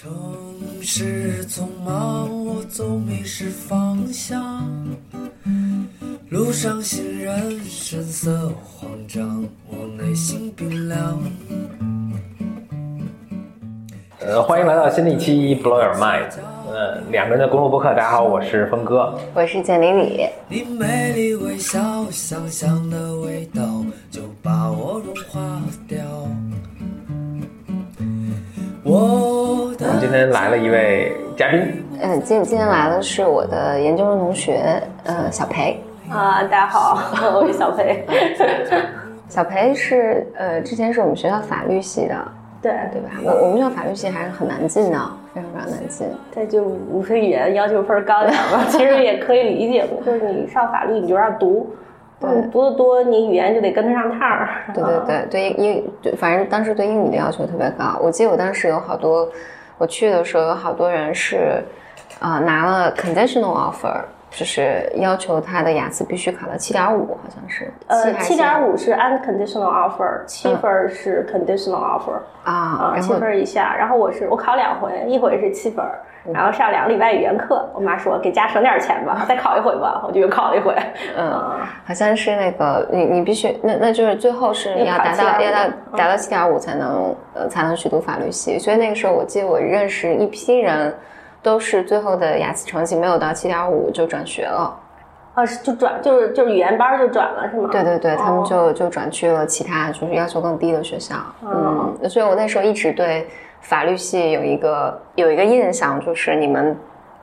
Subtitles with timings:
[0.00, 0.08] 城
[0.80, 4.64] 市匆忙，我总迷失方向。
[6.28, 11.20] 路上行人神色慌张，我内心冰凉。
[14.20, 16.30] 呃，欢迎来到新的一期 Blow Your Mind。
[16.70, 19.18] 呃，两个人的公路播客，大家好，我是峰哥。
[19.34, 20.28] 我是简丽丽。
[20.48, 23.07] 你美丽微笑，想象的
[30.18, 31.60] 天来了一位嘉宾，
[32.02, 35.80] 嗯，今今天来的是我的研究生同学，呃，小裴。
[36.10, 36.98] 啊，大家好，
[37.38, 38.04] 我是小裴。
[39.30, 42.16] 小裴是呃，之前是我们学校法律系的，
[42.60, 43.10] 对对吧？
[43.24, 44.98] 我我们学校法律系还是很难进的，
[45.32, 46.08] 非常非常难进。
[46.34, 51.70] 对，就无非语言要求分高点儿嘛， 其实也可以理解嘛，就是你上法律你就要读，
[52.18, 54.48] 对嗯读的多，你语言就得跟得上趟儿。
[54.74, 57.96] 对对对对，英英对，反正当时对英语的要求特别高。
[58.02, 59.28] 我记得我当时有好多，
[59.78, 61.62] 我去的时候有好多人是，
[62.20, 67.72] 呃，拿了 conditional offer，就是要求他的雅思必须考到七点五，好像是。
[67.86, 73.74] 呃，七点五是 unconditional offer，七分是 conditional offer，啊，啊，七分以下。
[73.76, 76.00] 然后我是我考两回，一回是七分儿，
[76.32, 80.74] 然后上两个礼拜语言课，我妈说给家省点钱吧，再考一回吧，我就又考了一回。
[81.16, 90.94] 嗯，啊，好像是那个你你必须那那就是最后是要达到要考7.5要到达到七点五才能呃才能去读法律系，所以那个时候我记得我认识一批人，
[91.42, 94.76] 都是最后的雅思成绩没有到七点五就转学了。
[95.34, 97.68] 啊，是就转就是就是语言班就转了是吗？
[97.70, 101.14] 对对对，他们哦就就转去了其他就是要求更低的学校。
[101.42, 103.24] 嗯，所以我那时候一直对
[103.60, 106.76] 法律系有一个有一个印象，就是你们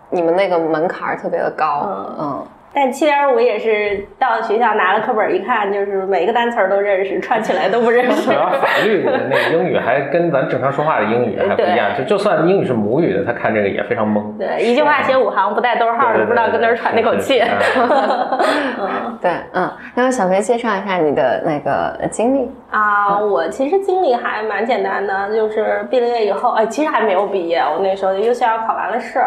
[0.09, 1.88] 你们那个门槛儿特别的高。
[2.19, 8.34] 嗯但七点五也是到学校拿了课本一看，就是每个单词儿都认识，串起来都不认识主。
[8.34, 14.38] 要法律的那个英语还跟咱正常说话的英语还不一样，就就算英语是母语的，他看这个也非常懵。
[14.38, 17.42] 对，一句话写五行不带逗号的，不知道跟哪儿喘那口气。
[18.78, 22.52] 嗯对，嗯，那么小飞介绍一下你的那个经历。
[22.70, 29.20] 啊，我其实经历还蛮简单的，就是毕了业以后，哎，其实还没有毕业，我那时候 UCL 考完了试，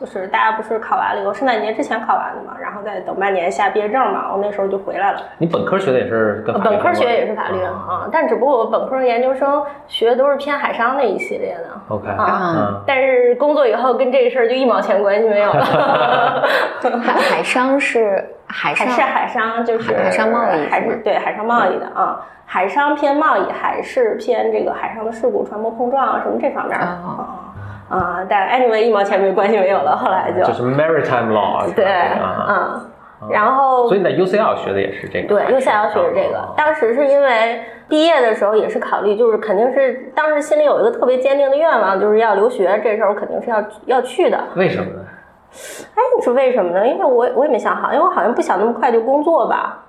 [0.00, 5.20] 就是大家不是考完了以后，圣诞节之前考完的嘛，然后再等半年下毕业证嘛，我那时候就回来了。
[5.36, 11.78] 你本科学的也是跟本科学也是法律啊啊，但只不过我本科和研究生学的都是偏海商那一系列的。
[11.88, 16.48] OK，啊嗯，但是工作以后跟这个事儿就一毛钱关系没有了。
[17.04, 22.20] 海海商是海上还是海商，就是海商贸易还是对海商贸易的啊。
[22.46, 27.26] 海商偏贸易，还是偏这个海上的事故、船舶碰撞啊什么这方面啊哦
[27.90, 28.26] 啊啊。
[28.28, 32.46] 但 anyway 一毛钱没关系没有了，后来就就是 maritime law 对啊，
[33.22, 36.54] 嗯，然后所以你在 UCL 学的也是这个，对，UCL 学的这个哦。
[36.56, 44.38] 当时是因为毕业的时候也是考虑，就是肯定是当时心里有一个特别坚定的愿望，就是要留学，这时候肯定是要要去的。
[44.56, 45.00] 为什么呢？
[45.96, 46.86] 哎，你说为什么呢？
[46.86, 49.84] 因为我我也没想好，因为我好像不想那么快就工作吧。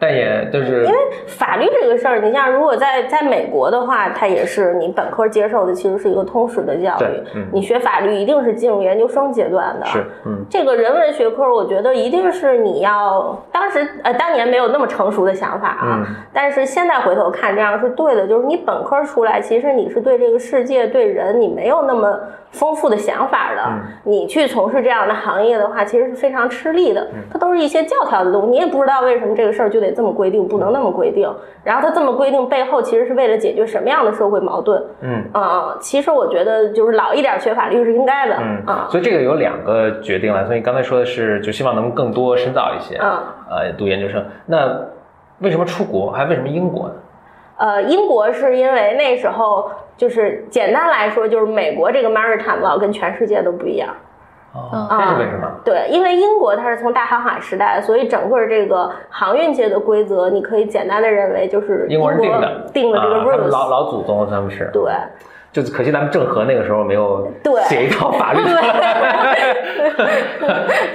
[0.00, 0.96] 但也就是因为
[1.26, 7.22] 法律这个事儿，你像如果在在美国的话，它也是你本科接受的，其实是一个通识的教育。
[7.34, 9.84] 嗯你学法律一定是进入研究生阶段的。
[9.86, 22.18] 是嗯这个人文学科，我觉得一定是你要当时呃当年没有那么成熟的想法啊，嗯但是现在回头看这样是对的，就是你本科出来，其实你是对这个世界、对人你没有那么
[22.50, 27.00] 丰富的想法的，嗯你去从事这样的行业的话，其实是非常吃力的。
[27.12, 31.32] 嗯它都是一些教条的东西，你也不知道为什么这个事儿就得这么规定，不能那么规定。
[31.62, 34.82] 然后它这么规定背后，其实是为了解决什么样的社会矛盾？
[35.02, 40.44] 嗯啊、其实我觉得就是老一点学法律是应该的，嗯啊、所以这个有两个决定了。
[40.46, 43.10] 所以你刚才说的是，就希望能更多深造一些，嗯
[43.48, 44.24] 呃，读研究生。
[44.46, 44.80] 那
[45.38, 46.10] 为什么出国？
[46.10, 46.94] 还为什么英国呢？
[47.58, 53.94] 呃，英国是因为那时候就是简单来说，就是美国这个 maritime law 跟全世界都不一样。
[54.54, 55.46] 哦，这是为什么？
[55.62, 63.50] 对，因为英国它是从大航海时代，所以整个这个航运界的规则，你可以简单的认为就是英国人定国的，定的这个 rules。
[63.50, 64.90] 老老祖宗他们是，对，
[65.52, 68.40] 就是可惜咱们郑和那个时候没有对写一套法律，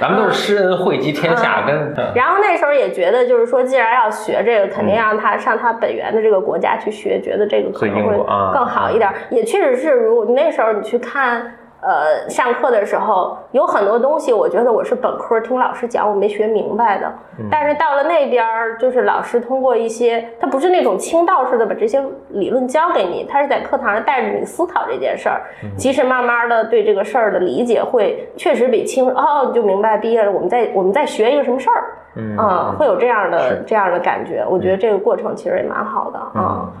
[0.00, 8.16] 咱们都是施恩惠及天下，跟嗯然后那时候也觉得，就是说，既然要学这个，肯定让他上他本源的这个国家去学，觉得这个可能会
[8.54, 9.12] 更好一点。
[9.30, 11.54] 也确实是，如果你那时候你去看。
[11.86, 17.12] 呃，上课的时候有很多东西，我觉得我是本科听老师讲，我没学明白的。
[17.48, 25.42] 但是到了那边儿，就是老师通过一些，他不是那种倾倒式的把这些理论教给你，他是在课堂上带着你思考这件事儿。
[25.76, 31.84] 其实慢慢的对这个事儿的理解会确实比清哦，你就明白毕业了，我们在我们在学一个什么事儿。
[32.18, 34.42] 嗯啊、会有这样的这样的感觉。
[34.48, 36.32] 我觉得这个过程其实也蛮好的啊。
[36.34, 36.72] 嗯，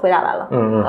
[0.00, 0.46] 回答完了。
[0.50, 0.84] 嗯嗯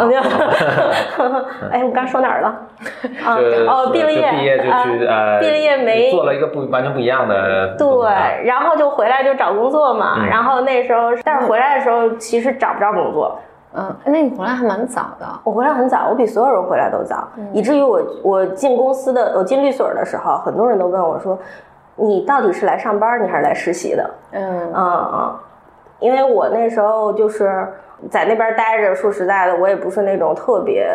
[1.19, 2.47] 嗯， 哎，我刚说哪儿了？
[3.25, 10.15] 啊，就哦，毕了业，毕业就去啊呃，毕了业没做了一个不完全不一样的对，然后就回来就找工作嘛。
[10.17, 13.37] 嗯然后那时候，但是回来的时候其实找不着工作。
[13.73, 15.25] 嗯，那你回来还蛮早的。
[15.43, 21.37] 我回来很早，我比所有人回来都早，嗯以至于我我进公司的，我进律所的时候，很多人都问我说，
[21.95, 24.09] 你到底是来上班，你还是来实习的？
[24.31, 25.35] 嗯嗯嗯，
[25.99, 27.65] 因为我那时候就是
[28.09, 30.89] 在那边待着，说实在的，我也不是那种特别，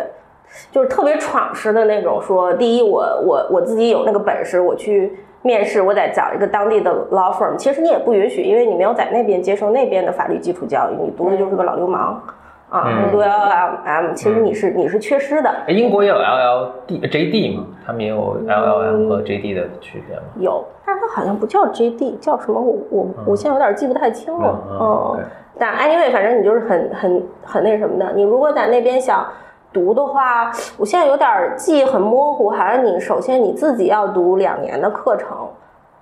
[0.71, 2.53] 就是特别闯式的那种说。
[2.53, 7.55] 第一，我我我自己有那个本事，我去面试，我得找一个当地的 law firm。
[7.55, 12.21] 其实你也不允许，因为你没有在那边接受那边的法律基础教育，你读的就是个老流氓。
[12.69, 15.49] 啊，嗯你读 LLM，其实你是你是缺失的。
[15.67, 20.23] 哎英国也有 LLD、JD 嘛，他们也有 LLM 和 JD 的区别吗。
[20.39, 22.59] 有，但是它好像不叫 JD，叫什么？
[22.59, 24.49] 我我我现在有点记不太清了。
[24.49, 25.21] 嗯嗯嗯 OK，
[25.57, 28.11] 但 anyway，反正你就是很很很那什么的。
[28.13, 29.25] 你如果在那边想
[29.71, 35.29] 读的话，我现在有点记忆很模糊，好像你首先你自己要读两年的课程。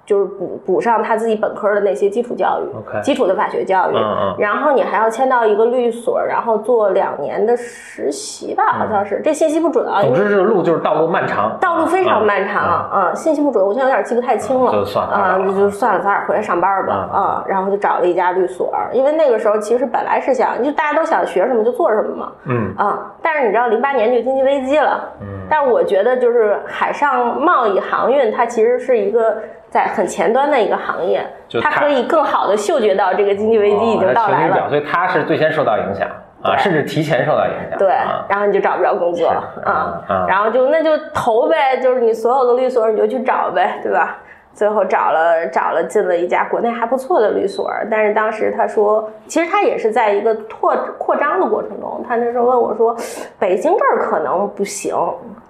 [0.06, 4.36] 就是补补上他自己本科的那些基础教育基础的法学教育，嗯嗯。
[4.38, 12.90] 然后你还要签到一个律所，然后做两年的实习吧，好像是，这信息不准啊，总之，这个路就是道路漫长，道路非常漫长啊。
[12.92, 22.74] 啊、信息不准，我现在有点记不太清了，就算了啊、那就算了，早点回来上班吧，嗯啊、然后就找了一家律所，因为那个时候其实本来是想，就大家都想学什么就做什么嘛，嗯。
[22.78, 25.28] 啊、但是你知道零八年就经济危机了，嗯。
[25.50, 29.38] 但是我觉得就是海上贸易航运，它其实是一个
[29.76, 36.08] 在很前端的一个行业就，它它可以更好的嗅觉到这个经济危机已经到来了，哦情绪表，所以他是最先受到影响
[36.42, 37.78] 啊，甚至提前受到影响。
[37.78, 44.18] 对啊，然后你就找不着工作是啊然后就那就投呗，就是你所有的律所你就去找呗，对吧？
[44.56, 52.96] 最后找了找了进了一家国内还不错的律所，但是当时他说，其实他也是在一个拓扩张的过程中，他那时候问我说，
[53.38, 54.96] 北京这儿可能不行，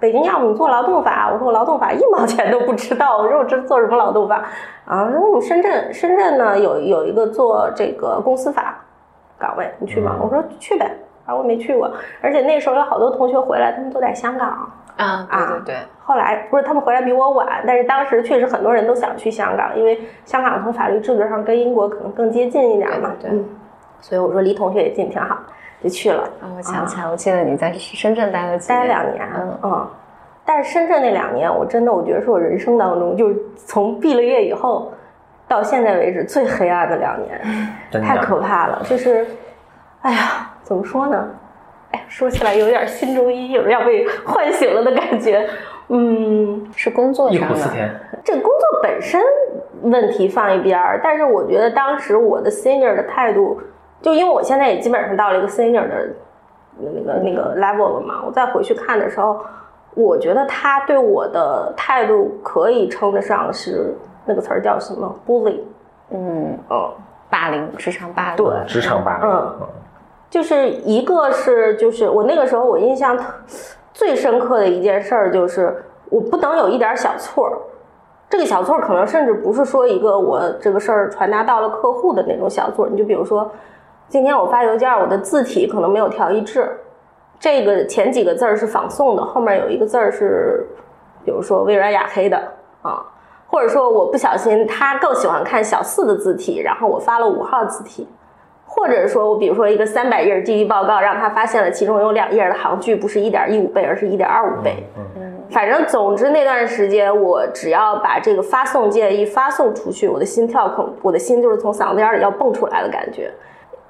[0.00, 4.44] 北京要么你做劳动法，我说我劳动法一毛钱都不知道，我说我这做什么劳动法
[4.84, 5.08] 啊？
[5.14, 8.76] 那我们深圳深圳呢有有一个做这个公司法
[9.38, 10.16] 岗位，你去吗？
[10.20, 10.90] 我说去呗。
[11.26, 11.90] 啊，我没去过，
[12.22, 14.70] 而且那时候有好多同学回来，他们都在香港。
[14.96, 23.12] 啊，对对对，后来不是他们回来比我晚，但是当时确实很多人都想去香港，因为香港从法律制度上跟英国可能更接近一点嘛。
[23.20, 23.48] 对对对嗯，
[24.00, 25.36] 所以我说离同学也近挺好，
[25.82, 29.28] 就去了，啊，我想起来，我记得你在深圳待了几待了两年。
[29.36, 29.88] 嗯嗯，
[30.44, 34.92] 但是深圳那两年，我真的我觉得是我人生当中就是从毕了业以后
[35.46, 37.40] 到现在为止最黑暗的两年。
[38.02, 39.26] 太可怕了，就是，
[40.00, 41.28] 哎呀，怎么说呢？
[41.96, 45.48] 哎，说起来有点心中阴影，要被唤醒了的感觉。
[45.88, 47.90] 嗯，是工作上的。
[48.22, 49.22] 这个工作本身
[49.82, 53.58] 问题放一边儿，但是我觉得当时我的 senior 的态度，
[54.02, 56.08] 就因为我现在也基本上到了一个 senior 的
[56.78, 59.40] 那个那个 level 了嘛，我再回去看的时候，
[59.94, 63.94] 我觉得他对我的态度可以称得上是
[64.26, 65.60] 那个词儿叫什么 bully，
[66.10, 66.92] 嗯，嗯。
[67.28, 69.28] 霸凌，职场霸凌，对职场霸凌。
[69.28, 69.68] 嗯
[70.36, 73.16] 就是一个是就是我那个时候我印象
[73.94, 77.56] 最深刻的一件事儿就是我不能有一点小错儿，
[78.28, 83.50] 这个小错儿可能甚至不是说一个我这个事儿传达到了客户的那种小错儿，你就比如说
[84.10, 86.70] 今天我发邮件，我的字体可能没有调一致，
[87.40, 90.66] 这个前几个字儿是仿宋的，后面有一个字儿是
[91.24, 92.36] 比如说微软雅黑的
[92.82, 93.02] 啊。
[93.48, 98.06] 或者说我不小心，他更喜欢看小四的字体，然后我发了五号字体，
[98.66, 104.84] 或者说我比如说一个三百页 GD 报告，让他发现了其中有两页的行距不是一点一五倍，而是一点二五倍。
[105.50, 113.30] 反正总之那段时间，我只要把这个发送键一发送出去，我的心跳可我的心就是从嗓子眼里要蹦出来的感觉，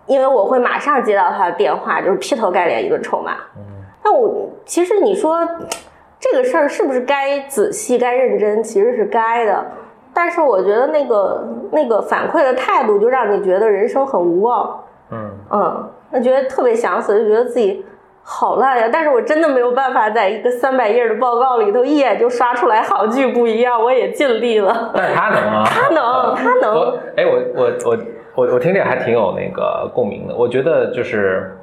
[0.07, 3.33] 因为我会马上接到他的电话，就是劈头盖脸一顿臭骂。
[4.05, 5.49] 那我其实你说
[6.21, 8.63] 这个事儿是不是该仔细、该认真？
[8.63, 9.67] 其实是该的。
[10.17, 14.81] 但是我觉得那个那个反馈的态度，就让你觉得人生很无望。
[15.11, 17.85] 嗯，嗯，那觉得特别想死，就觉得自己
[18.23, 18.89] 好烂呀。
[18.91, 24.91] 但是我真的没有办法在一个三百页的报告里头一眼就刷出来好剧不一样，我也尽力了。
[24.95, 26.99] 但是他能啊， 他能，他能我。
[27.17, 27.99] 哎，我我我
[28.35, 30.35] 我我听这个还挺有那个共鸣的。
[30.35, 31.57] 我觉得就是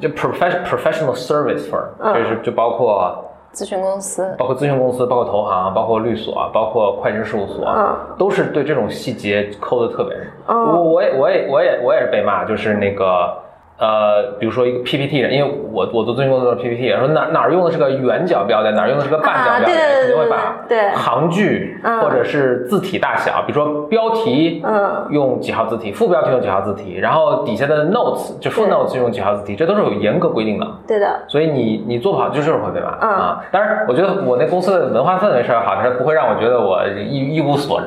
[0.00, 3.24] 就 professional professional service firm，、嗯就是就包括
[3.56, 10.14] 咨询公司，包括咨询公司，包括投行，包括律所，包括会计师事务所，嗯都是对这种细节抠的特别。
[10.46, 13.32] 嗯我我也我也我也我也是被骂，就是那个
[13.78, 22.00] 呃，比如说一个 PPT，因为我我做咨询工作是 PPT，说哪哪儿用的是个圆角标点，哪儿用的是个半角标点，肯定会把对行距嗯。
[22.00, 25.06] 或者是字体大小，比如说标题嗯。
[25.10, 30.66] 用几号字体，副标题用几号字体，然后底下的 notes 就 footnotes 用几号字体，这都是有严格规定的。
[30.86, 33.10] 对的，所以你你做不好就是会被骂、嗯。
[33.10, 33.44] 啊。
[33.52, 37.80] 当然，我觉得我那公司的文化氛围是好，它不会让我觉得我一一无所，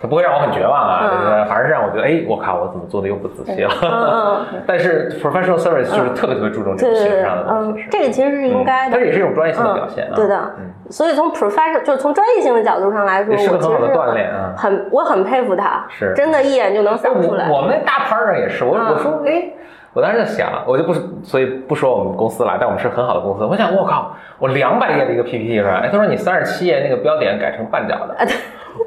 [0.00, 3.70] 它不会让我很绝望啊，嗯就是反而是让我觉得，哎，我靠，我怎么做的又不仔细了。
[3.82, 9.04] 嗯 但是 professional service 就是特别特别注重这对对对种形式上的，东嗯西，是，这个其实是应该的嗯它。
[9.04, 10.10] 也是一种专业性的表现啊。
[10.12, 17.48] 嗯、对的，嗯所以从 professional 就是从专业性的角度上来说，也是个很好的锻炼啊很我很佩服他，是真的，一眼就能扫出来。
[17.50, 19.50] 我我们那大 partner 也是，我、嗯我说哎，
[19.92, 23.44] 我当时在想，我就不是，所以不说我们公司了，但我们是很好的公司。
[23.44, 25.80] 我想，我靠，我两百页的一个 PPT 是吧？
[25.82, 28.16] 哎，他说你三十七页那个标点改成半角的，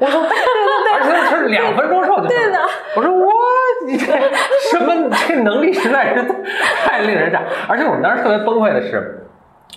[0.00, 2.58] 对，对对，而且是两分钟之后就对的。
[2.96, 3.32] 我说哇，
[3.86, 4.06] 你这
[4.70, 6.24] 什么这能力实在是
[6.86, 7.42] 太令人炸。
[7.68, 9.26] 而且我们当时特别崩溃的是，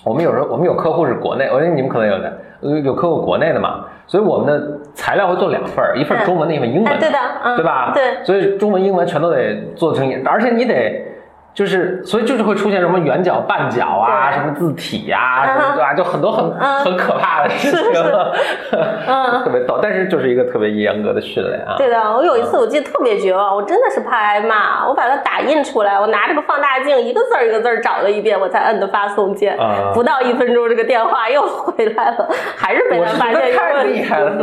[0.03, 7.91] 我们有时候我们有客户是国内，我觉得你们可能有的，有有客户国内的嘛，所以我们的材料会做两份儿，一份中文的，一份英文哎对的嗯对吧？
[7.93, 11.14] 对所以中文、英文全都得做成，而且你得。
[11.55, 15.93] 就是，所以就是会出现什么圆角、半角啊，什么字体呀、嗯什么对吧？
[15.95, 17.93] 就很多很、嗯很可怕的事情，
[19.43, 19.79] 特别逗。
[19.81, 21.75] 但是就是一个特别严格的训练啊。
[21.77, 29.57] 对的，我有一次我记得特别绝望，我真的是怕挨骂，我把它打印出来，我拿这个放大镜一个字儿一个字儿找了一遍，我才摁的发送键。
[29.57, 33.99] 啊 不到一分钟，这个电话 又回来了，还是被他发现有太问题。
[33.99, 34.35] 厉害了？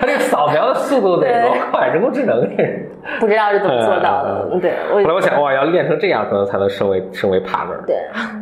[0.00, 1.88] 他这个扫描的速度得多快？
[1.88, 2.85] 人工智能这是。
[3.20, 4.58] 不知道是怎么做到的。
[4.60, 7.84] 对，后来我我想，哇，要练成这样，可能才能升为升为 partner。
[7.86, 7.96] 对。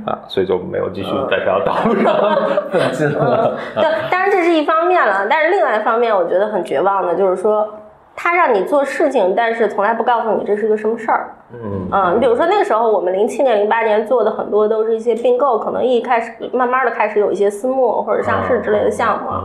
[0.07, 2.15] 啊，所以就没有继续在这条道路上
[2.71, 3.57] 奋进了。
[3.75, 7.67] 对，当然这是一方面了，但是另外一方面，我觉得很绝望的就是说，
[8.15, 11.31] 他让你做事情，但是从来不告诉你这是个什么事儿。
[11.53, 19.29] 嗯嗯，你比如说那个时候，我们零七年、零八年做的很多都是一些并购，可能一开始慢慢的开始有一些私募或者上市之类的项目。
[19.29, 19.45] 啊。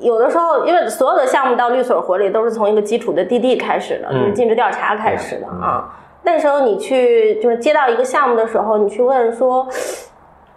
[0.00, 5.94] 有的时候，因为所有的项目到律所活里都是从一个基础的 DD 开始的，嗯就是尽职调查开始的嗯啊。
[6.22, 9.66] 那时候你去就是接到一个项目的时候，你去问说，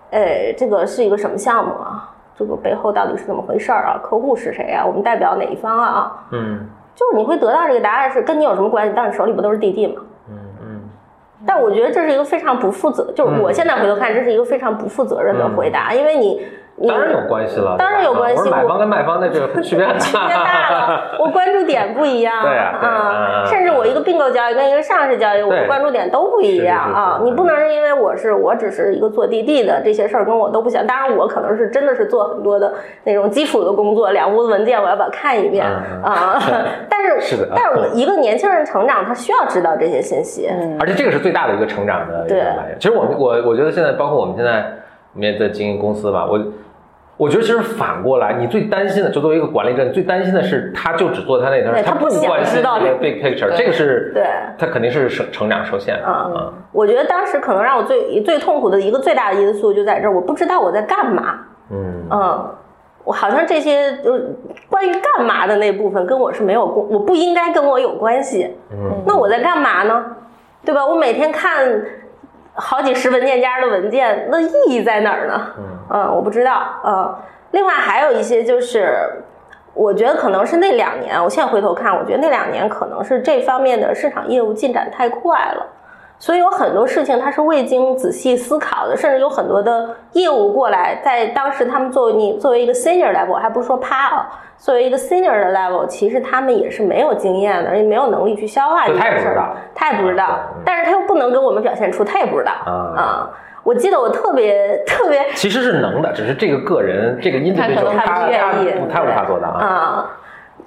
[0.10, 2.10] 呃，这个是一个什么项目啊？
[2.38, 4.00] 这个背后到底是怎么回事儿啊？
[4.04, 4.84] 客户是谁啊？
[4.86, 6.26] 我们代表哪一方啊？
[6.32, 8.94] 嗯就是你会得到这个答案是跟你有什么关系？
[8.96, 10.02] 但你手里不都是 DD 吗？
[10.30, 10.82] 嗯嗯
[11.48, 16.46] 但我觉得这是一个非常不负责，就是我现在回头看，这是一个非常不负责任的回答，因为你你
[16.88, 26.80] 当然有关系了，当然有关系我说买方跟卖方的这个 区别很区别大了， 我关注点不一样，对啊对啊嗯甚至我一个并购交易跟一个上市交易，我的关注点都不一样。
[26.94, 30.86] 啊你不能是因为我是我只是一个做滴滴的，这些事儿跟我都不想。
[30.86, 32.72] 当然，我可能是真的是做很多的
[33.04, 36.40] 那种基础的工作，两屋子文件我要把它看一遍嗯啊。
[36.90, 40.50] 但是是的但是我一个年轻人成长，他需要知道这些信息。
[40.80, 42.78] 而且这个是最大的一个成长的一个对来源。
[42.80, 44.66] 其实我们我我觉得现在包括我们现在
[45.14, 46.40] 我们也在经营公司吧，我
[47.22, 54.24] 我觉得其实反过来，你最担心的，就作为一个管理者，你最担心的是他就只做他那头，他不想关心知道这个 big picture，这个是对
[54.58, 56.54] 他肯定是成成长受限的嗯啊。
[56.72, 61.42] 我觉得当时可能让我最最痛苦的一个最大的因素就在这儿，我不知道我在干嘛。
[61.70, 62.56] 嗯嗯，
[63.04, 64.20] 我好像这些就
[64.68, 68.50] 关于干嘛的那部分跟我是没有关，我不应该跟我有关系。
[68.72, 70.04] 嗯那我在干嘛呢？
[70.66, 70.84] 对吧？
[70.84, 71.68] 我每天看
[72.54, 75.48] 好几十文件夹的文件，那意义在哪儿呢？
[75.90, 76.62] 嗯，我不知道。
[76.86, 77.16] 嗯，
[77.52, 78.98] 另外还有一些就是。
[79.74, 85.66] 我觉得可能是那两年，我现在回头看，我觉得那两年可能是这方面的市场业务进展太快了，
[86.20, 94.30] 所以有很多事情它是未经仔细思考的，甚至有很多的业务过来，在当时他们作为你作为一个 senior level，还不是说趴啊，
[94.62, 103.30] 作为一个 senior 的 level，其实他们也是没有经验的，而且没有能力去消化这就他也件事儿不知道，他也不知道嗯，但是他又不能跟我们表现出他也不知道啊啊。
[103.64, 109.66] 我记得我特别特别其实是能的，只是这个个人这个可能他他不愿意，不他无法做到啊。
[109.66, 110.18] 啊。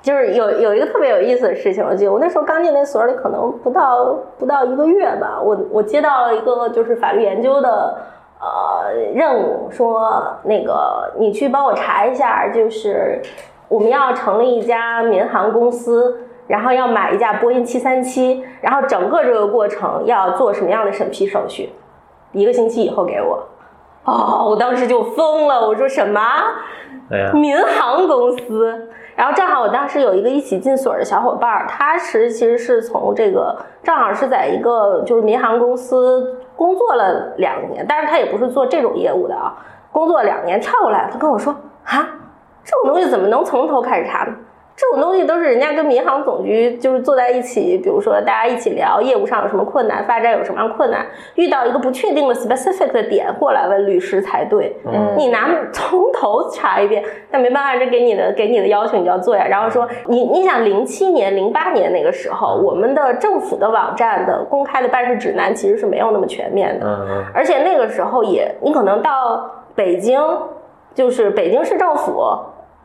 [0.02, 7.96] 就是有有一个特别有意思的事情，我记得我那时候刚进那所里，可能不到不到一个月吧，我我接到了一个就是法律研究的
[8.38, 13.22] 呃任务，说那个你去帮我查一下，就是
[13.74, 16.16] 我们要成立一家民航公司，
[16.46, 21.70] 然后要买一架波音七三七，然后整个这个过程要做什么样的审批手续，
[22.30, 23.48] 一个星期以后给我。
[24.04, 26.20] 哦，我当时就疯了，我说什么？
[27.10, 28.90] 对呀，民航公司。
[29.16, 39.52] 然后正好我当时有一个一起进所的小伙伴儿，他是其实是从这个正好是在一个就是民航公司工作了两年，但是他也不是做这种业务的啊，
[39.90, 41.52] 工作两年跳过来，他跟我说
[41.84, 42.08] 啊，
[42.64, 44.34] 这种东西怎么能从头开始查呢？
[44.76, 51.06] 这种东西都是人家跟民航总局就是坐在一起，比如说大家一起聊业务上有什么困难，发展有什么样困难，
[51.36, 54.76] 遇到一个不确定的 specific 的点过来问律师才对。
[54.84, 59.46] 嗯你拿 从头查一遍，但没办法，这给你的给你的要求你就要做呀。
[59.48, 67.24] 然后说你你想零七年、零八年那个时候，我们的政府的网站的公开的办事指南其实是没有那么全面的。
[67.32, 70.20] 而且那个时候也，你可能到北京，
[70.96, 72.20] 就是北京市政府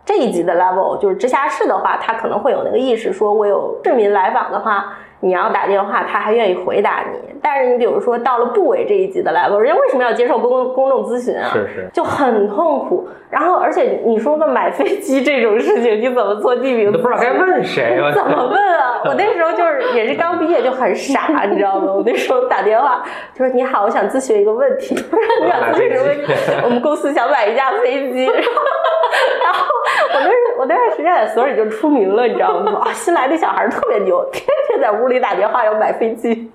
[0.10, 7.20] 这一级的 level，就是直辖市的话，他可能会有那个意识，说我有市民来访的话，你要打电话，他还愿意回答你。
[7.42, 11.50] 但是你比如说到了部委这一级的 level，人家为什么要接受公公众咨询啊？
[11.54, 13.08] 是是就很痛苦。
[13.30, 19.02] 然后，而且你说的买飞机这种事情，你怎么做地名都不知道该问谁， 我怎么问啊？
[19.06, 21.94] 我那时候就是也是刚毕业就很傻，你知道吗？
[21.94, 24.96] 我那时候打电话就说：“你好，我想咨询一个问题。
[25.14, 26.34] ”我说：“你想咨询什么问题？
[26.64, 28.26] 我们公司想买一架飞机。
[29.44, 29.66] ”然后
[30.16, 32.82] 我那我那段时间在所里就出名了，你知道吗？
[32.84, 36.51] 啊，新来的小孩特别牛，天天在屋里打电话要买飞机。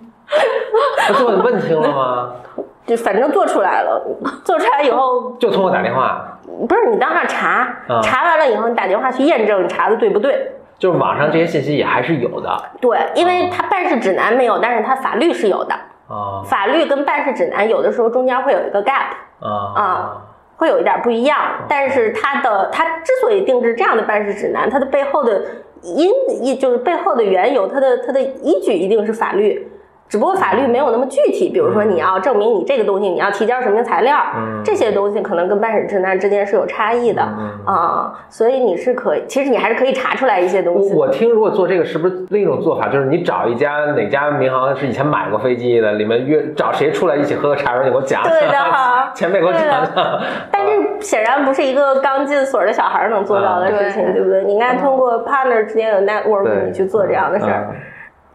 [0.97, 2.33] 那最后你问清了吗？
[2.87, 4.03] 就反正做出来了，
[4.45, 10.53] 做出来以后就通过打电话，不是你当那查啊，查完了以后你打电话去验证你查的对不对。
[10.77, 15.75] 就是网上这些信息也还是有的对，因为它办事指南没有，但是它法律是有的。
[16.07, 20.17] 啊法律跟办事指南有的时候中间会有一个 gap，啊啊
[20.57, 21.39] 会有一点不一样。
[21.67, 25.43] 但是它的它之所以定制这样的办事指南，它的背后的
[25.85, 26.11] 因
[26.43, 29.69] 一就是背后的缘由，它的它的依据一定是法律。
[30.09, 40.93] 只不过法律没有那么具体，比如说你要证明你这个东西你要提交什么材料，嗯这些东西可能跟办事指南之间是有差异的啊、嗯所以你是可以，其实你还是可以查出来一些东西。
[40.95, 42.89] 我我听，如果做这个，是不是另一种做法？
[42.89, 50.21] 就是你找一家哪家民航是以前买过飞机的，里面约找谁出来一起喝个茶，说你给我讲讲，对的 哈前辈给我讲讲。
[50.51, 54.45] 但是显然不是一个刚进所的小孩能做到的事情，啊对不对？
[54.45, 57.75] 你应该通过 partner 之间的 network，对你去做这样的事儿。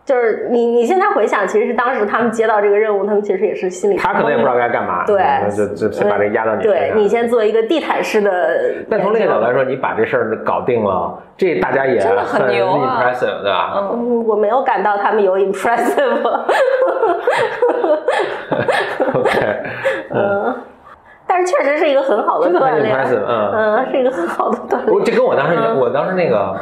[0.09, 6.79] 嗯就是你你现在回想，其实是当时他们接到这个任务，他们其实也是心里他可能也不知道该干嘛，对那就就先把这个压到你身上。
[6.81, 8.31] 对你先做一个地毯式的。
[8.89, 13.91] 但从另一个角度来说，你把这事儿搞定了，这大家也真的很牛啊 impressive，对吧？
[13.93, 16.25] 嗯，我没有感到他们有 impressive。
[19.13, 19.29] OK，
[20.09, 20.55] 嗯，
[21.27, 24.91] 但是确实是一个很好的锻炼，impressive，嗯嗯，是一个很好的锻炼。
[24.91, 26.55] 我这跟我当时一样，嗯我当时那个，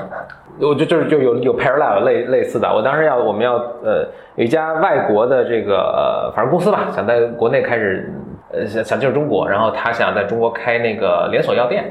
[0.60, 2.68] 我就就是就有有 parallel 类类似的。
[2.74, 8.12] 我当时要我们要呃有一家外国的这个呃反正公司吧，想在国内开始
[8.52, 11.86] 呃想想进入中国，然后他想在中国开那个连锁药店。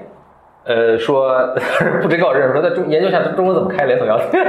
[0.66, 1.32] 呃，说
[2.02, 4.44] 不直给我认识，说在中研究一下中国怎么开连锁药店。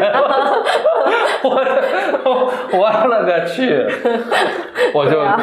[1.43, 3.85] 我我了个去！
[4.93, 5.39] 我就啊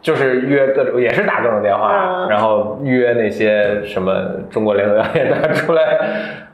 [0.00, 4.12] 就是约各种，也是打各种电话，嗯然后约那些什么
[4.50, 5.98] 中国连锁药店大家出来，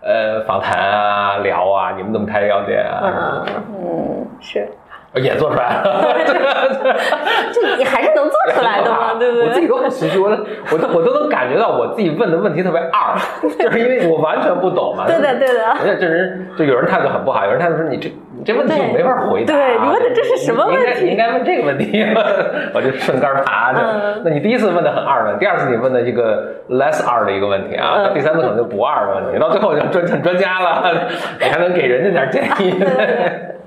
[0.03, 3.01] 呃，访谈啊、聊啊，你们怎么开药店啊？
[3.05, 3.47] 嗯，
[3.79, 4.67] 嗯，是，
[5.21, 6.17] 也做出来了，
[7.53, 9.47] 就你还是能做出来的嘛， 对不对？
[9.47, 13.15] 我自己都很心虚，我都我都我都能感觉到我自己问的问题特别二，
[13.59, 15.05] 就是因为我完全不懂嘛。
[15.07, 19.59] 对的对的而且这人就有人态度很不好，有人态度说你这你这问题对我没法回答啊。
[19.59, 22.05] 对你问的这是什么问题你应该问这个问题，
[22.75, 23.81] 我就顺杆爬着。
[23.81, 30.95] 嗯那你第一次问的很二的，第二次你问的一个 less 二的一个问题啊，第三次可能就不二的问题，到最后就专成专家了，
[31.39, 32.83] 你还能给人家点建议。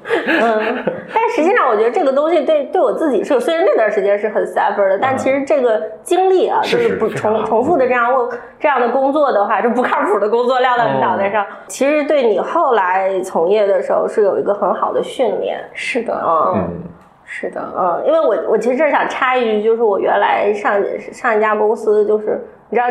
[0.07, 15.59] 嗯，但实际上我觉得这个东西对对我自己是，虽然那段时间是很 suffer 的，但其实这个经历啊，就是不重重复的这样问这样的工作的话，就不靠谱的工作撂到你脑袋上，其实对你后来从业的时候是有一个很好的训练。
[15.73, 16.83] 是的，嗯嗯，
[17.25, 22.39] 是的，嗯，因为我我其实这想插一句，就是我原来上上一家公司，就是
[22.69, 22.87] 你知道。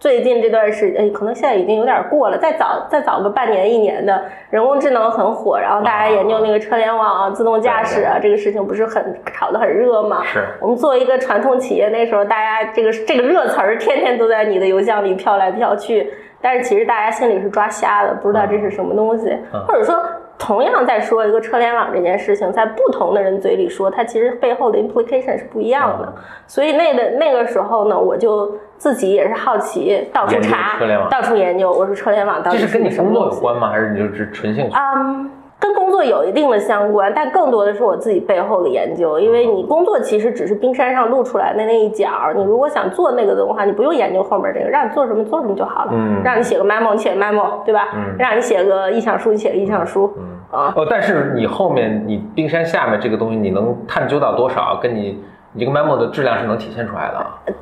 [0.00, 2.36] 最近这段时间，可能现在已经有点过了。
[2.36, 10.22] 再早再早个半年一年的，人工智能很火，然后大家研究那个车联网啊、自动驾驶啊，这个事情不是很炒得很热吗？
[10.24, 19.98] 是我们作为一个传统企业，那时候大家这个这个热词儿天天都在你的邮箱里飘来飘去，但是其实大家心里是抓瞎的，不知道这是什么东西，嗯或者说
[20.38, 26.12] 同样在说一个车联网这件事情，在不同的人嘴里说，它其实背后的 implication 是不一样的。
[26.46, 30.78] 所以那个那个时候呢，我就自己也是好奇，到处查
[31.10, 33.70] 到处研究，我说车联网到底这是跟你什么工作有关吗？
[33.70, 34.76] 还是你就是纯兴趣？
[34.76, 35.30] 嗯，
[35.64, 39.18] 跟工作有一定的相关，但更多的是我自己背后的研究。
[39.18, 45.92] 因为你工作其实只是冰山上露出来的那一角，你如果想做那个的话，你不用研究后面这个，让你做什么做什么就好了。
[45.94, 47.88] 嗯让你写个 memo，你写个 memo，对吧？
[47.94, 50.12] 嗯让你写个意向书，你写个意向书。
[50.50, 54.78] 啊，哦，但是你后面你冰山下面这个东西，你能探究到多少？
[54.82, 55.18] 跟你
[55.54, 57.40] 你这个 memo 的质量是能体现出来的啊。
[57.46, 57.54] 对，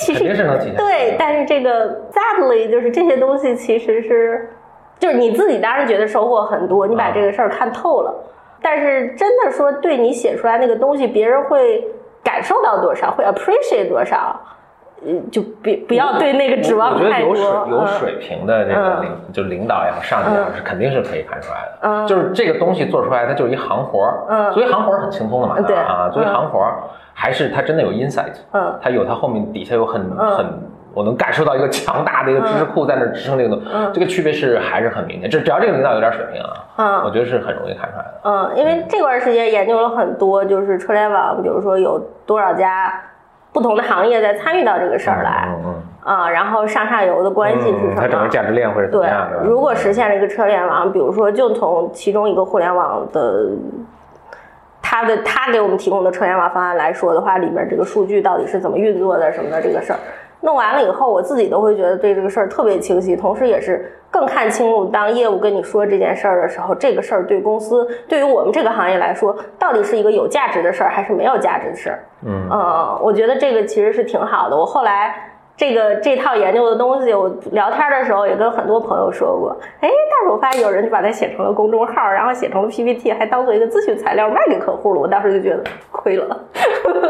[0.00, 4.50] 其实肯定是能体现出来的对，但是这个 sadly 就是这些东西其实是
[4.98, 8.14] 就是你自己当然觉得收获很多，你把这个事儿看透了，
[8.62, 11.86] 但是真的说对你写出来那个东西，别人会
[12.24, 14.40] 感受到多少，会 appreciate 多少，
[15.04, 17.28] 呃，就别不要对那个指望我觉得太多。
[17.28, 21.78] 有水有嗯水平的这个嗯领，就领导也好，上级也好，是肯定是可以看出来的。
[21.82, 24.24] 嗯就是这个东西做出来，它就是一行活儿。
[24.28, 26.72] 嗯作为行活儿很轻松的嘛，对啊，作为嗯行活儿，
[27.12, 30.46] 还是它真的有 insight，嗯它有它后面底下有很嗯很。
[30.96, 35.28] 我能感受到一个强大的一个知识库在那支撑这个东西，嗯这个区别是还是很明显。
[35.28, 38.20] 这只要这个领导有点水平啊，我嗯觉得是很容易看出来的。
[38.24, 42.98] 嗯，因为这段时间研究了很多，就是车联网，比如说有多少家
[43.52, 45.74] 不同的行业在参与到这个事儿来嗯
[46.06, 48.28] 嗯啊，然后上下游的关系是什么整个？
[48.28, 53.50] 价值链会是怎样的？，如果实现了一个车联网，比如说就从其中一个互联网的。
[54.88, 59.98] 他的他给我们提供的车联网方案来说的话，里面这个数据到底是怎么运作的什么的这个事儿，
[60.40, 72.04] 弄完了以后，我自己都会觉得对这个事儿特别清晰，同时也是更看清楚，当业务跟你说这件事儿的时候，这个事儿对公司对于我们这个行业来说，到底是一个有价值的事儿，还是没有价值的事儿？
[72.24, 74.56] 嗯呃，我觉得这个其实是挺好的。
[74.56, 75.25] 我后来
[75.56, 79.56] 这个这套研究的东西，我聊天的时候也跟很多朋友说过。
[79.80, 85.00] 哎，但是我发现有人就把它写成了公众号，然后写成了 PPT，还当做一个咨询材料卖给客户了。
[85.00, 86.38] 我当时就觉得亏了。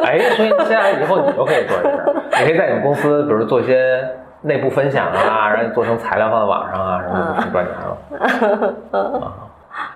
[0.05, 4.01] 哎，所以接下来以后你就可以做这事儿，你可以在你们公司，比如做一些
[4.43, 8.75] 内部分享啊， 然后做成材料放在网上啊，什么就成赚钱了。
[8.93, 9.33] 啊，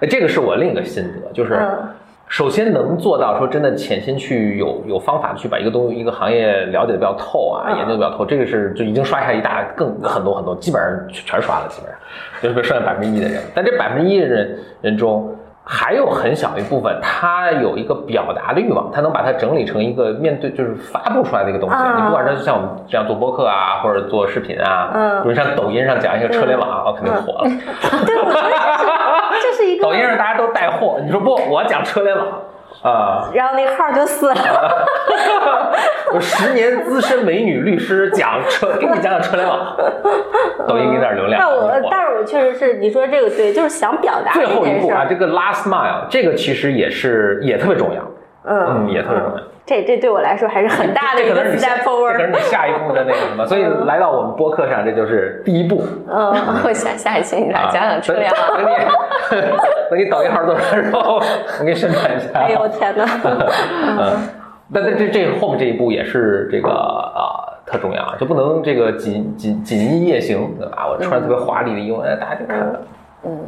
[0.00, 1.88] 哎，这个是我另一个心得，就是嗯
[2.30, 12.00] 首先能做到说真的潜心去有有方法的去把一个东西一个行业了解的比较透啊，嗯研究的比较透，这个是就已经刷下一大更很多很多，基本上全刷了，基本上
[12.40, 15.36] 就是被剩下百分之一的人，但这百分之一的人人中。
[15.72, 21.76] 还有很小一部分，他有一个表达的欲望，他能把它整理成一个面对就是发布出来的一个东西。
[21.76, 21.94] 啊。
[21.96, 25.22] 你不管是像我们这样做播客啊，或者做视频啊，嗯。
[25.22, 27.34] 比如像抖音上讲一个车联网，我肯定火。
[27.34, 27.44] 了。
[28.04, 28.50] 对，我觉得
[29.40, 32.26] 这是一个 抖音上大家都带货，你说不，我讲车联网
[32.82, 34.34] 啊，然后那个号就死了。
[36.12, 39.76] 我 十年资深美女律师讲车，给你讲讲车联网，
[40.66, 41.40] 抖音给点流量。
[41.40, 45.04] 但我但是我确实是你说这个对，就是想表达最后一步啊。
[45.08, 48.02] 这个 last mile，这个其实也是也特别重要，
[48.44, 49.42] 嗯，也特别重要。
[49.66, 52.26] 这这对我来说还是很大的一个这可能是你下 step 这可能 forward 是。
[52.28, 55.82] 你下一步的那个什么，所以来到我们播客上，这就是第一步。
[56.08, 56.32] 嗯，
[56.64, 58.40] 我下下一期你来啊讲讲车联网。
[58.56, 58.74] 等你
[59.90, 61.20] 等你抖音号做出来之后，
[61.60, 62.28] 我给你宣传一下。
[62.34, 63.04] 哎呦天哪！
[64.00, 64.16] 嗯，
[64.74, 70.88] 但但这这后面这一步也是这个啊、特重要，就不能这个锦锦锦衣夜行，对吧？
[70.88, 72.80] 我穿特别华丽的衣服，哎，大家就看了。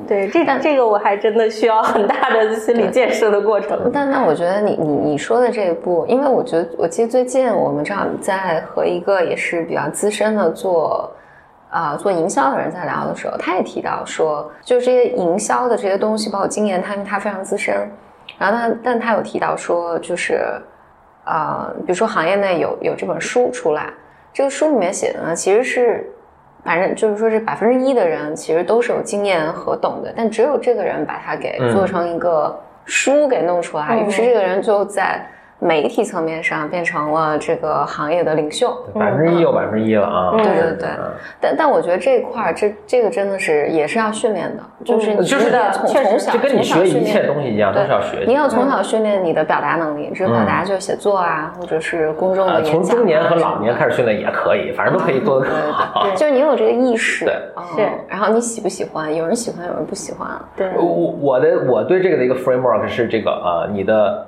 [0.06, 3.90] 对，这这个我还真的需要很大的心理建设的过程。
[3.90, 11.10] 但那我觉得你你你说的这一步，因为我觉得我记得最近我们正好在和一个也是比较资深的做
[11.70, 17.74] 啊、做营销的人在聊的时候，他也提到说，就是这些营销的这些东西，包括经验，他因为他非常资深，
[18.36, 20.38] 然后他但他有提到说，就是
[21.24, 23.90] 呃，比如说行业内有有这本书出来，
[24.34, 26.11] 这个书里面写的呢，其实是。
[26.64, 31.72] 反正就是说，这百分之一的人其实都是有经验和懂的，但只有这个人把它给嗯。
[31.72, 34.06] 做成一个书给弄出来，嗯。
[34.06, 35.26] 于是这个人就在
[35.62, 38.76] 媒体层面上变成了这个行业的领袖。
[38.94, 40.30] 百分之一有百分之一了啊！
[40.32, 48.24] 嗯对对对嗯但但我觉得这一块儿，这这个真的是也是要训练的，就是你就是从从小就跟你学一切东西一样，都对是要学习。
[48.26, 52.82] 你要从小训练你的表达能力，这个表达就是写作啊，或者是公众的啊，演讲、啊。
[52.84, 56.08] 从中年和老年开始训练也可以，反正都可以做得更好。
[56.16, 59.14] 就是你有这个意识，对嗯是然后你喜不喜欢？
[59.14, 60.28] 有人喜欢，有人不喜欢。
[60.56, 60.84] 对，我
[61.20, 64.26] 我的我对这个的一个 framework 是这个呃，你的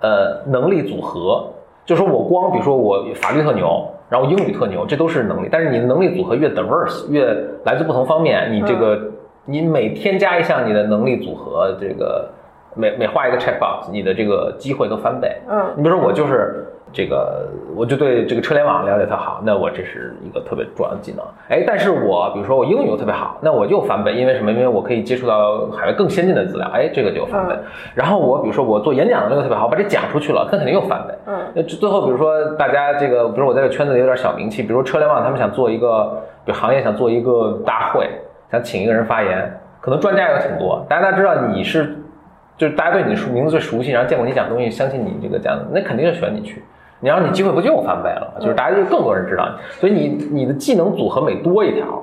[0.00, 1.46] 呃能力组合，
[1.84, 7.24] 就说我光比如说我法律特牛，然后英语特牛，这都是能力，但是你的能力组合越 diverse，越
[7.64, 9.00] 来自不同方面，你这个、
[9.44, 12.28] 你每添加一项你的能力组合，这个
[12.74, 15.36] 每每画一个 checkbox，你的这个机会都翻倍。
[15.48, 21.22] 嗯你比如说我就是这个，我就对这个车联网了解特好，那我这是一个特别重要的技能。
[21.48, 24.50] 哎，但是我比如说我英语又特别好，那我就翻倍，因为什么？
[24.50, 27.54] 因为我可以接触到海外更先进的资料，哎，这个就翻倍。
[27.54, 31.14] 嗯然后我比如说我做演讲的那个特别好，把这讲出去了，那肯定又翻倍。
[31.26, 38.08] 嗯那最后比如说大家这个，比如我在这个圈子里有点小名气，比如说车联网他们想做一个，比如行业想做一个大会，
[38.50, 41.94] 想请一个人发言，可能专家有挺多，大家知道你是。
[42.58, 46.64] 就是大家对你的名字最熟悉，然后见过你讲东西，相信你这个讲，那肯定是选你去。
[47.06, 48.34] 你让你机会不就又翻倍了？
[48.40, 50.08] 就是大家就更多人知道你，所以你
[50.40, 52.02] 你的技能组合每多一条，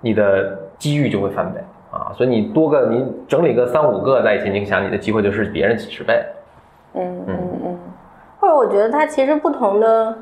[0.00, 2.10] 你的机遇就会翻倍啊。
[2.16, 6.24] 所以你多个你整理个三五个在一起，你想你的机会就是别人几十倍。
[6.94, 7.78] 嗯嗯嗯，
[8.40, 10.16] 或者我觉得它其实不同的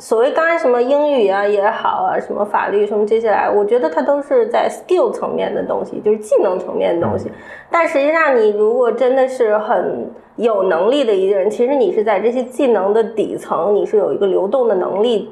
[0.00, 7.30] 所谓刚才什么英语啊也好啊，什么法律什么这些来，我觉得它都是在 skill 层面的东西，就是技能层面的东西。
[7.70, 15.30] 但实际上，你如果真的是很有能力的一个人，其实你是在这些技能的底层，你是有一个流动的能力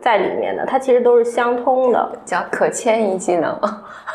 [0.00, 2.08] 在里面的，它其实都是相通的。
[2.24, 3.54] 叫可迁移技能。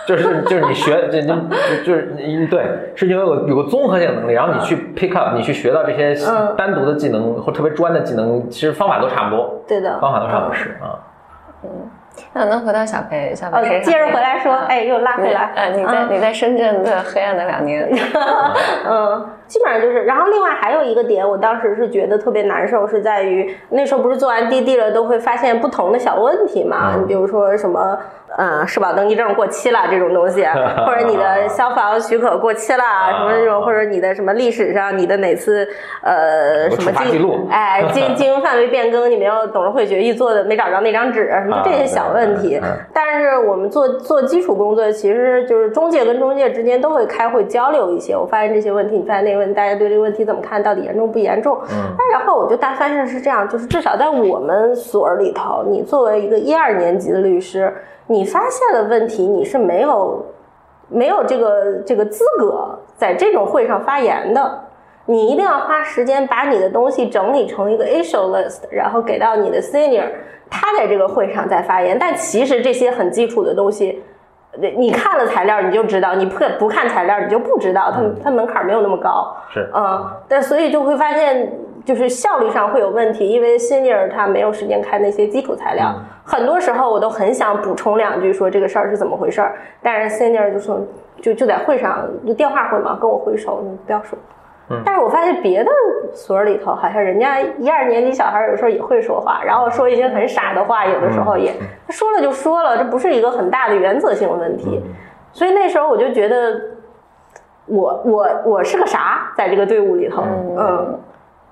[0.07, 1.35] 就 是就是你学这就
[1.83, 2.65] 就是你对，
[2.95, 10.97] 是因为有有个综合性能力，然后你去 pick up，你去学到这些嗯单独的技能或特别专的技能，其实方法都差不多，对的，方法都差不多是啊。
[12.33, 15.51] 那能回到小裴，小呃裴，接着回来说，啊哎，又拉回来。
[15.55, 17.89] 呃，你在嗯你在深圳的黑暗的两年，
[18.87, 20.03] 嗯，基本上就是。
[20.03, 26.93] 然后另外还有一个点，我当时是觉得特别难受，是在于那时候不是做完滴滴了，都会发现不同的小问题嘛。
[26.95, 27.97] 嗯你比如说什么，
[28.37, 30.43] 嗯，社保登记证过期了这种东西，
[30.87, 35.67] 或者你的消防许可过期了，什么这种，或者你的什么历史上你的哪次
[36.01, 42.59] 呃什么处罚记录哎，经 经营范围变更，你没有董事会决议做的没找着那张纸，什么就这些小问题。
[42.93, 48.15] 但是我们做做基础工作，其实就是中介跟中介之间都会开会交流一些。
[48.15, 51.59] 我发现这些问题，你发现那个问题，大家对这个问题怎么看，到底严重不严重？
[51.71, 51.95] 嗯。
[52.13, 57.73] 然后我就大发现是这样，就是至少在我们所里头，你作为一个一二年级的律师，
[58.11, 60.25] 你发现了问题，你是没有
[60.89, 64.59] 没有这个这个资格在这种会上发言的。
[65.05, 70.07] 你一定要花时间把你的东西整理成一个 issue list，然后给到你的 senior，
[70.49, 71.97] 他在这个会上再发言。
[71.97, 74.01] 但其实这些很基础的东西，
[74.61, 79.35] 呃你看了材料你就知道，你不不看材料你就不知道，它它门槛没有那么高。
[79.49, 81.51] 是嗯，但所以就会发现，
[81.85, 85.93] 就是效率上会有问题，因为 senior 他没有时间看那些基础材料。
[86.23, 90.79] 很多时候我都很想补充两句，说这个事儿是怎么回事儿，但是 senior 就说
[91.21, 94.17] 就就在会上就电话会嘛，跟我挥手，你不要说。
[94.85, 95.71] 但是我发现别的
[96.13, 101.51] 所里头，好像人家一二年级小孩有时候也会说话，然后说一些很傻的话，有的时候也
[101.85, 104.81] 他说了就说了，这不是一个很大的原则性问题。
[105.33, 106.61] 所以那时候我就觉得，
[107.65, 110.23] 我我我是个啥，在这个队伍里头，
[110.57, 110.99] 嗯，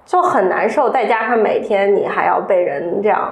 [0.09, 0.89] 就很难受。
[0.89, 3.31] 再加上每天你还要被人这样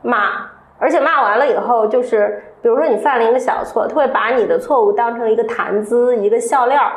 [0.00, 0.48] 骂，
[0.78, 6.90] 而且骂完了以后，就是比如说你犯了一个小错，他会把你的错误当成一个谈资，一个笑料。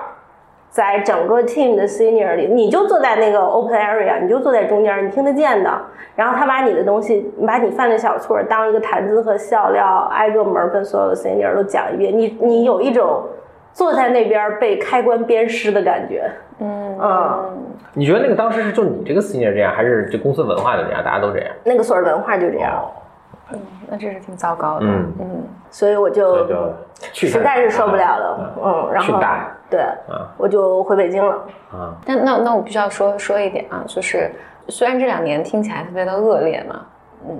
[0.70, 5.82] 在整个 team 的 senior 里，你就坐在那个 open area，你就坐在中间，你听得见的。
[6.16, 12.18] 然后他把你的东西，把你犯的小错当一个谈资和笑料，挨个门跟所有的 senior 都讲一遍。
[12.18, 13.24] 你你有一种
[13.74, 16.30] 坐在那边被开关鞭尸的感觉。
[16.60, 17.58] 嗯嗯，
[17.94, 21.50] 你觉得那个当时是就你这个 senior 这样，还是这公司文化就这样，大家都这样？
[21.64, 22.84] 那个所有文化就这样，
[23.52, 24.86] 嗯那这是挺糟糕的。
[24.86, 26.46] 嗯嗯，所以我就
[27.14, 28.56] 实在是受不了了。
[28.62, 29.20] 嗯，然后
[29.70, 31.34] 对，啊我就回北京了。
[31.72, 34.30] 啊，但那那我必须要说说一点啊，就是
[34.68, 36.86] 虽然这两年听起来特别的恶劣嘛，
[37.28, 37.40] 嗯，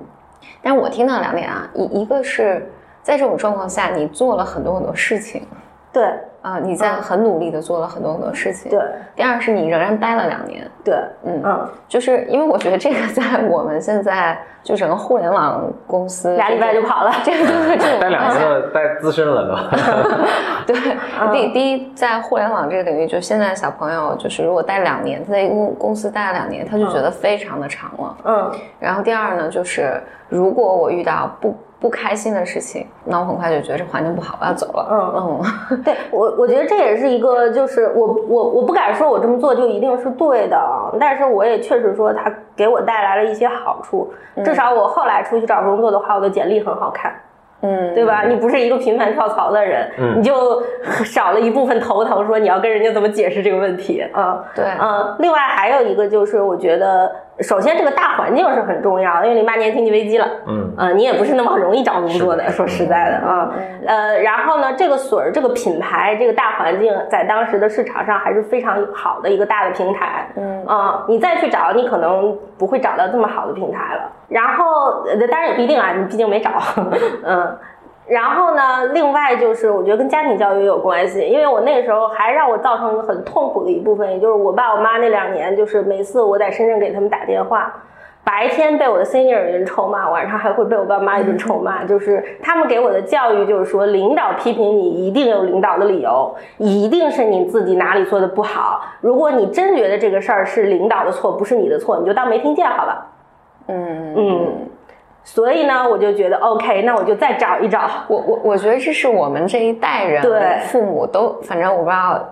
[0.62, 2.66] 但我听到两点啊，一一个是
[3.04, 5.46] 在这种状况下，你做了很多很多事情
[5.92, 6.04] 对
[6.42, 8.72] 啊、你在很努力的做了很多很多事情。
[8.72, 8.80] 对
[9.14, 17.12] 第二是你仍然待了两年，对，嗯嗯，就是因为我觉得这个在我们现在就整个互联网公司俩礼拜就跑了。
[17.26, 19.54] 这个这种待两年了，待资深了都。
[20.74, 20.98] 对，
[21.34, 28.18] 第第一，在互联网这个领域，就现在小朋友，就是如果待两年，他在一个公公司待了两年，他就觉得非常的长了。
[28.24, 34.88] 嗯然后第二呢，就是如果我遇到不不开心的事情，那我很快就觉得这环境不好，我要走了。
[34.92, 40.60] 嗯嗯， 对我，我觉得这也是一个，就是我我我不敢说我这么做就一定是对的，
[41.00, 44.12] 但是我也确实说它给我带来了一些好处，
[44.44, 47.14] 至少我后来出去找工作的话，我的简历很好看。
[47.62, 48.24] 嗯，对吧？
[48.24, 50.64] 你不是一个频繁跳槽的人，嗯你就
[51.04, 54.42] 少了一部分头疼，说你要跟人家怎么解释这个问题啊？
[54.56, 60.74] 对嗯，另外还有一个就是，我觉得首先这个大环境是很重要的，因为零八年经济危机了，嗯。
[60.78, 63.52] 呃，你也不是那么容易找工作的，说实在的啊，
[63.86, 70.66] 呃，然后呢，这个水儿这个品牌这个大环境在当时的市场上还是非常好的一个大的平台，嗯。
[70.66, 74.12] 啊、你再去找，你可能不会找到这么好的平台了。
[74.28, 76.52] 然后，呃当然也不一定啊，你毕竟没找，
[77.24, 77.58] 嗯。
[78.10, 87.72] 然后呢，另外就是我觉得跟家庭教育也有关系，因为我那个时候还让我造成很痛苦的一部分，也就是我爸我妈那两年，就是每次我在深圳给他们打电话，
[88.24, 91.84] 白天被我的 senior 人臭骂，晚上还会被我爸妈一顿臭骂。
[91.84, 98.82] 就是他们给我的教育就是说，领导批评你一定有领导的理由，一定是你自己哪里做的不好。
[99.02, 103.06] 如果你真觉得这个事儿是领导的错，不是你的错，你就当没听见好了。
[103.68, 104.48] 嗯嗯，
[105.32, 107.88] 所以呢，我就觉得 OK，那我就再找一找。
[108.08, 110.58] 我我我觉得这是我们这一代人，对。
[110.64, 112.28] 父母都，反正我不知道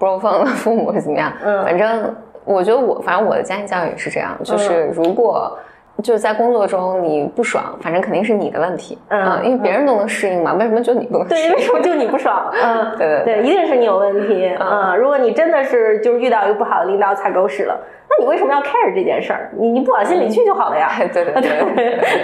[0.00, 1.62] bro 风的父母是怎么样，嗯。
[1.62, 2.12] 反正
[2.44, 5.56] 我觉得我，反正我的家庭教育也是这样，就是如果
[6.02, 11.52] 就是在工作中你不爽，反正肯定是你的问题，嗯啊因为别人都能适应嘛，为什么就你不能适对，应？
[11.52, 12.50] 为什么就你不爽？
[12.60, 14.48] 嗯，对对对，一定是你有问题。
[14.58, 17.78] 嗯嗯，如果你真的是就是遇到一个不好的领导踩狗屎了，
[18.08, 19.50] 那你为什么要 care 这件事儿？
[19.56, 20.90] 你你不往心里去就好了呀。
[21.12, 21.42] 对对对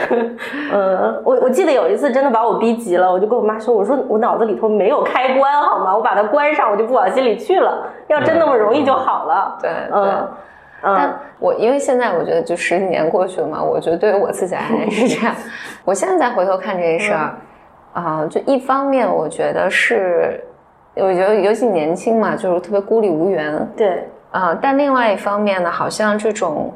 [0.08, 0.30] 对，
[0.72, 5.94] 嗯，我我记得有一次真的把我逼急了，我就跟我妈说，我说我脑子里头没有开关好吗？
[5.94, 7.86] 我把它关上，我就不往心里去了。
[8.08, 9.56] 要真那么容易就好了。
[9.62, 10.28] 对嗯
[10.82, 10.90] 对。
[10.96, 15.32] 但嗯我因为现在我觉得就十几年过去了嘛，我觉得对于我自己而言是这样。
[15.84, 17.34] 我现在再回头看这件事儿，
[17.92, 20.42] 啊、就一方面我觉得是，
[20.96, 26.72] 我觉得尤其年轻嘛，就是特别孤立无援，对，啊、但另外一方面呢，好像这种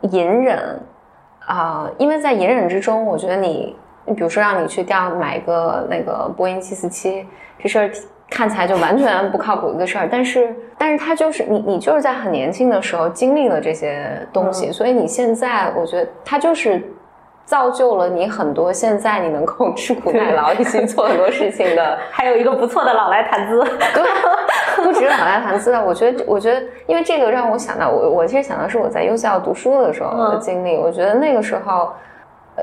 [0.00, 0.80] 隐忍，
[1.46, 7.24] 啊、因为在隐忍之中，我觉得你，你比如说让你去调买一个那个波音七四七，
[7.58, 7.90] 这事儿
[8.32, 16.82] 看起来就完全不靠谱一个事儿，但是，但是他就是你，你就是在很年轻的时候经历了这些东西，所以你现在，我觉得他就是。
[17.44, 23.58] 造就了你很多，现在你能够吃苦耐劳，一起做很多事情的 还有一个不错的老来谈资。
[23.92, 30.76] 对，不止老来谈资啊，我觉得，我觉得，因为这个让我想到，我我其实想到是我在优校读书的时候的经历。
[30.76, 31.92] 我觉得那个时候，呃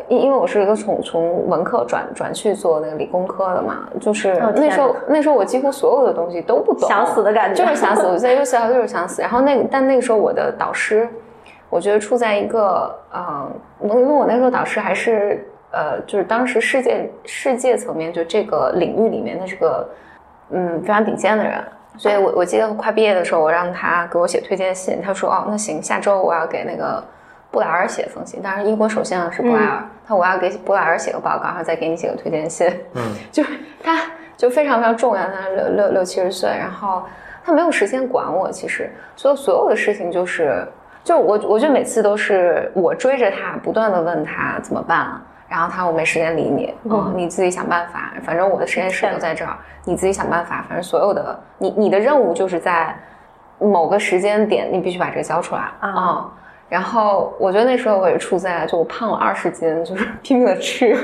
[0.08, 8.06] 因因为我是一个从从文科转转去做那个理工科的嘛，就是那时候哪那时候我几乎所有的东西都不懂，想死的感觉就是想死。
[8.06, 9.21] 我在优校就是想死。
[9.21, 11.10] 然后那个，但那个时候我的导师，
[11.69, 19.89] 我觉得处在一个呃，因为我那时候导师还是呃，就是当时世界世界层面就这个领域里面的这个
[20.52, 21.63] 嗯非常顶尖的人。
[21.97, 27.04] 所以我我记得快毕业的时候，我让他给我写推荐信，他说哦那行，下周我要给那个
[27.51, 32.67] 布莱尔写封信，当然英国首相是布莱尔，他说我要给布莱尔写个报告，然后再给你写个推荐信。
[32.93, 33.49] 嗯， 就是
[33.83, 33.99] 他
[34.38, 37.03] 就非常非常重要，他六六六七十岁，然后
[37.43, 40.63] 他没有时间管我，其实所有所有的事情就是，
[41.03, 52.95] 就我我觉得每次都是我追着他，不断的问他怎么办，然后他我没时间理你，嗯，你自己想办法，反正我的实验室都在这儿，你自己想办法，反正所有的你你的任务就是在
[53.57, 56.31] 某个时间点，你必须把这个交出来啊嗯
[56.69, 60.95] 然后我觉得那时候我也处在就我胖了二十斤，就是 拼命的吃，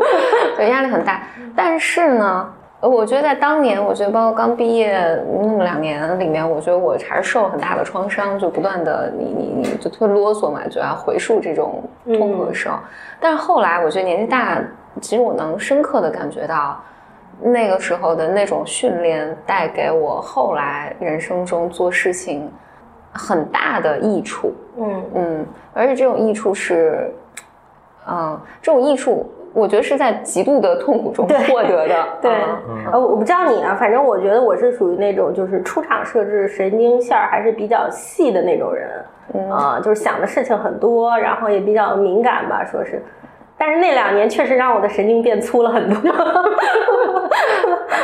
[0.56, 1.22] 对，压力很大。
[1.56, 5.00] 但是呢，我觉得在当年，我觉得包括刚毕业
[5.40, 12.78] 那么两年里面，我觉得我还是受了很大的创伤，就不断的你你你就特别啰嗦嘛，就要回溯这种痛苦的时候。
[13.18, 14.58] 但是后来我觉得年纪大，
[15.00, 16.78] 其实我能深刻的感觉到。
[17.38, 22.50] 那个时候的那种训练带给我后来人生中做事情
[23.16, 25.02] 很大的益处，嗯。
[25.14, 27.10] 嗯，而且这种益处是，
[28.08, 32.30] 嗯，这种益处我觉得是在极度的痛苦中获得的， 对。
[32.68, 39.50] 嗯，呃，我我不知道你啊，反正我觉得我是属于那种就是出厂设置神经线儿还是比较细的那种人，嗯。
[39.50, 43.02] 啊、就是想的事情很多，然后也比较敏感吧，说是。
[43.58, 45.98] 但是那两年确实让我的神经变粗了很多，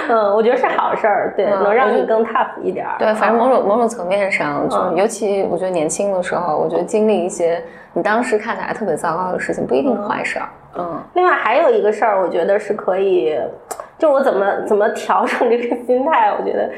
[0.09, 2.95] 嗯，我觉得是好事儿，对，嗯能让你更 tough 一点儿。
[2.99, 4.97] 对，反正某种某种层面上，就嗯。
[4.97, 7.62] 尤其我觉得年轻的时候，我觉得经历一些
[7.93, 11.03] 你当时看起来特别糟糕的事情，不一定是坏事儿，嗯。
[11.15, 13.38] 另外还有一个事儿，我觉得是可以，
[13.99, 16.71] 就我怎么怎么调整这个心态，我觉得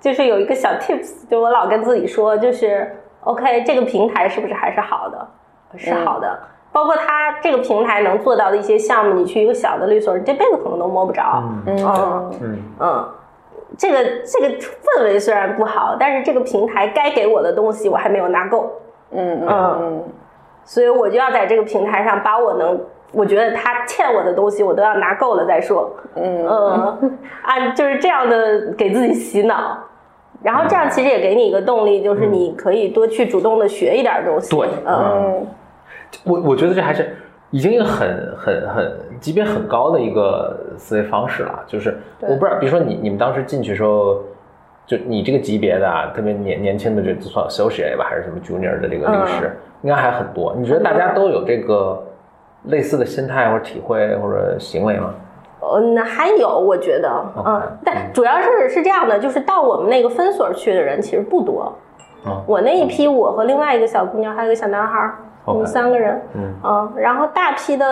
[0.00, 2.86] 就是有一个小 tips，就我老跟自己说，就是
[3.22, 5.26] OK，这个平台是不是还是好的？
[5.76, 6.38] 是好的。
[6.70, 11.42] 包括它这个平台能做到的一些项目，你去一个小的律所，你这辈子可能都摸不着。
[11.66, 13.08] 嗯嗯嗯嗯，
[13.76, 18.70] 这个这个氛围虽然不好，但是这个平台该给我的东西我还没有拿够。
[19.10, 19.78] 嗯嗯嗯。
[19.80, 20.04] 嗯。
[20.64, 22.78] 所以我就要在这个平台上把我能，
[23.12, 25.90] 我觉得他欠我的东西，我都要拿够了再说。
[26.14, 26.46] 嗯。
[26.46, 29.78] 嗯，啊，就是这样的给自己洗脑，
[30.42, 34.54] 然后这样其实也给你一个动力，就是你可以多去主动的学一点东西。
[34.54, 34.68] 对。
[34.84, 35.46] 嗯，嗯
[36.24, 37.16] 我我觉得这还是
[37.50, 41.64] 已经一个很很很级别很高的一个思维方式了。
[41.66, 44.22] 就是我不知道，比如说你你们当时进去的时候，
[44.86, 50.54] 就你这个级别的啊，特别年年轻的这就算 associate 吧，还是什么 junior 的这个律师，应该还很多。
[50.56, 52.02] 你觉得大家都有这个
[52.64, 55.14] 类似的心态或者体会或者行为吗？
[55.60, 61.76] 嗯，还有我觉得嗯，但主要是是这样的，就是到我们那个分所去的人其实不多。
[62.24, 66.20] 嗯我那一批，我和另外一个小姑娘，还有一个小男孩儿，我们三个人。
[66.34, 67.86] 嗯嗯，然后大批的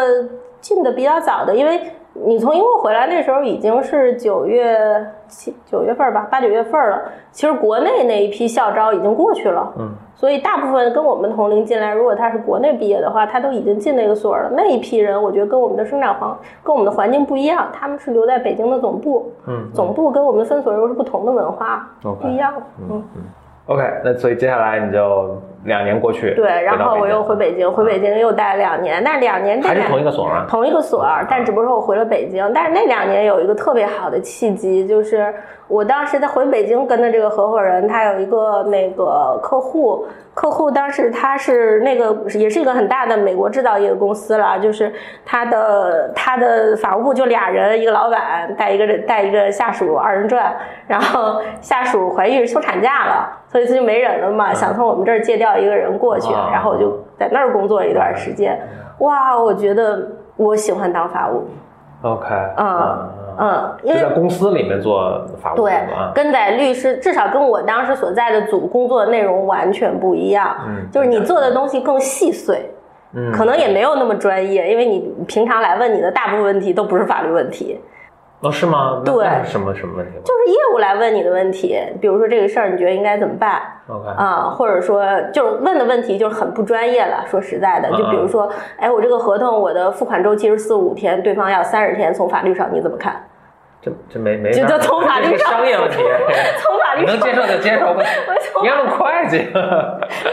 [0.61, 1.81] 进的比较早的，因为
[2.13, 7.03] 你从英国回来那时候已经是九月七九月份儿吧，八九月份儿了。
[7.31, 14.51] 其实国内那一批校招已经过去了，嗯所以大部分跟我们同龄进来，如果他是国内毕业的话，他都已经进那个所了。
[14.57, 16.35] 那一批人，我觉得跟我们的生长环
[16.65, 22.55] 跟我们的环境不一样，他们是留在北京的总部，嗯总部跟我们分所又是不同的文化不一样。
[22.89, 23.03] 嗯
[23.67, 25.37] ，OK，那所以接下来你就
[25.67, 30.45] 两年过去，对，然后我又回北北京，回北京又待了两年，但是两年还是同一个所啊？
[30.49, 32.51] 同一个所儿，但只不过说我回了北京。
[32.53, 35.33] 但是那两年有一个特别好的契机，就是
[35.69, 44.93] 我当时在回北京跟的这个合伙人，他有一个那个客户，客户当时他是那个也是一个很大的美国制造业的公司了，就是
[45.25, 50.53] 他的他的法务部就俩人，一个老板带一个带一个下属二人转，
[50.89, 56.51] 然后下属怀孕休产假了，所以他就没人了嘛，想从我们这儿借调一个人过去，啊。
[56.53, 58.61] 然后我就在那儿工作了一段时间。
[58.99, 61.45] 哇，我觉得我喜欢当法务
[62.03, 62.27] ，OK，
[62.57, 65.73] 嗯嗯，因为在公司里面做法务对
[66.15, 72.71] 跟在律师至少跟我当时所在的组工作的内容完全不一样，嗯就是你做的东西更细碎，
[73.13, 73.31] 嗯。
[73.33, 77.79] 可能也没有那么专业，因为你平常来问你的大部分问题都不是法律问题，
[78.41, 79.03] 哦是吗？
[79.05, 87.25] 对什么什么问题就是业务来问你的问题，比如说这个事儿你觉得应该怎么办？？OK，啊、或者说就是问的问题就是很不专业了。
[87.27, 93.25] 说实在的，就比如说，哎，我这个合同我的付款周期是四五天，对方要三十天，从法律上你怎么看？
[93.87, 95.99] 这这没没就法就从法律商业问题，
[96.59, 98.03] 从法律上能接受就接受吧
[98.61, 99.47] 你要问会计，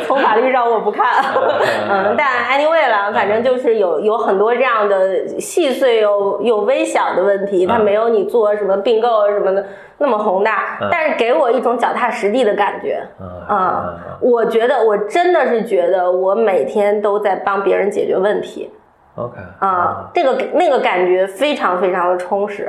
[0.07, 1.23] 从法律上我不看，
[1.87, 2.27] 嗯，但
[2.57, 9.63] anyway 了，反正就是有有很多这样的细碎又又微小的问题，它嗯没有你做什么并购什么的
[9.99, 13.03] 那么宏大嗯，但是给我一种脚踏实地的感觉。
[13.21, 18.71] 嗯啊、我觉得我真的是觉得我每天都在帮别人解决问题。
[19.15, 22.67] OK 啊，这个那个感觉非常非常的充实，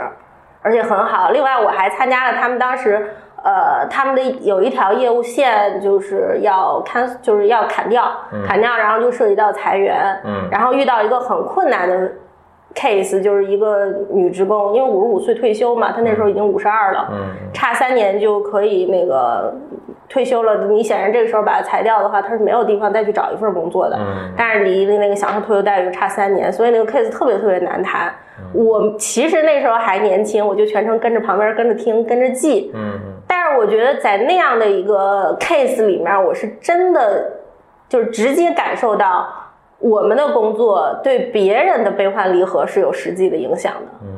[0.64, 1.30] 而且很好。
[1.30, 3.10] 另外，我还参加了他们当时，
[3.44, 8.10] 呃，他们的有一条业务线就是要砍，就是要砍掉，
[8.48, 12.10] 砍掉，然后就涉及到裁员，嗯然后遇到一个很困难的
[12.75, 19.55] case，就是一个女职工，因为五十五岁退休嘛，她那时候已经五十二了，嗯差三年就可以那个
[20.09, 20.66] 退休了。
[20.66, 23.97] 你显然这个时候把她裁掉的话，她是没有地方再去找一份工作的。
[23.97, 28.09] 嗯但是离那个享受退休待遇差三年，所以那个 case 特别特别难谈。
[28.09, 28.14] 嗯
[28.53, 32.72] 我其实那时候还年轻，我就全程跟着旁边跟着听，跟着记。
[33.27, 37.33] 但是我觉得在那样的一个 case 里面，我是真的
[37.89, 39.27] 就是直接感受到
[39.79, 43.89] 我们的工作对别人的悲欢离合是有实际的影响的。
[44.03, 44.09] 嗯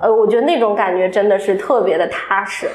[0.00, 2.66] 呃，我觉得那种感觉真的是特别的踏实。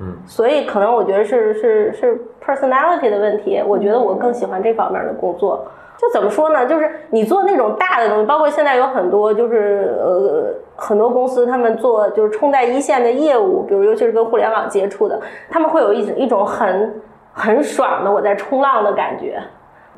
[0.00, 3.62] 嗯，所以可能我觉得是是是 personality 的问题。
[3.66, 5.66] 我觉得我更喜欢这方面的工作。
[5.96, 6.64] 就怎么说呢？
[6.66, 17.02] 就是你做那种大的东西，包括现在有很多就是呃很多公司他们做就是冲在一线的业务，比如尤其是跟互联网接触的，他们会有一种一种很
[17.32, 19.42] 很爽的我在冲浪的感觉。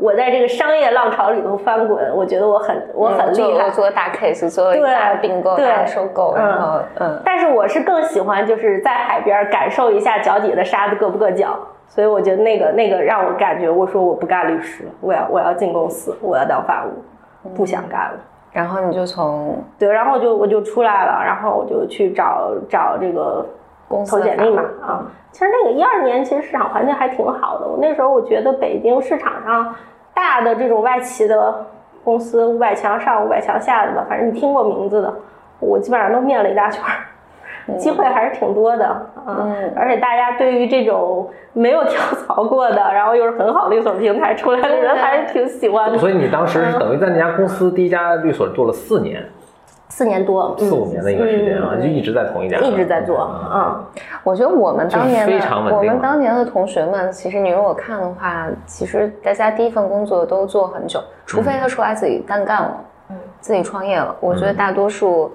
[0.01, 3.69] 我在这个商业浪潮里头翻滚，我觉得我很我很厉害。
[3.71, 4.73] 做做大 case，做
[5.21, 18.19] 并购、收购，嗯然后嗯，但是我是更喜欢就是在海边感受一下脚底的沙子硌不硌脚，所以我觉得那个那个让我感觉，我说我不干律师，我要我要进公司，我要当法务，不想干了。
[18.53, 23.47] 然后你就从对，然后就我就出来了，然后我就去找找这个
[23.87, 25.07] 公司投简历嘛啊。
[25.33, 27.67] 其实那个一二年，其实市场环境还挺好的。
[27.67, 29.75] 我那时候我觉得北京市场上
[30.13, 31.67] 大的这种外企的
[32.05, 35.15] 公司，五百强上、五百强下的吧，反正你听过名字的，
[35.61, 36.91] 我基本上都面了一大圈儿。
[37.79, 45.97] 机会还是挺多的啊，嗯而且大家对于这种没有跳槽过的，然后又是很好的律所平台出来的人，还是挺喜欢的。
[45.99, 49.25] 所以你当时是等于在那家公司第一家律所做了四年，
[49.91, 53.85] 四年多，四五年的一个时间啊，就一直在同一家，一直在做，嗯，
[54.23, 62.81] 我觉得我们当年的就是非常稳定我们当年的同学们，其实你如果看的话，其实大家第一份工作都做很久，除非他出来自己单干了，
[63.11, 64.15] 嗯自己创业了。
[64.21, 65.31] 我觉得大多数、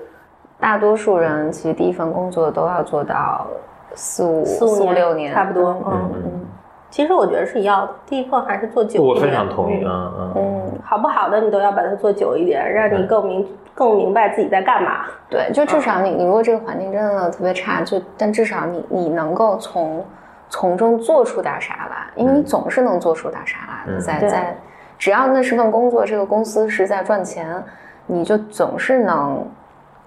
[0.59, 3.45] 大多数人其实第一份工作都要做到
[3.93, 6.45] 四五四五五六年，差不多，嗯嗯嗯。
[6.89, 9.05] 其实我觉得是要的，第一份还是做久一点。
[9.05, 10.33] 我非常同意嗯啊嗯。
[10.37, 13.45] 嗯，好不好的你都要把它做久一点，让你更明
[13.75, 15.05] 更明白自己在干嘛。
[15.29, 20.03] 对，就至少你你如果这个环境真的特别差，就但至少你你能够从
[20.49, 23.99] 从中做出点啥来，因为你总是能做出点啥来的，嗯。
[23.99, 24.57] 在在
[24.97, 27.61] 只要那是份工作，这个公司是在赚钱，
[28.05, 29.45] 你就总是能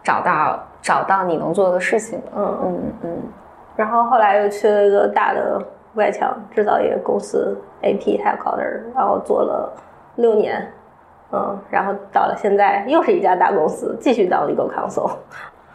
[0.02, 2.26] 找到找到你能做的事情的。
[2.34, 3.16] 嗯，嗯嗯，
[3.76, 5.60] 然后后来又去了一个大的
[5.94, 9.70] 外墙制造业公司 AP headquarter，然后做了
[10.16, 10.66] 六年，
[11.32, 15.10] 嗯，然后到了现在又是一家大公司，继续当 legal counsel。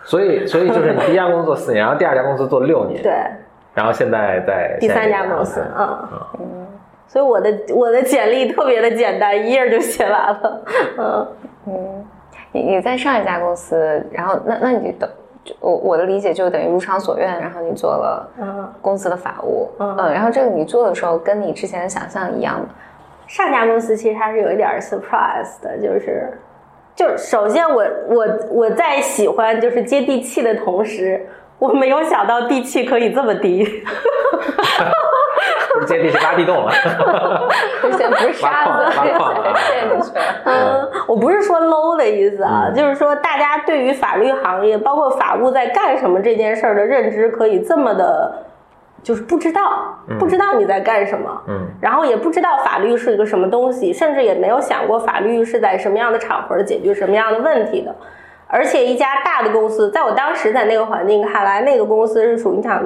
[0.03, 3.13] 所以所以就是你第一家公司做四年，然后第二家公司做六年，对，
[3.73, 6.67] 然后现在在第三家公司，啊嗯。
[7.07, 10.61] 所以我的我的简历特别的简单，一页就写完了。
[10.97, 11.27] 嗯
[11.67, 12.05] 嗯，
[12.51, 15.09] 你你在上一家公司，然后那那你等。
[15.45, 22.65] 就我我的理解就等于如偿所愿，然后你做了嗯公司的法务，嗯然后这个你做的时候跟你之前的想象一样吗？
[23.27, 26.31] 上家公司其实还是有一点儿 surprise 的，就是，
[26.95, 31.25] 就是首先我我我在喜欢就是接地气的同时，
[31.59, 33.65] 我没有想到地气可以这么低。
[35.73, 36.71] 不是接地气挖地洞了，
[37.81, 40.23] 现在不是沙子，挖矿挖矿啊陷进去了。
[40.45, 48.31] 嗯，我不是说 low 的意思啊，就是说大家对于法律行业，包括法务在干什么这件事儿的认知，可以这么的，
[49.03, 57.93] 就是不知道，不知道你在干什么，嗯，然后也不知道法律是一个什么东西，甚至也没有想过法律是在什么样的场合解决什么样的问题的。
[58.47, 62.81] 而且一家大的公司，在我当时在那个环境看来，那个公司是属于你想，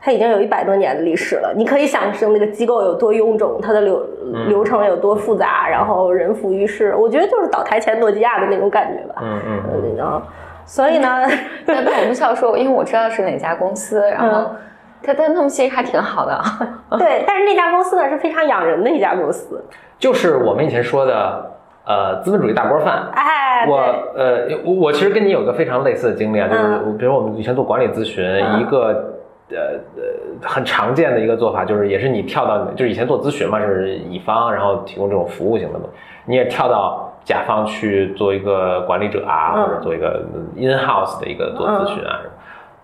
[0.00, 1.52] 它已经有一百多年的历史了。
[1.56, 4.06] 你可以想象那个机构有多臃肿，它的流
[4.46, 6.94] 流程有多复杂，然后人浮于事。
[6.96, 9.16] 我觉得就是倒台前诺基亚的那种感觉吧。
[9.22, 9.62] 嗯嗯，
[9.98, 10.22] 嗯，
[10.64, 11.26] 所以呢，
[11.66, 14.56] 但但我们需要说，因为我知道是哪家公司，然后嗯
[15.02, 16.40] 他但他们其实还挺好的。
[16.98, 19.62] 对，但是那家公司呢是非常养人的一家公司。
[19.98, 21.50] 就是我们以前说的，
[21.86, 23.08] 呃，资本主义大锅饭。
[23.14, 23.76] 哎，我，
[24.16, 29.14] 呃，我我其实跟你有个非常类似的经历啊，就是比如我们以前做管理咨询，嗯一个
[29.50, 29.56] 呃
[29.96, 35.84] 呃很常见的一个做法，就是也是你跳到，就是以前做咨询嘛，是乙方，然后提供这种服务型的嘛，
[36.24, 40.20] 你也跳到甲方去做一个管理者啊，嗯或者做一个
[40.56, 42.34] in house 的一个做咨询啊，什么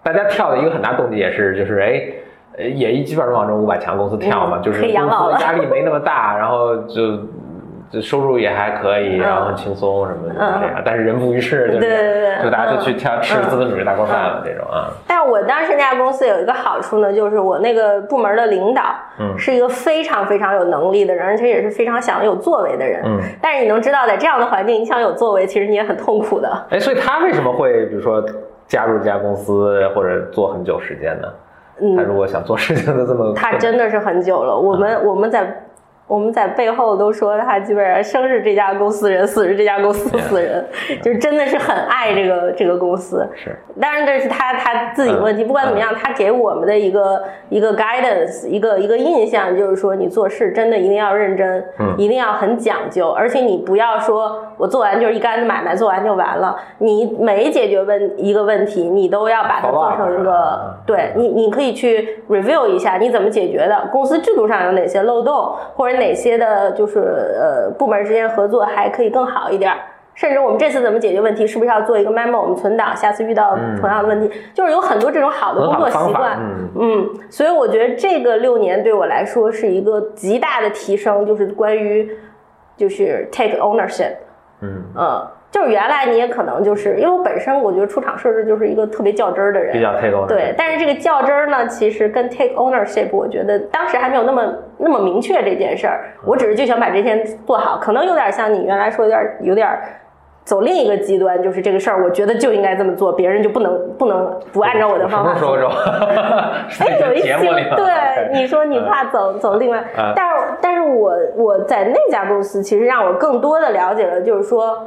[0.03, 2.03] 大家跳的一个很大动机也是就是哎。
[2.61, 7.17] 呃，也基本上往这五百强公司跳嘛，嗯就是公司压力没那么大，然后就
[7.89, 9.21] 就收入也还可以，嗯。
[9.21, 13.49] 然后很轻松什么的嗯这样，但是人浮于事，就是对对对就大家就去跳吃嗯。
[13.49, 18.83] 资本主义大锅饭了这种啊，但我当时那家公司有一个好处呢，就是我那个部门的领导，
[19.21, 19.39] 嗯。
[19.39, 23.03] 是一个非常非常有能力的人，而且也是非常想有作为的人。
[23.05, 26.67] 嗯，但是你能知道，在这样的环境，你想有作为，其实你也很痛苦的。
[26.71, 28.21] 哎，所以他为什么会比如说
[28.69, 31.29] 加入这家公司或者做很久时间呢？
[31.97, 34.59] 他如果想做事情的这么，嗯他真的是很久了。
[34.59, 35.65] 我们我们在
[36.09, 40.67] 我们在背后都说他基本上生是这家公司人，死是这家公司死人，
[41.03, 43.29] 就是真的是很爱这个这个公司。
[43.37, 43.55] 是。
[43.81, 45.47] 当然这是他他自己的问题，嗯。
[45.47, 51.95] 不管怎么样，他给我们的一个一个 guidance，一个一个印象就是说，你做事真的一定要认真，嗯。
[51.99, 56.57] 一定要很讲究，而且你不要说我做完就是一竿子买卖，做完就完了。
[56.79, 69.79] 你每解决问一个问题，你都要把它做成一个对你，你可以去 review 一下你怎么解决的，公司制度上有哪些漏洞，或者哪些的就是呃部门之间合作还可以更好一点儿。
[70.15, 76.37] 甚至我们这次怎么解决问题，是不是要做一个 memo，我们存档，下次遇到嗯同样的问题，就是有很多这种好的工作习惯。
[76.41, 82.11] 嗯嗯，所以我觉得这个六年对我来说是一个极大的提升，就是关于
[82.77, 84.15] 就是 take ownership。
[84.61, 94.43] 嗯，嗯，就是原来你也可能就是因为我本身我觉得出厂设置就是一个特别较真儿的人，比较 take ownership 对，但是这个较真儿呢，其实跟 take ownership，我觉得当时还没有那么
[94.77, 96.05] 那么明确这件事儿。
[96.25, 99.67] 我只是就想把这件做好，可能有点像你原来说有点有点
[100.45, 106.87] 走另一个极端，就是这个事儿，我觉得就应该这么做，别人就不能不能不按照我的方法做什么时候。
[106.87, 107.35] 哎，有一 些
[107.75, 114.87] 对你说你怕走走另外嗯，但是但是我我在那家公司，其实让我更多的了解了，就是说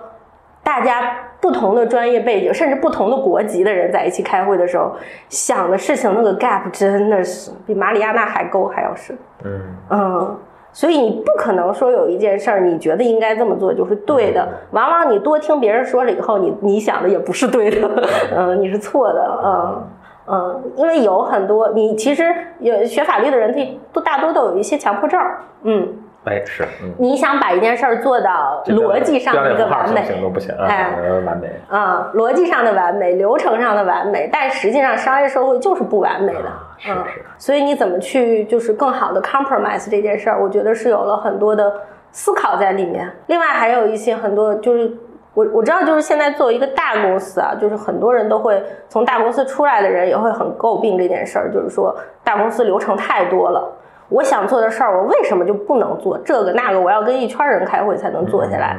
[0.63, 4.91] 大家不同的专业背景，甚至不同的国籍的人在一起开会的时候，
[5.29, 9.17] 想的事情那个 gap 真的是比马里亚纳海沟还要深。
[9.43, 9.61] 嗯。
[9.89, 10.37] 嗯，
[10.71, 17.89] 所以你不可能说有一件事儿你觉得应该这么做就是对的，往往你多听别人说了以后，你你想的也不是对的，
[18.35, 19.87] 嗯，你是错的，嗯。
[20.27, 23.59] 嗯，因为有很多你其实有学法律的人，他
[23.91, 25.19] 都大多都有一些强迫症，
[25.63, 25.89] 嗯，
[26.25, 41.73] 哎是嗯，你想把一件事儿做到逻辑上的一个完美行，不行都不行啊，哎呃完美啊、逻辑上的完美，流程上的完美，但实际上商业社会就是不完美的，啊是嗯是，所以你怎么去就是更好的 compromise 这件事儿，我觉得是有了很多的
[42.11, 43.11] 思考在里面。
[43.27, 44.91] 另外还有一些很多就是。
[45.33, 53.65] 我我知道，就是现在作为一个大公司啊，就是很多人都会从大公司出来的人也会很诟病这件事儿，就是说大公司流程太多了，
[54.11, 56.79] 我想做的事儿，我为什么就不能做这个那个？
[56.79, 58.77] 我要跟一圈人开会才能做下来。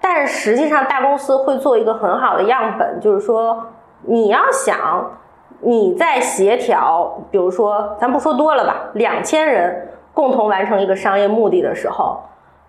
[0.00, 3.66] 但是实际上，大公司会做一个很好的样本，就是说，
[4.02, 5.10] 你要想
[5.60, 12.20] 你在协调，比如说，咱不说多了吧，两千人共同完成一个商业目的的时候，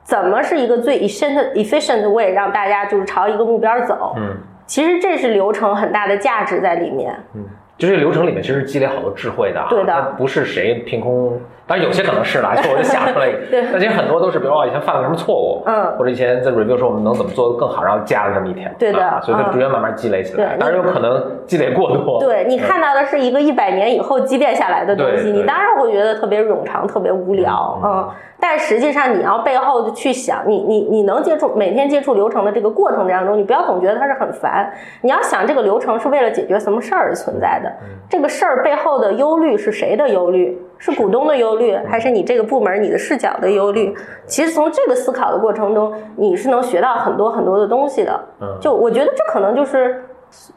[0.03, 4.13] 怎么是一个最 efficient efficient way 让大家就是朝一个目标走？
[4.17, 4.35] 嗯
[4.67, 7.13] 其实这是流程很大的价值在里面。
[7.33, 7.43] 嗯，
[7.77, 11.37] 就这个流程里面其实积累好多智慧的啊，对的不是谁凭空
[11.71, 13.37] 当然有些可能是啦， 就我就想出来一个。
[13.49, 20.49] 对但其实很多都是，比如说哦以前犯了什么错误，嗯或者以前在 review 说我们能怎么做得更好，然后加了这么一条，对的啊所以它嗯逐渐慢慢积累起来。
[20.49, 22.19] 对当然有可能积累过多。
[22.19, 28.09] 对你看到的是一个一百年以后积淀下来的东西，你当然会觉得特别冗长、特别无聊，嗯嗯。
[28.43, 34.69] 但实际上，你要背后的去想，你你你能接触每天接触流程的这个过程当中，你不要总觉得它是很烦，
[35.01, 40.59] 你要想这个流程是为了解决什么事儿而存在的，嗯这个事儿背后的忧虑是谁的忧虑？
[40.81, 43.95] 是股东的忧虑，还是你这个部门你的视角的忧虑？
[44.25, 48.19] 其实从这个思考的过程中，你是能学到很多很多的东西的。
[48.41, 50.03] 嗯就我觉得这可能就是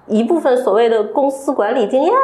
[0.07, 2.15] 一部分所谓的公司管理经验。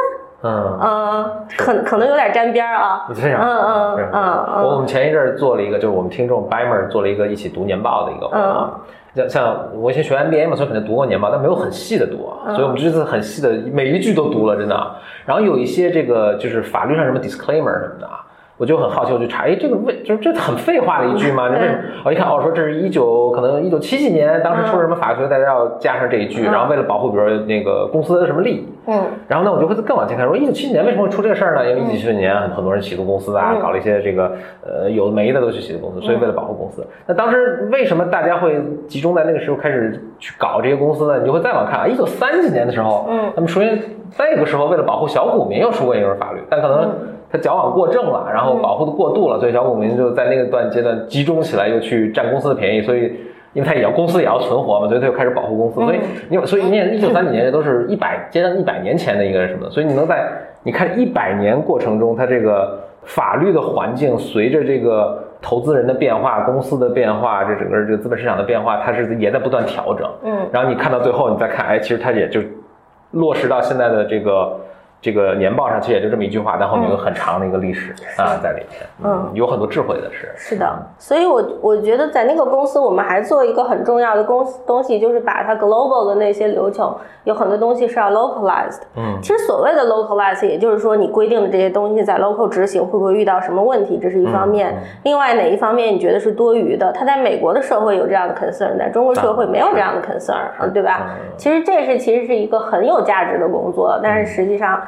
[0.43, 3.07] 嗯，嗯，可可能有点沾边儿啊。
[3.13, 8.41] 这样，嗯嗯嗯嗯我我们前一阵儿做了一个，就是我们听众 Bimer 做了一个一起读年报的一个活动。
[8.41, 8.73] 嗯
[9.13, 14.95] 像像我以前学 MBA 嘛，所以可能读过年嘛，但没有很细的读，嗯所以我们这次很细的每一句都读了，真的。
[15.25, 18.20] 然后有一些这个就是法律上什么 disclaimer 什么的啊，
[18.61, 21.49] 我就很好奇，我就查，哎，这个为就是这很废话的一句吗？
[21.49, 21.79] 你为什么？
[22.05, 31.67] 我一看，哦，说这是一九可能一九七几年，当时出了什么法学，大家要加上这一句，嗯然后为了保护比如说那个公司的什么利益，嗯然后呢，我就会更往前看，说一九七几年为什么会出这个事儿呢？
[31.67, 34.31] 因为一九七几年很很多人起诉公司啊，嗯搞了一些这个
[34.63, 41.17] 呃有的没的都去起诉公司，所以为了保护公司，那当时为什么大家会集中在那个时候开始去搞这些公司呢？
[41.17, 43.81] 你就会再往看啊，一九三几年的时候，嗯他们首先
[44.19, 46.91] 那个时候为了保护小股民又出过一轮法律，但可能
[47.31, 53.13] 嗯他矫枉过正了，然后保护的过度了，所以小股民就在那个段阶段集中起来，又去占公司的便宜，所以。
[53.53, 55.81] 因为他也要公司也要存活嘛，所以他就开始保护公司。
[55.81, 60.25] 所以你所以你也一九三几年这都是一百接近一百年前的一个什么，所以你能在
[60.63, 70.09] 你看一百年过程中，它这个法律的环境随着这个投资人的变化、公司的变化、这整个这个资本市场的变化，它是也在不断调整。
[70.23, 72.39] 嗯然后你看到最后，你再看，哎，其实它也就
[73.11, 74.57] 落实到现在的这个
[75.01, 80.31] 这个年报上，其实也就这么一句话，但后面有很长的一个历史啊在里面，嗯有很多智慧的是。
[80.37, 88.81] 是的，所以我我觉得在那个公司，我们还做一个很重要的公司东西，就是把它 global 的那些流程，有很多东西是要 localized。
[88.95, 94.75] 嗯其实所谓的 localized，也就是说你规定的这些东西在 local 执行会不会遇到什么问题，这是一方面。
[95.03, 96.91] 另外哪一方面你觉得是多余的？
[96.91, 101.07] 它在美国的社会有这样的 concern，在中国社会没有这样的 concern，、嗯、对吧？
[101.09, 104.79] 嗯其实这是其实是一个很有价值的工作，但是实际上，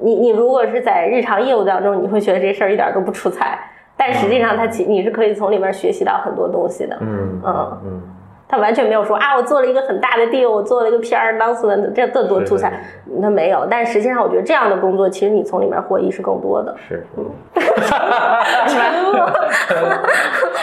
[0.00, 3.58] 你你如果是在日常业务当中，你会觉得这事儿一点都不出彩，
[3.96, 6.96] 但实际上它其你是可以从里面学习到很多东西的。
[7.00, 8.02] 嗯嗯嗯，
[8.48, 12.82] 他完全没有说啊，我做了一个很大的 deal，我做了一个 PR announcement，这这多出彩，
[13.22, 13.66] 他没有。
[13.70, 16.74] 但实际上，我觉得这样的工作，其实你从里面获益是更多的。
[16.88, 17.06] 是。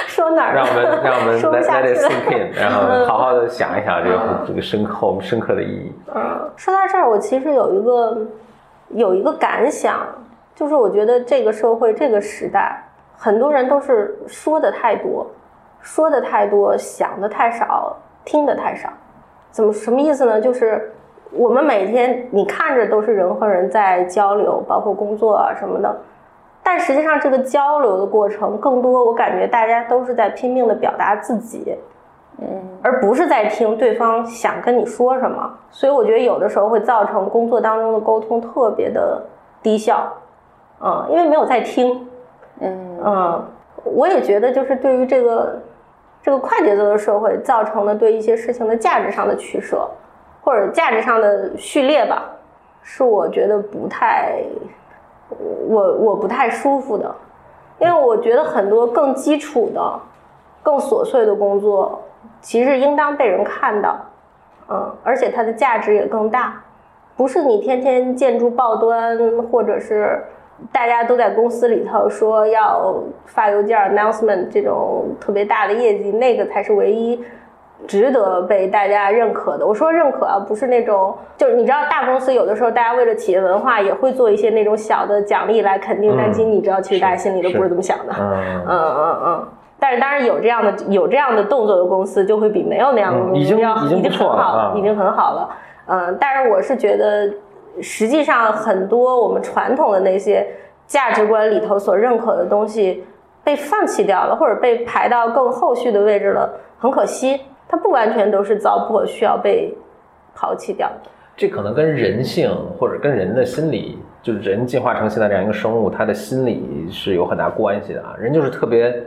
[0.08, 0.64] 说哪儿了？
[0.64, 5.92] 让我们让我们说不 let 下 let 去 it 了 sink in，然后好好的想一想这个这个深刻深刻的意义。
[6.14, 8.18] 嗯，说到这儿，我其实有一个
[8.90, 10.08] 有一个感想，
[10.56, 12.82] 就是我觉得这个社会这个时代，
[13.18, 15.26] 很多人都是说的太多，
[15.82, 18.90] 说的太多，想的太少，听的太少。
[19.52, 20.40] 怎么什么意思呢？
[20.40, 20.92] 就是
[21.32, 26.00] 我们每天你看着都是人和人在交流，包括工作啊什么的，
[26.64, 31.76] 但实际上这个交流的过程，更多我感觉大家都是在拼命的表达自己。
[32.82, 39.22] 而不是在听对方想跟你说什么，所以我觉得有的时候会造成工作当中的沟通特别的
[39.62, 40.08] 低效，
[40.80, 42.08] 嗯，因为没有在听，
[42.60, 43.00] 嗯。
[43.04, 43.44] 嗯，
[43.84, 45.62] 我也觉得就是对于这个
[46.22, 49.88] 这个快节奏的社会造成的对一些事情的价值上的取舍，
[50.42, 52.24] 或者价值上的序列吧，
[52.82, 54.42] 是我觉得不太，
[55.70, 57.16] 我我不太舒服的，
[57.80, 60.00] 因为我觉得很多更基础的、
[60.64, 62.02] 更琐碎的工作，
[62.42, 63.98] 其实应当被人看到，
[64.70, 66.62] 嗯，而且它的价值也更大，
[67.16, 69.18] 不是你天天建筑报端，
[69.52, 70.24] 或者是
[70.72, 72.94] 大家都在公司里头说要
[73.26, 77.24] 发邮件 announcement 这种特别大的业绩，那个才是唯一
[77.86, 79.66] 值得被大家认可的。
[79.66, 88.14] 我说认可啊，不是那种，就是你知道大公司有的时候大家为了企业文化也会做一些那种小的奖励来肯定，但其实你知道，其实大家心里都不是这么想的。
[88.18, 89.48] 嗯嗯嗯嗯。
[89.80, 95.49] 但是当然有这样的有这样的动作的公司，就会比没有那样的公司嗯已经要已经很好了，啊已经很好了。
[95.86, 97.32] 嗯，但是我是觉得，
[97.82, 100.45] 实际上很多我们传统的那些
[100.86, 103.03] 价值观里头所认可的东西
[103.43, 106.49] 被放弃掉了，或者被排到更后续的位置了，
[106.80, 107.41] 很可惜。
[107.69, 109.75] 它不完全都是糟粕，需要被
[110.34, 111.09] 抛弃掉的。
[111.36, 112.49] 这可能跟人性
[112.80, 118.15] 或者跟人的心理，就是人进化成现在这样一个生物，他的心理是有很大关系的啊。
[118.17, 119.03] 人就是特别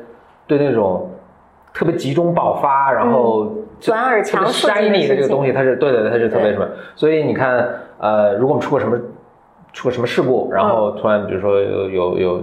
[0.51, 1.09] 对那种
[1.73, 3.47] 特别集中爆发，然后
[3.79, 6.67] 就短而强特别刺激的这个东西，它是对对对，它是特别对什么？
[6.97, 7.67] 所以你看，
[7.99, 8.99] 呃，如果我们出过什么
[9.73, 12.43] 出过什么事故，然后突然比如说有有有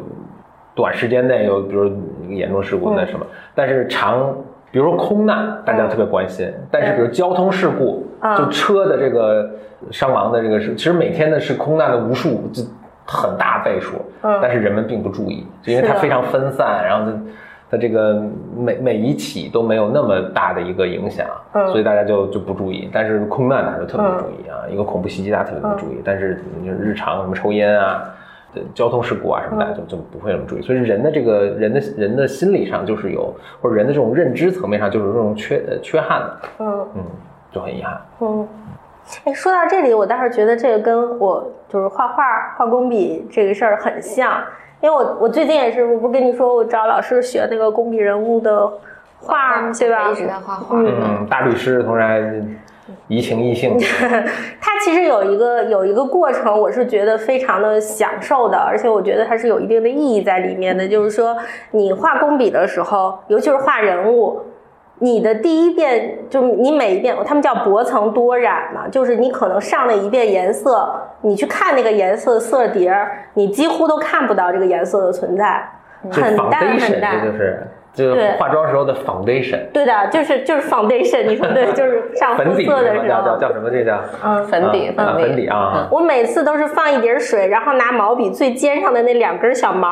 [0.73, 1.91] 短时间内有比如
[2.29, 4.33] 严重事故那什么，但是长。
[4.69, 8.05] 比如说空难，大家特别关心，但是比如交通事故，
[8.37, 9.49] 就车的这个
[9.91, 12.61] 伤亡的这个是，其实每天的是空难的无数，就
[13.05, 13.93] 很大倍数，
[14.41, 17.17] 但是人们并不注意，就因为它非常分散，然后它
[17.69, 18.23] 它这个
[18.55, 22.89] 每每一起都没有那么大的一个影响，所以大家就就不注意。
[22.93, 28.03] 但是空难大家就特别注意啊，一个恐怖袭击大家特别不注意，但是就日常什么抽烟啊。
[28.73, 30.63] 交通事故啊什么的，就就不会那么注意。
[30.63, 36.37] 所以人的这个人的人的心理上就是有，或者人的这种认知层面上就是这种缺呃缺憾的。
[36.59, 37.03] 嗯嗯，
[37.51, 38.01] 就很遗憾。
[38.19, 38.47] 嗯，
[39.25, 42.23] 哎，说到这里，我倒是觉得这个跟我就是画画
[42.57, 44.41] 画工笔这个事儿很像，
[44.81, 48.71] 因为我我最近也是，我不跟你说我找老师学那个工笔人物的
[49.19, 50.11] 画，对吧？
[50.11, 50.77] 一直在画画。
[50.79, 52.41] 嗯，大律师同时还。
[53.09, 53.77] 移情易性，
[54.61, 60.87] 他其实有一个有一个过程，我是觉得非常的享受的，而且我觉得它是有一定的意义在里面的。
[60.87, 61.35] 就是说，
[61.71, 64.41] 你画工笔的时候，尤其是画人物，
[64.99, 70.91] 你的第一遍就你每一遍，他们叫薄层多染嘛，就是你可能上了一遍颜色，
[71.21, 72.93] 你去看那个颜色色碟
[73.35, 75.69] 你几乎都看不到这个颜色的存在，
[76.09, 77.67] 很淡很淡，就是。
[77.97, 83.07] 就是化妆时候的 foundation，对的，就是就是 foundation，你说对， 就是上肤色的时候。
[83.07, 83.71] 叫叫叫什么？
[83.71, 83.99] 这叫？
[84.23, 84.43] 嗯。
[84.45, 85.47] 粉底粉底。
[85.47, 85.87] 啊。
[85.89, 89.89] 我每次都是放一点水，然后拿毛笔最尖上的那两根小毛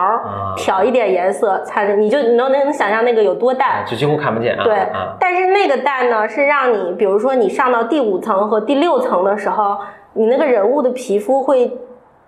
[0.56, 4.64] 挑一点颜色，擦着你就你能能想象那个有多淡，就几乎看不见啊。
[4.64, 4.78] 对，
[5.20, 9.78] 但是那个淡呢，是让你比如说你上到第五层和第六层的时候，
[10.14, 11.72] 你那个人物的皮肤会。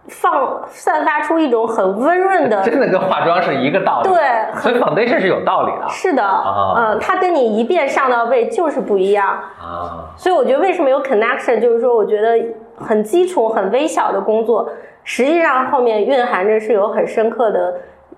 [0.10, 4.10] 放散发出一种很温润的，真的跟化妆是一个道理。
[4.10, 5.88] 对，所以 foundation 是有道理的。
[5.90, 10.06] 是的，嗯，它跟你一遍上到位就是不一样啊。
[10.16, 12.38] 所以我觉得为什么有 connection，就是说我觉得
[12.78, 14.70] 很基础、很微小的工作，
[15.04, 17.76] 实际上后面蕴含着是有很深刻的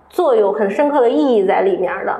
[0.09, 2.15] 作用、很深刻的意义在里面的。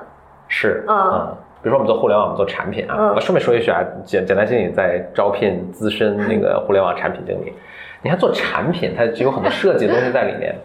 [0.48, 7.54] 是，嗯，比如说我们做互联网，我们做产品啊，我顺便说一句啊，简简单经理在招聘资深那个互联网产品经理。
[8.02, 10.56] 你看做产品，它就有很多设计的东西在里面。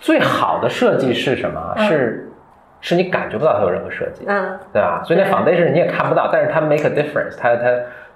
[0.00, 1.74] 最好的设计是什么？
[1.76, 2.26] 是，
[2.80, 5.02] 是你感觉不到它有任何设计，嗯，对吧？
[5.04, 7.64] 所以那 foundation 你也看不到，但是它 make a difference，它它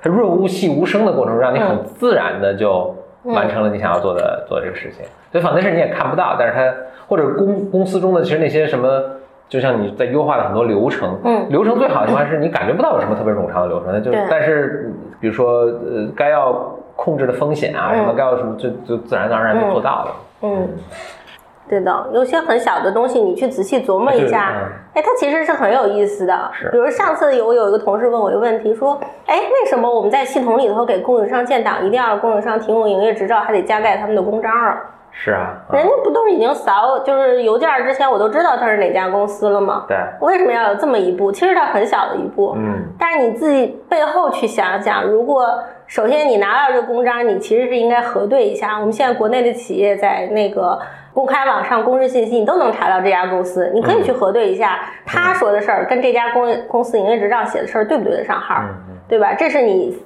[0.01, 5.05] 它润物细无声的过程中，让你很自然的就完成了你想要做的做这个事情。
[5.31, 6.75] 所以 foundation 你也看不到，但是它
[7.07, 8.89] 或者公公司中的其实那些什么，
[9.47, 14.91] 就像你在优化的很多流程，嗯，流程最好的情况是你感觉不到有什么特别冗长的流程，那就但是
[15.21, 16.75] 比如说呃该要。
[16.97, 20.17] 控制的风险啊，什么该有什么，就就自然而然就做到了。
[20.43, 20.69] 嗯，
[21.69, 24.53] 对的，有些很小的东西，你去仔细琢磨一下，
[24.93, 26.51] 哎，它其实是很有意思的。
[26.53, 34.79] 是，比如上次有有一个同事问我一个问题，说，哎，为什么我们在系统里头给供应商建档，一定要供应商提供营业执照，还得加盖他们的公章啊？
[35.17, 39.85] 是啊，人家不都是已经扫，就是邮件之前我都知道他是哪家公司了吗？
[39.87, 41.31] 对，为什么要有这么一步？
[41.31, 48.75] 其实它很小的一步，嗯，但是你自己背后去想想，如果首先你拿到这个公章，你其实是应该核对一下。
[48.81, 50.79] 我们现在国内的企业在那个
[51.15, 58.57] 公开网上公示信息，你都能查到这家公司，你可以去核对一下，他说的事儿跟这家公公司营业执照写的事儿对不对得上号，
[59.09, 59.33] 对吧？
[59.35, 59.97] 这是你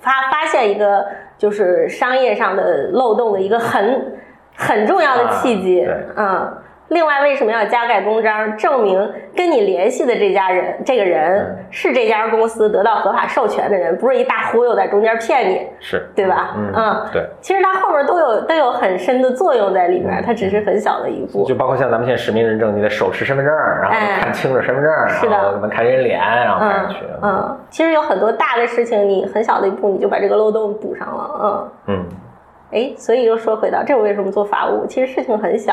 [0.00, 1.06] 发发现一个
[1.38, 4.18] 就是商业上的漏洞的一个很。
[4.66, 5.86] 很重要的契机，
[6.16, 6.52] 嗯。
[6.88, 16.54] 另外，为什么要加盖公章，证明跟你联系的这家人，这个人是这家公司得到合法授权的人，不是一大忽悠在中间骗你，是对吧？
[16.54, 17.26] 嗯，对。
[17.40, 21.46] 其实它后面都有都有很深的作用在里面，它只是很小的一步。
[21.46, 26.96] 就包括像咱们现在实名认证，你得手持身份证，然后看清楚身份证，是的，能看人脸，然后拍上去。
[27.22, 31.30] 嗯，其实有很多大的事情，你很小的一步，你就把这个漏洞补上了。
[31.86, 32.04] 嗯嗯。
[32.72, 34.86] 哎，所以又说回到这，我为什么做法务？
[34.86, 35.72] 其实事情很小，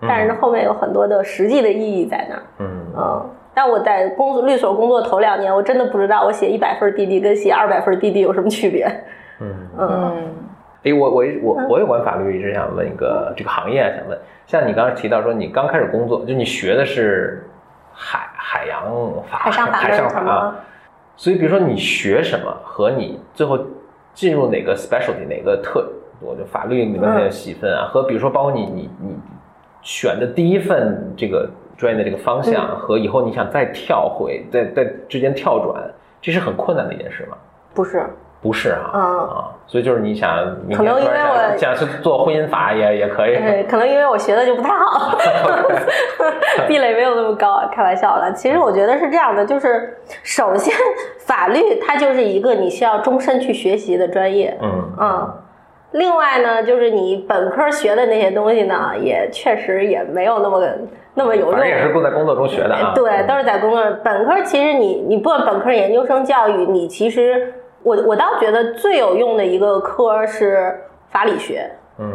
[0.00, 2.42] 但是后面有很多的实际的意义在那儿。
[2.58, 2.66] 嗯
[2.96, 3.30] 嗯。
[3.54, 8.86] 但我在工作律所工作头两年，我真的不知道我写一百份滴滴跟写二百份滴滴有什么区别。
[9.40, 10.34] 嗯嗯。
[10.84, 17.46] 哎，我我我我有关法律，一直想问一个这个行业，想问，像你刚刚提到说你刚开始工作，就你学的是
[17.92, 18.90] 海海洋
[19.30, 20.54] 法、海上法、海上法，
[21.14, 23.56] 所以比如说你学什么和你最后
[24.12, 25.88] 进入哪个 specialty 哪个特。
[26.24, 29.14] 我就法律里面的细分啊，和比如说包括你你你
[29.82, 35.82] 选的第一份这个专业的这个方向，和以后你想再跳回在在之间跳转，
[36.20, 37.36] 这是很困难的一件事吗？
[37.74, 38.06] 不是，
[38.40, 40.30] 不是啊啊，所以就是你想，
[40.74, 45.16] 可能因为我想去做婚姻法也也可以，对，可能因为我学的就不太好，
[46.68, 48.32] 壁垒没有那么高，开玩笑了。
[48.32, 50.74] 其实我觉得是这样的，就是首先
[51.20, 55.34] 法律它就是一个你需要终身去学习的专业，嗯嗯。
[55.92, 60.60] 另外呢，就是你本科学的那些东西呢，也确实也没有那么
[61.14, 61.52] 那么有用。
[61.52, 62.92] 反正也是在工作中学的啊。
[62.94, 63.82] 对，都是在工作。
[64.02, 70.74] 本科其实你你不管本科研究生教育，你其实我我倒觉得最有用的一个科是
[71.10, 71.70] 法理学。
[71.98, 72.10] 嗯，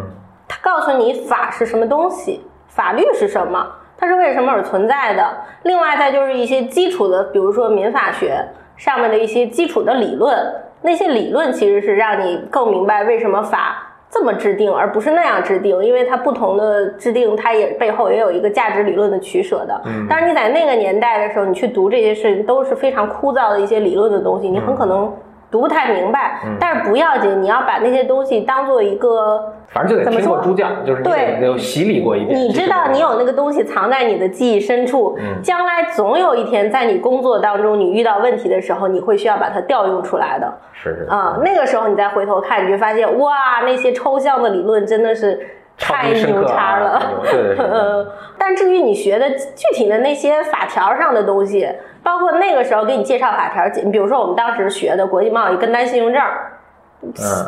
[0.47, 5.23] 它告诉你法是什么东西，法律是什么，它是为什么而存在的。
[5.61, 8.43] 另外再就是一些基础的，比如说民法学
[8.75, 10.35] 上面的一些基础的理论。
[10.81, 19.81] 那些理论其实是让你更明白为什么法这么制定，而不是那样制定，因为它不同的制定，它也背后也有一个价值理论的取舍的。
[19.85, 25.11] 嗯，但是你在那个年代的时候，你去读这些事情都是非常枯燥的一些理论的东西，你很可能。
[25.49, 32.37] 读不太明白，但是不要紧，你要把那些东西当做一个，反正就得听过猪教，就是对，有洗礼过一遍。
[32.37, 40.53] 你知道你有那个东西藏在你的记忆深处，将来总有一天在你工作当中你遇到问题的时候，你会需要把它调用出来的。
[40.73, 45.39] 是是啊，那个时候你再回头看，你就发现哇，那些抽象的理论真的是
[45.77, 47.01] 太牛叉了。
[47.23, 48.07] 对，嗯。
[48.39, 51.69] 但至于你学的具体的那些法条上的东西。
[52.03, 56.23] 包括那个时候给你介绍法条，你比如说我们当时学的国际贸易跟单信用证，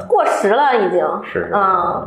[0.05, 2.05] 过时了已经，是啊，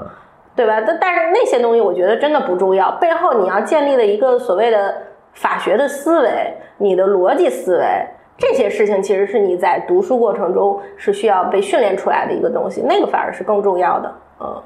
[0.55, 0.79] 对吧？
[0.87, 4.95] 但但是那些东西我觉得真的不重要，背后你要建立的一个所谓的
[5.33, 8.07] 法学的思维，你的逻辑思维，
[8.37, 14.63] 这些事情其实是你在读书过程中是需要被训练出来的一个东西，那个反而是更重要的，嗯。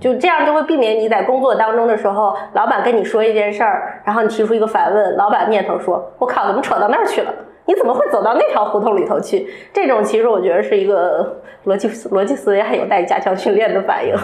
[0.00, 7.34] 就这样就会避免你在工作当中的时候，老板跟你说一件事儿，然后你提出一个反问，老板念头说：“我靠，怎么扯到那儿去了？
[7.64, 14.14] 你怎么会走到那条胡同里头去？”这种其实我觉得是一个逻辑逻辑思维还有待加强训练的反应。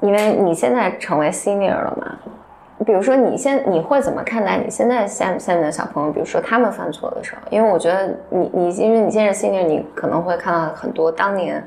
[0.00, 2.18] 因为你现在成为 senior 了嘛，
[2.86, 6.12] 比如说你现你会怎么看待你现在 sem sem 的小朋友？
[6.12, 11.62] 比如说他们犯错的时候，因为我觉得你你因为你现在 senior，你可能会看到很多当年。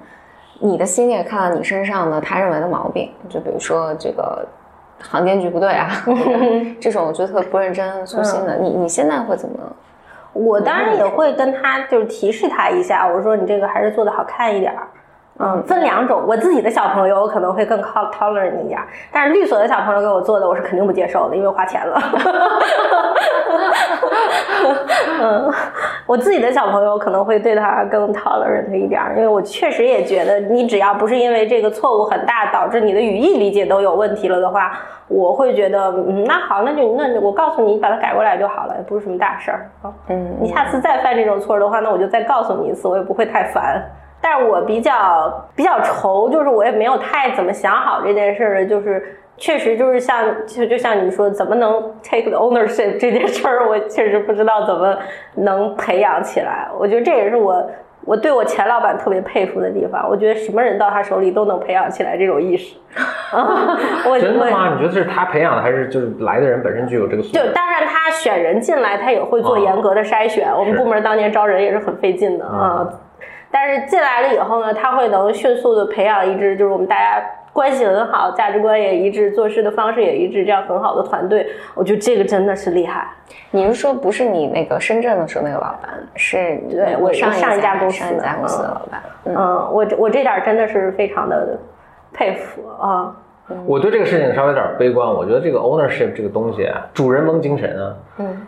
[0.66, 4.46] 你的心也看到你身上的他认为的毛病， 就比如说这个
[5.02, 5.90] 航天局不对啊，
[6.80, 8.56] 这种我觉得特不认真粗心的。
[8.58, 9.58] 你你现在会怎么？
[10.34, 14.88] 我当然也会跟他就是提示他一下，我说你这个还是做的好看一点儿。
[15.38, 18.80] 嗯，分两种，我自己的小朋友我可能会更靠 tolerant 一点，
[19.12, 22.02] 但是律所的小朋友给我做的，我是肯定不接受的，因为花钱了。
[25.22, 25.52] 嗯，
[26.06, 34.72] 我自己的小朋友可能会对他更 tolerant 一点，因为我确实也觉得，你只要不是因为这个错误很大导致你的语义理解都有问题了的话，
[35.10, 39.92] 我会觉得，嗯，那好，那就那我告诉你，把它改过来就好了，也不是什么大事儿啊。
[40.08, 43.84] 嗯，你下次再犯这种错的话，那我就再告诉你一次，我也不会太烦。
[44.28, 54.98] 但是我比较比较愁，就是我也没有太怎么想好这件事儿，就是确实就是像就就像你说，怎么能 take the ownership 这件事儿，我确实不知道怎么
[55.36, 56.68] 能培养起来。
[56.80, 57.70] 我觉得这也是我
[58.04, 60.10] 我对我前老板特别佩服的地方。
[60.10, 62.76] 我觉得什么人到他手里都能培养起来这种意识。
[64.10, 64.74] 我真的吗？
[64.74, 67.38] 你觉得是他培养的，还是就是来的人本身具有这个素质？
[67.38, 70.52] 就当然他选人进来，他也会做严格的筛选。
[70.52, 72.88] 我们部门当年招人也是很费劲的啊。
[73.56, 81.48] 但是进来了以后呢，他会能迅速的培养一支，就是我们大家关系很好，价值观也一致，做事的方式也一致，这样很好的团队。
[81.74, 83.08] 我觉得这个真的是厉害。
[83.52, 89.02] 你是说不是你那个深圳的时候那个老板，是对我上上一家公司上一家公司的老板。
[89.24, 89.36] 嗯，
[89.72, 91.58] 我我这点真的是非常的
[92.12, 93.16] 佩服啊。
[93.66, 97.96] 我对这个事情稍微有点悲观，我觉得这个 ownership 这个东西啊，主人翁精神啊。
[98.18, 98.48] 嗯。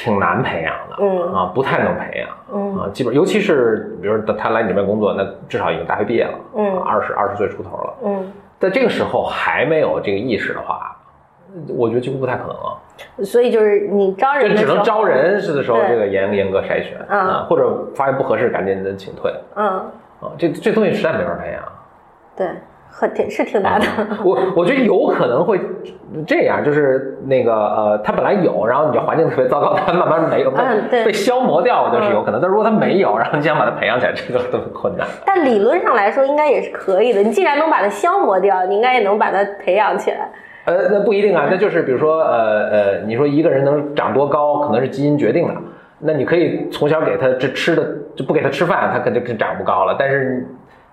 [0.00, 10.96] 挺难培养的，嗯啊，不太能培养，嗯啊，基本尤其是比如他来你这边工作，那至少已经大学毕业了，嗯，二十二十岁出头了，嗯，在这个时候还没有这个意识的话，
[11.68, 12.78] 我觉得几乎不太可能了。
[13.24, 19.66] 所以就是你招人，就只能招人是的时候，这个严严格筛选，啊，或者发现不合适，赶紧的请退，嗯
[20.20, 21.62] 啊，这这东西实在没法培养，
[22.36, 22.46] 对。
[22.98, 23.86] 很挺是挺难的，
[24.24, 25.60] 我我觉得有可能会
[26.26, 30.50] 这样，就是那个呃，他本来有，然后你这环境特别糟糕，他慢慢没有，
[30.90, 32.40] 被被消磨掉，就是有可能。
[32.40, 35.06] 但如果他没有，然后你想把它培养起来，这个都很困难。
[35.24, 37.22] 但理论上来说，应该也是可以的。
[37.22, 40.28] 你既然能把它消磨掉，你应该也能把它培养起来。
[40.64, 45.54] 呃，那不一定啊，那就是比如说呃呃，你说一个人能长多高，可能是基因决定的。
[46.00, 47.86] 那你可以从小给他这吃的，
[48.16, 49.94] 就不给他吃饭，他肯定是长不高了。
[49.96, 50.44] 但是。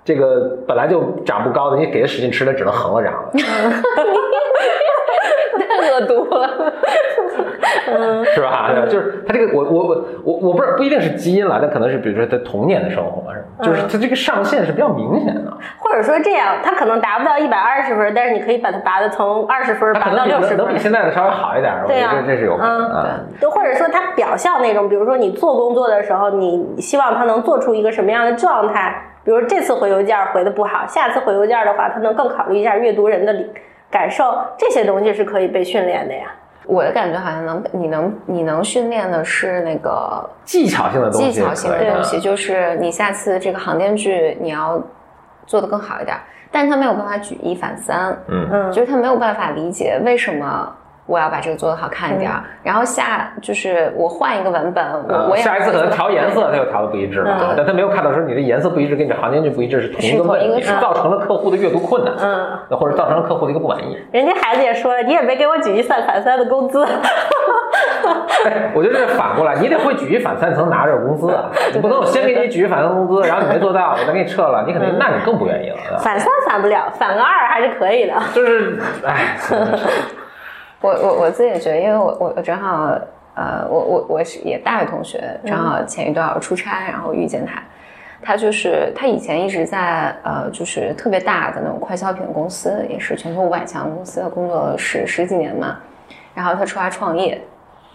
[0.05, 3.31] 这个本来就长不高的，你给它使劲吃，它只能横着长了。
[5.57, 6.73] 太恶毒了，
[8.33, 8.71] 是吧？
[8.89, 13.23] 就是他这个，我我我我我不是不一定是基因了，但可能是比如说他童年的生活，
[13.61, 15.51] 就是他这个上限是比较明显的。
[15.79, 21.73] 或者说这样，他可能达不到一百二十分，但是你可以把它拔的从二十分拔到六十分，能比现在的稍微好一点。
[21.87, 23.25] 对呀，这是有可能。
[23.39, 28.95] 对，或者说他表象那种，比如说你做工作的时候，你希望他能做出一个什么样的状态？
[29.25, 33.51] 比如这次回邮件回的不好，下次回邮件的话，他能更考虑一下阅读人的理
[33.89, 36.31] 感受，这些东西是可以被训练的呀。
[36.67, 44.81] 我的感觉好像能，你能你能训练的是那个技巧性的东西，技巧性的东西，就是你下次这个航天剧你要
[45.45, 46.15] 做的更好一点，
[46.51, 52.31] 但是他没有办法举一反三，嗯嗯，就是他没有办法理解为什么我要把这个做的好看一点，
[52.63, 63.97] 然后下就是我换一个文本，我我下一次可能调颜色，它又调的不一致了，嗯但他没有看到说你的颜色不一致跟你的行间距不一致是同一个问题，造成了客户的阅读困难，嗯，那或者造成了客户的一个不满意。
[64.11, 66.83] 人家孩子也说了，你也没给我举一三反三的工资。
[68.45, 71.49] 哎，我觉得这反过来，你得会举一反三才能拿着工资啊！
[71.73, 75.99] 你不能我先给你举一反三工资，然后你没做到，我再给你撤了，你肯定那你更不愿意了。
[75.99, 78.13] 反三反不了，反个二还是可以的。
[78.33, 79.37] 就是，哎，
[80.85, 82.97] 我我我自己也觉得，因为我我我正好
[83.33, 87.61] 呃，我我我是也大学同学，正好前一段我出差，然后遇见他。
[88.21, 95.77] 他就是他以前一直在呃，就是特别大的那种快消品公司，也是全球五百强公司工作了十十几年嘛。
[96.33, 97.39] 然后他出来创业，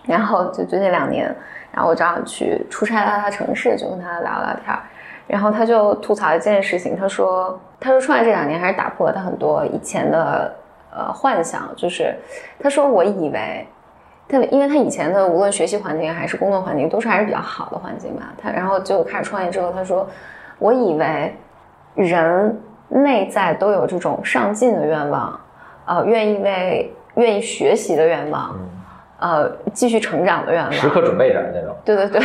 [0.05, 1.35] 然后就最近两年，
[1.73, 4.81] 然后我正好去出差到他城市，就跟他聊聊天儿。
[5.27, 10.55] 然后他就吐槽一件事情，他说他说创业这两年还是打破了他很多以前的
[10.95, 12.15] 呃幻想，就是
[12.63, 13.67] 他说我以为。
[14.33, 20.09] 他因为他以前的无论学习环境还是工作环境都是还是比较好的环境吧，他然后就开始创业之后，他说，
[20.61, 21.35] 我以为
[21.97, 22.57] 人
[22.89, 25.41] 内在都有这种上进的愿望，
[25.85, 28.57] 呃，愿意为愿意学习的愿望，
[29.19, 32.21] 呃，继续成长的愿望，时刻准备着那种，对对对，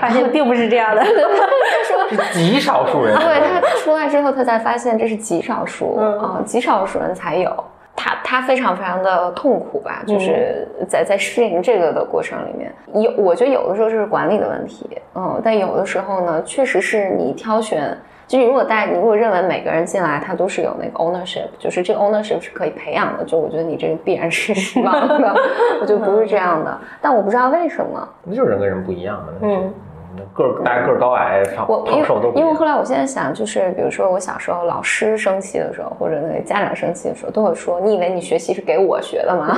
[0.00, 1.04] 发现 并不是这样的。
[1.04, 3.12] 是极少数人。
[3.16, 7.64] 对他出来之后，他才发现这是极少数嗯啊、极少数人才有。
[7.96, 17.96] 他他非常非常的痛苦吧，就是在在适应这个的过程里面，有我觉得有的时候就是管理的问题，嗯，但有的时候呢，确实是你挑选。
[18.28, 24.92] 就你如果带，你如果认为每个人进来他都是有那个 ownership，就是这个 ownership 是可以培养的，就我觉得你这个必然是失望
[25.22, 25.32] 的，
[25.80, 26.76] 我觉得不是这样的。
[27.00, 29.28] 但我不知道为什么，那就是人跟人不一样嘛。
[29.42, 29.72] 嗯，
[30.34, 32.52] 个儿大家个儿高矮、胖我因胖瘦都为因为。
[32.54, 39.56] 后来我现在想，就是比如说我小时候老师生气的时候，或者那个家长生气的时候，都会说：“你以为你学习是给我学的吗？”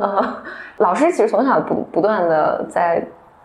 [0.00, 0.36] 呃，
[0.78, 3.02] 老师其实从小不不断的在。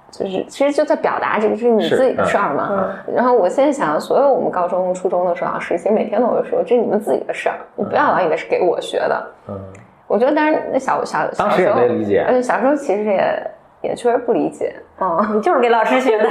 [0.10, 9.28] 就是其实就在表达这个是你自己的事儿嘛，然后我现在想，所有我们高中、初中的时候，老师其实每天都会说，这是你们自己的事儿，你不要老以为是给我学的。
[9.50, 9.60] 嗯，
[10.08, 13.52] 我觉得当然那小小当时也小时候没理解而且小时候其实也
[13.88, 16.24] 也确实不理解，嗯，你 就是给老师学的。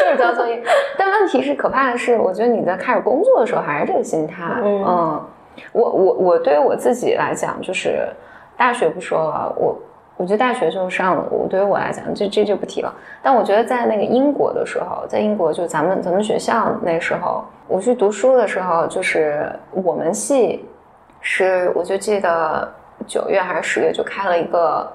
[0.00, 0.62] 就是交作业。
[0.98, 4.44] 但问题是，可怕的是，我觉得你在开始工作的时候还是这个心态。
[4.62, 5.26] 嗯嗯，
[5.72, 8.08] 我我我对于我自己来讲，就是
[8.56, 9.78] 大学不说了，我
[10.16, 12.92] 我觉得大学就上了，我对于我来讲，这这就不提了。
[13.22, 20.68] 但我觉得在那个英国的时候，在英国就咱们咱们学校那时候，我去读书的时候，就是我们系
[21.20, 22.68] 是我就记得
[23.06, 24.90] 九月还是十月就开了一个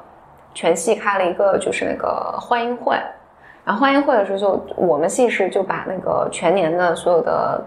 [0.57, 2.97] 全系开了一个就是那个欢迎会。
[3.63, 7.63] 然后欢迎会的时候就，我们系是就把那个全年的所有的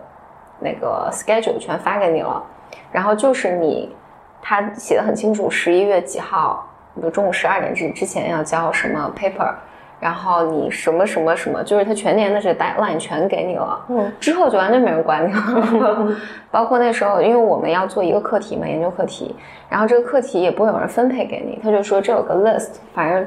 [0.59, 2.43] 那个 schedule 全发给你了，
[2.91, 3.95] 然后就是你，
[4.43, 6.67] 他写的很清楚，十一月几号，
[6.97, 9.55] 比如中午十二点之之前要交什么 paper，
[10.01, 16.17] 然后你什么什么什么，就是他全年的这个 deadline 全给你了，嗯，之后就完全没人管你了。
[16.51, 19.37] 包括那时候，因为我们要做一个课题嘛，研究课题，
[19.69, 23.27] 然后这个课题也不会有人分配给你，他就说这有个 list，反正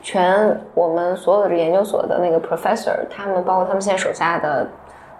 [0.00, 4.66] 全我们所有的研究所的那个 professor，他们包括他们现在手下的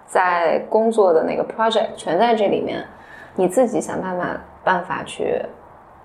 [0.07, 2.85] 在工作的那个 project 全在这里面，
[3.35, 4.25] 你自己想办法
[4.63, 5.43] 办法去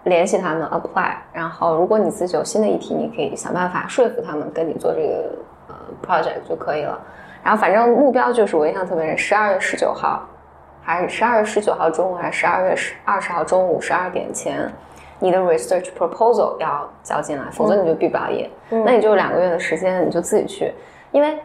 [0.03, 5.29] 联系他们 apply，然后如果你自己有新的议题，你可以想办法说服他们跟你做这个
[5.67, 5.75] 呃
[6.05, 6.99] project 就可以了。
[7.43, 10.27] 然后反正目标就是我印象特别深，十二月十九号，
[10.81, 14.69] 还是十二月十九号中午，还是十二月十二十号中午十二点前，
[15.19, 18.49] 你的 research proposal 要交进来，否则你就毕不了业。
[18.69, 20.73] 那你就两个月的时间，你就自己去，
[21.11, 21.37] 因为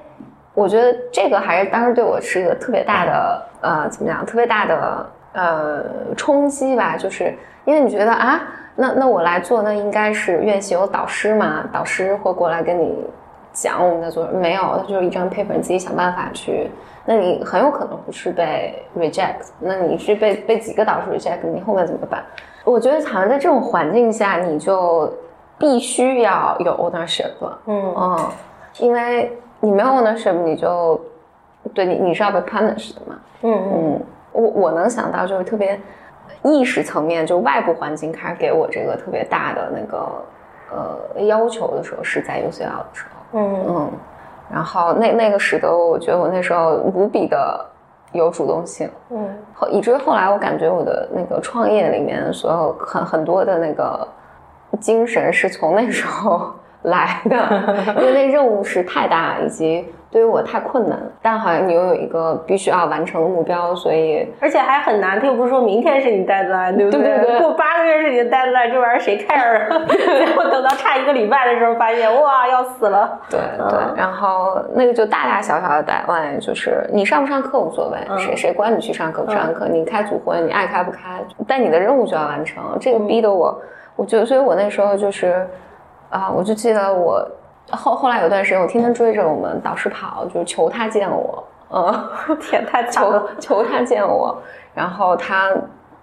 [0.52, 5.84] 我觉得这个还是当时对我是一个特别大的呃怎么讲，特别大的呃
[6.16, 8.40] 冲击吧，就是因为你觉得啊，
[8.76, 13.04] 那那我来做，那应该是院系有导师嘛，导师会过来跟你
[13.52, 16.70] 讲我们在做，没有，他就是一张 paper，你自己想办法去。
[17.06, 22.24] 那你很有可能不是被 reject，那你是被被几个导师 reject，你后面怎么办？
[22.64, 25.12] 我觉得好像在这种环境下，你就
[25.58, 28.18] 必须要有 ownership 了，嗯嗯，
[28.78, 30.98] 因为你没有 ownership，你就
[31.74, 34.02] 对你你是要被 punish 的嘛，嗯嗯嗯，
[34.32, 35.78] 我我能想到就是特别
[36.44, 40.08] 意识层面，就外部环境开始给我这个特别大的那个
[40.70, 43.64] 呃要求的时候，是在 UCL 的时候，嗯。
[43.66, 43.90] 嗯，
[44.52, 47.64] 然后那那个使得我觉得我那时候无比的
[48.12, 49.28] 有主动性，嗯。
[49.54, 54.06] 后以至于后来我感觉我的那个创业里面所有很很多的那个
[54.80, 56.52] 精神是从那时候
[56.84, 67.02] 来的，因为那任务是太大，以及对于我太困难，但好像你又有一个必须要完成的目标，所以而且还很难，他又不是说明天是你 deadline，对不对？
[67.02, 69.68] 对对过八个月是你的 deadline，这玩意儿谁 care？
[69.74, 73.18] 啊 最后等到差一个礼拜的时候，发现哇要死了。
[73.28, 78.16] 对对，然后那个就大大小小的 deadline，就是你上不上课无所谓，嗯。
[78.20, 83.60] 谁谁管你去上课不上课，你开组会你爱开不开，但你的任务就要完成，这个逼得我，
[83.96, 85.44] 我觉得，所以我那时候就是，
[86.08, 87.20] 啊，我就记得我
[87.72, 92.08] 后后来有段时间，我天天追着我们导师跑，就是求他见我，嗯，
[92.40, 93.26] 天，太惨求了。
[93.40, 94.36] 求他见我，
[94.74, 95.50] 然后他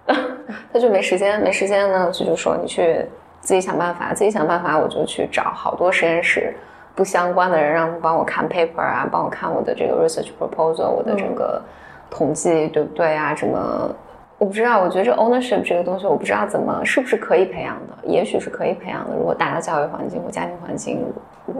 [0.72, 3.06] 他就没时间，没时间呢，就就说你去
[3.40, 6.54] 自己想办法，自己想办法，我就去找好多实验室
[6.94, 11.62] 不相关的人，让帮我看 paper 啊，帮我看我的这个 research proposal，我的整个
[12.10, 13.34] 统计对不对啊？
[13.34, 13.94] 什么？
[14.38, 19.14] 我不知道，我觉得这 ownership 这个东西，我不知道怎么是不是可以培养的，也许是可以培养的。
[19.16, 21.00] 如果大的教育环境或家庭环境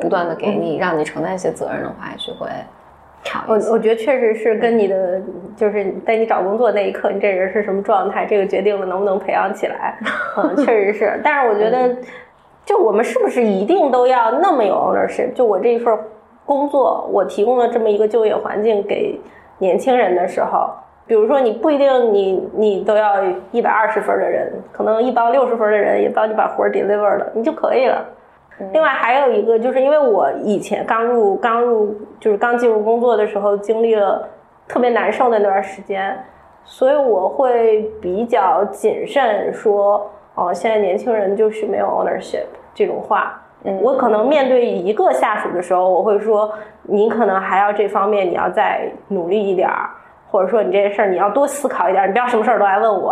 [0.01, 2.49] 不断的给你，让你承担一些责任的话，也许会
[3.25, 3.45] 好。
[3.49, 5.21] 我我觉得确实是跟你的，
[5.57, 9.97] 就是在你找工作那一刻，你这人是什么状态，这个决定了能不能培养起来。
[10.37, 11.21] 嗯，确实是。
[11.23, 11.97] 但是我觉得，
[12.65, 15.33] 就我们是不是一定都要那么有 ownership？
[15.33, 15.97] 就我这一份
[16.45, 19.21] 工作，我提供了这么一个就业环境给
[19.59, 20.71] 年轻人的时候，
[21.07, 28.05] 比如说你不一定你你都要一百二十分的人，可能一帮六十分的人也帮你把活儿 deliver 了，你就可以了。
[28.73, 34.29] 另外还有一个，就是因为我以前刚入刚入就是刚进入工作的时候，经历了
[34.69, 36.17] 特别难受的那段时间，
[36.65, 43.41] 所以我会比较谨慎说，哦，现在年轻人就是没有 ownership 这种话。
[43.65, 43.81] 嗯。
[43.83, 49.91] 我可能面对一个下属的时候，我会说，你可能还要这方面你要再努力一点儿，
[50.31, 53.11] 或者说你这件事儿你要多思考一点儿，你不要什么事儿都来问我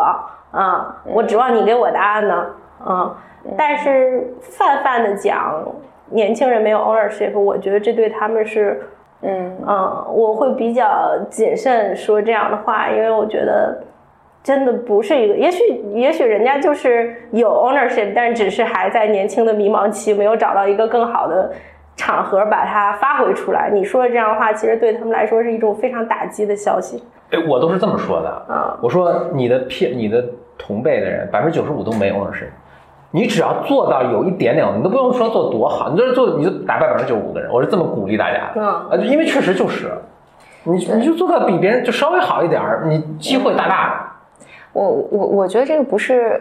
[0.53, 2.47] 啊，我指望你给我答案呢，
[2.85, 3.17] 啊。
[3.57, 5.65] 但是泛泛的讲，
[6.11, 8.81] 年轻人没有 ownership，我觉得这对他们是，
[9.23, 13.83] 嗯嗯，我会比较谨慎说这样的话，因为我觉得
[14.43, 15.63] 真的不是一个，也许
[15.95, 21.51] 也许人家就是有 ownership，但只是还在年轻的迷茫期，没有找到一个更好的
[21.97, 23.71] 场合把它发挥出来。
[23.73, 27.03] 你说的这样的话，其实对他们来说是一种非常打击的消息。
[27.31, 28.47] 哎，我都是这么说的。
[28.49, 30.25] 嗯我说你的偏你的
[30.59, 32.49] 同辈的人，百分之九十五都没 ownership。
[33.13, 37.51] 你只要做到有一点点，你都不用说做多好，你就是做，你就打败百分之九十五的人。
[37.53, 38.61] 我是这么鼓励大家的。
[38.61, 39.91] 嗯呃，因为确实就是，
[40.65, 43.95] 你你就做到比别人就稍微好一点儿，你机会大大的。
[44.73, 46.41] 我我我觉得这个不是，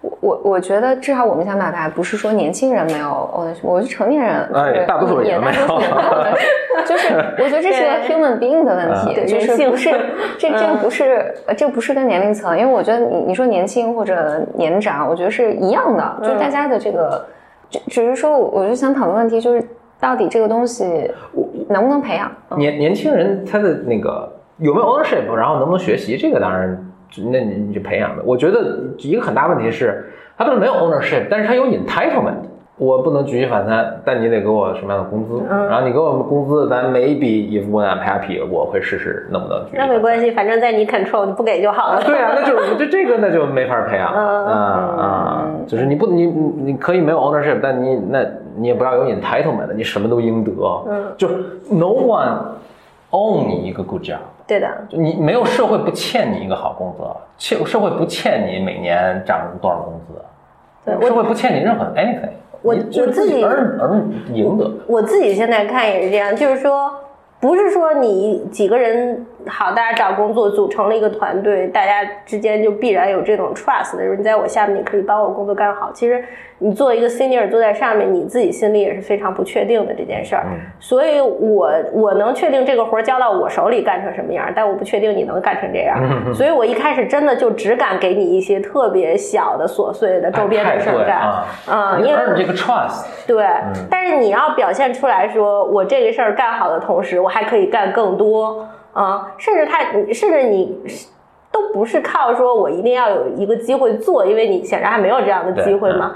[0.00, 4.48] 我我我觉得至少我们想表达不是说年轻人没有 ownership，我是成年人
[4.86, 5.80] 大多数人也没有
[6.86, 9.26] 就是我觉得这是个 human being 的问题，嗯。
[9.26, 9.90] 就是不是
[10.38, 17.24] 这这不是呃这不是跟年龄层，因为我觉得你你说年轻或者年长，我觉得是一样的，就是大家的这个，
[17.70, 19.64] 只只是说我就想讨论问题就是
[19.98, 21.10] 到底这个东西
[21.68, 22.30] 能不能培养？
[22.50, 22.58] 嗯。
[22.58, 28.22] 年年轻人他的那个有没有 ownership，然后能不能学习，这个当然，那你你就培养的。
[28.24, 32.48] 我觉得一个很大问题是，他们没有 ownership，但是他有 entitlement。
[32.78, 35.40] 我不能举一反三，但你得给我什么样的工资？
[35.48, 39.62] 嗯然后你给我们工资，咱 maybe if when I'm happy，我会试试能不能。
[39.74, 42.02] 那没关系，反正在你 control，你不给就好了。
[42.02, 44.56] 对啊，那就这这个那就没法培养了嗯啊
[44.98, 45.46] 啊！
[45.66, 48.24] 就是你不你你你可以没有 ownership，但你那
[48.56, 50.50] 你也不要有 entitlement，你什么都应得。
[50.88, 51.28] 嗯，就
[51.70, 52.38] no one
[53.10, 54.16] own 你一个 good job，
[54.46, 60.20] 对的，你没有社会不欠你一个好工作，欠社会不欠你每年涨多少工资，
[60.84, 62.30] 对社会不欠你任何 anything，
[62.62, 64.70] 我我自己而而赢得。
[64.86, 66.92] 我自己现在看也是这样，就是说，
[67.40, 75.90] 不是说你几个人好，大家找工作组成了一个团队，大家之间就必然有这种 trust 的，你在我下面，你可以帮我工作干好。
[75.92, 76.24] 其实
[76.58, 80.46] 你做一个 senior 坐在上面，你自己心里也是非常不确定的这件事儿。
[80.78, 85.98] 所以我我能确定这个活儿交到我手里干成什么样，但我不确定你能干成这样。
[86.34, 91.18] 所以我一开始真的就只敢给你一些特别小的琐碎的周边的事干。
[91.18, 93.44] 啊，嗯，因为这个 trust，对，
[93.90, 99.80] 但是你要表现出来说，我这个事儿干好的同时，我还可以干更多啊、甚至他，
[100.12, 100.78] 甚至你
[101.50, 106.14] 都不是靠说我一定要有一个机会做，因为你显然还没有这样的机会嘛。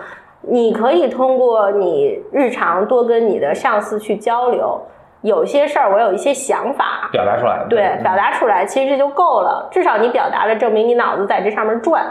[0.49, 4.81] 你可以通过你日常多跟你的上司去交流，
[5.23, 7.67] 有些事儿我有一些想法，表达出来。
[7.69, 9.69] 对，表达出来，其实这就够了。
[9.73, 12.05] 至少你表达了，证明你脑子在这上面转，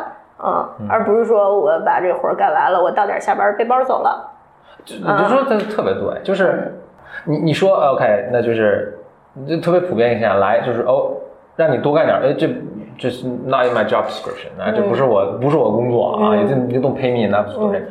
[0.44, 4.32] 嗯，而不是说我把这活儿干完了，我到点儿下班儿背包走了。
[4.86, 6.78] 你就说的特别对，就是
[7.24, 9.00] 你你说 OK，那就是
[9.48, 11.12] 就特别普遍一下来，就是哦，
[11.56, 12.48] 让你多干点儿，哎，这
[12.98, 16.40] 这是 not in my job description 啊，这不是我不是我工作啊，嗯。
[16.40, 17.84] 也就你 don't pay me enough for it，、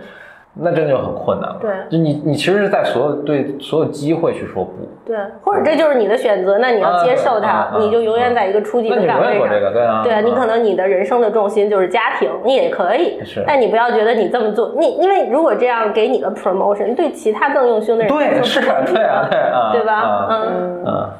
[0.54, 1.58] 那真的就很困难了。
[1.60, 1.70] 对。
[1.90, 4.72] 就你你其实是在所有对所有机会去说不，
[5.04, 9.48] 对，或者这就是你的选择，那你要接受它，你就永远在一个初级的岗位上。
[9.50, 13.20] 这个，对啊，对啊，你可啊能你的人生的重心就是家庭，你也可以。
[13.24, 18.70] 是，但你不要觉得你这么做，你因为如果这样给你了 promotion，对其他更用心的人对是对
[19.04, 19.92] 啊对啊对吧？
[19.92, 20.28] 啊？
[20.30, 20.84] 嗯。
[20.86, 21.10] 嗯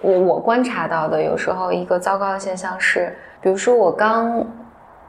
[0.00, 4.44] 我我观察到的有时候一个糟糕的现象是，比如说我刚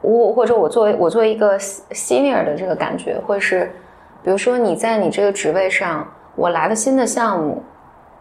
[0.00, 3.70] 我或者我作为我作为一个 senior 的这个感觉会是，
[4.22, 7.62] 比如说你在你这个职位上，我来了新的项目，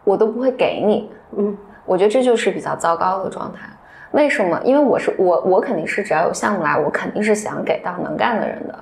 [0.03, 3.67] 我都不会给你，嗯，我觉得这就是比较糟糕的状态。
[4.11, 4.59] 为什么？
[4.63, 8.75] 因为我是我我肯定是只要有项目来，我肯定是想给到能干的人的，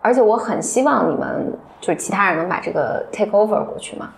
[0.00, 4.08] 而且我很希望你们就是其他人能把这个 take over 过去嘛。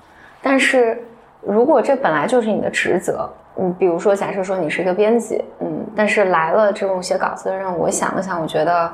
[0.43, 1.03] 但是
[1.43, 8.91] 如果这本来就是你的职责，嗯，比如说假设说你是一个编辑，嗯，但是来了这种写稿子的任务，我想了想，我觉得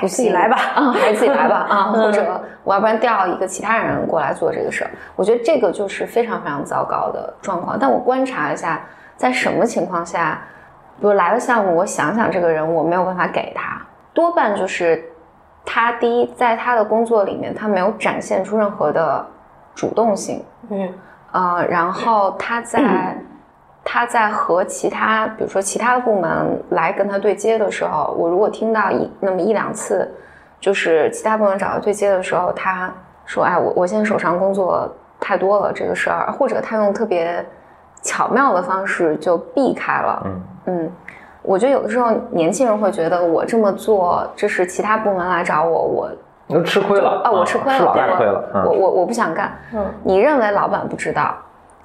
[0.00, 0.56] 不行自己来吧。
[0.74, 2.02] 啊，还是自己来吧 啊，嗯。
[2.02, 7.76] 或者我要不然调一个其他人过来做这个事儿，我觉得这个就是非常非常糟糕的状况。
[7.78, 8.80] 但我观察一下，
[9.16, 10.40] 在什么情况下，
[11.00, 13.80] 比如来了项目，我想想这个人我没有办法给他，
[14.12, 15.04] 多半就是
[15.64, 19.24] 他第一在他的工作里面他没有展现出任何的
[19.74, 20.88] 主动性，嗯
[21.32, 23.16] 呃，然后他在
[23.84, 30.10] 他在和其他，比如说其他部门来跟他对接的时候，我如果听到一那么一两次，
[30.60, 32.92] 就是其他部门找他对接的时候，他
[33.24, 37.44] 说：“哎，我我现在手上工作太多了，这个事儿，或者他用特别
[38.02, 40.92] 巧妙的方式就避开了。”嗯嗯，
[41.42, 46.10] 我觉得有的时候年轻人会觉得我这么做，这是其他部门来找我，我
[46.48, 49.52] 你都吃亏了啊，我吃亏了，是老亏了，嗯我我我不想干。
[49.74, 51.32] 嗯你认为老板不知道，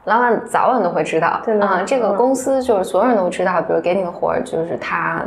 [0.06, 1.40] 老板早晚都会知道。
[1.45, 5.22] 真的啊、这个嗯公司就是所有人都知道，比如给你个活儿就是他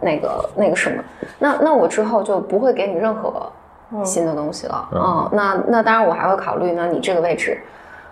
[0.00, 1.02] 那个那个什么，
[1.38, 3.50] 那那我之后就不会给你任何
[4.02, 4.88] 新的东西了。
[4.92, 7.60] 嗯嗯，那那当然我还会考虑，那你这个位置，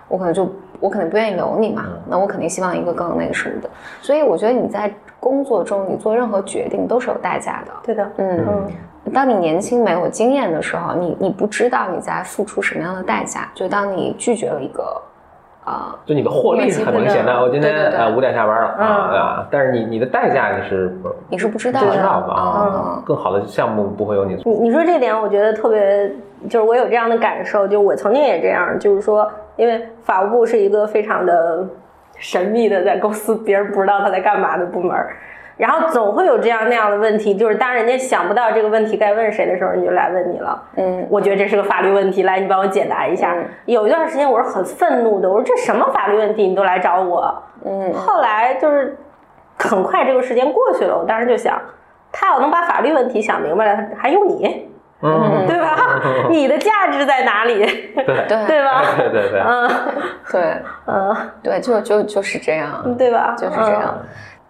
[0.09, 0.47] 我可能就
[0.79, 3.71] 我可能不愿意留你嘛，嗯那我肯定希望一个更那个什么的。
[4.03, 7.73] 所以我觉得你在工作中你做任何决定都是有代价的。
[7.83, 8.67] 对的，嗯嗯
[9.11, 13.49] 当你年轻没有经验的时候，你你不知道你在付出什么样的代价。
[13.55, 15.03] 就当你拒绝了一个，
[15.65, 17.99] 呃，就你的获利是很明显的，我今天对对对。
[17.99, 20.97] 呃五点下班了啊但是你你的代价你是
[21.29, 21.87] 你是不知道的。
[21.87, 24.35] 不知道的啊啊，更好的项目不会有你。
[24.45, 26.11] 你你说这点，我觉得特别，
[26.49, 31.67] 就是我有这样的感受，就我曾经也这样，就是说，因为法务部是一个非常的
[32.17, 35.17] 神秘的，在公司别人不知道他在干嘛的部门儿，
[35.57, 40.63] 然后总会有这样那样的问题，就是当人家想不到这个问题该问谁的时候，你就来问你了。
[40.77, 43.33] 嗯，我觉得这是个法律问题，来，你帮我解答一下。
[43.35, 47.43] 嗯有一段时间我是很愤怒的，我说这什么法律问题你都来找我。
[47.65, 48.97] 嗯后来就是
[49.59, 51.59] 很快这个时间过去了，我当时就想，
[52.13, 54.69] 他要能把法律问题想明白了，还用你，
[55.01, 55.77] 嗯，对吧？
[56.31, 57.65] 你的价值在哪里？
[57.95, 58.83] 对对 对吧？
[58.99, 59.71] 对对对，嗯
[60.31, 60.57] 对
[60.87, 63.35] 嗯，对，就就就是这样，对吧？
[63.39, 63.99] 就是这样。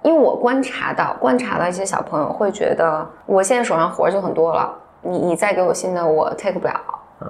[0.07, 4.73] 因为我观察到，观察到一些小朋友会觉得，我现在手上活儿就很多了，
[5.03, 6.81] 你你再给我新的，我 take 不了，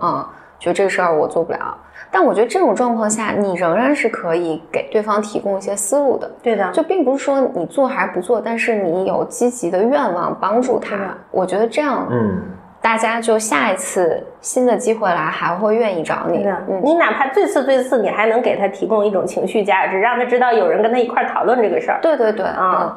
[0.03, 0.23] 嗯，
[0.59, 1.75] 觉得这个事儿我做不了。
[2.11, 6.29] 但我觉得这种状况下，你仍然是可以给对方提供一些思路的。
[6.29, 11.17] 嗯，对的，就并不是说你做还是不做，但是你有积极的愿望帮助他。
[11.31, 12.43] 我觉得这样，嗯，
[12.87, 16.47] 大家就下一次新的机会来还会愿意找你。
[16.85, 21.99] 你哪怕最次最次，你还能给他提供一种情绪价值，让他知道有人跟他一块儿讨论这个事儿。
[22.01, 22.97] 对对对，啊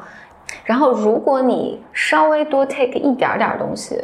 [0.64, 4.00] 然后，如果你稍微多 take 一点点东西，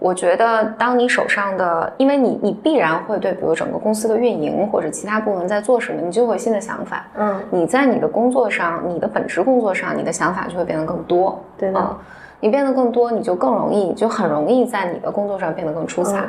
[0.00, 7.06] 我觉得当你手上的，因为你你必然会对，比如整个公司的运营或者其他部门在做什么，你就会有新的想法。
[7.16, 11.40] 嗯，你在你的工作上，你的本职工作上，你的想法就会变得更多。
[11.56, 11.96] 对的嗯
[12.42, 16.18] 你变得更多，你就更容易，就很容易在你的工作上变得更出彩。
[16.18, 16.28] 嗯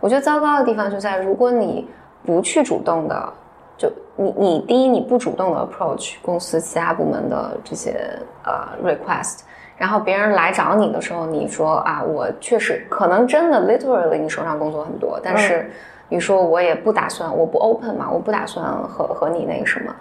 [0.00, 1.88] 我觉得糟糕的地方就在，如果你
[2.26, 3.32] 不去主动的，
[3.78, 9.42] 就你你第一你不主动的 approach 公司其他部门的这些呃 request，
[9.76, 15.70] 然后别人来找你的时候，你说啊，我确实可能真的 literally 你手上工作很多，但是
[16.08, 19.94] 你说我也不打算，我不 open 嘛，我不打算和和你那个什么，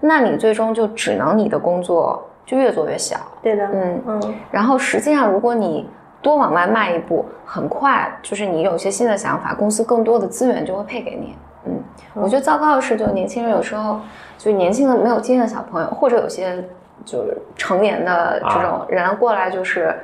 [0.00, 3.16] 那你最终就只能你的工作就越做越小。
[3.42, 5.88] 对的，嗯嗯然后实际上，如果你
[6.22, 11.36] 多往外迈一步，很快就是你有一些新的想法，公司更多的资源就会配给你。
[11.66, 11.82] 嗯，
[12.14, 14.00] 我觉得糟糕的是，就年轻人有时候
[14.38, 16.62] 就年轻的没有经验的小朋友，或者有些
[17.04, 19.94] 就是成年的这种人过来，就是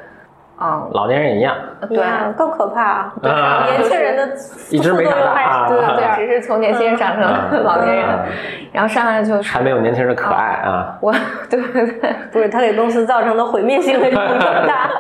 [0.63, 1.57] 嗯，老年人一样，
[1.89, 1.99] 对。
[1.99, 3.13] 呀，更可怕。
[3.23, 3.65] 啊。
[3.67, 4.37] 年轻人的
[4.71, 7.23] 一直没副作用大对对，只是从年轻人长成
[7.65, 8.05] 老年人。
[8.07, 8.27] 嗯，
[8.73, 10.99] 然后上来就是还没有年轻人可爱啊。
[11.03, 11.13] 我，
[11.49, 11.87] 对对。
[11.87, 12.15] 对。
[12.31, 14.91] 不是他给公司造成的毁灭性的这种更大。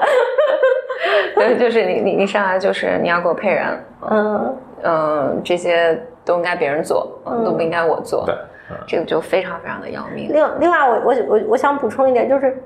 [1.34, 4.56] 对，就是你你你上来就是你要给我配人，嗯。
[4.82, 8.24] 嗯，这些都应该别人做，嗯，都不应该我做。
[8.24, 8.34] 对，
[8.70, 10.30] 嗯这个就非常非常的要命。
[10.32, 12.56] 另另外我，我我我想补充一点，就是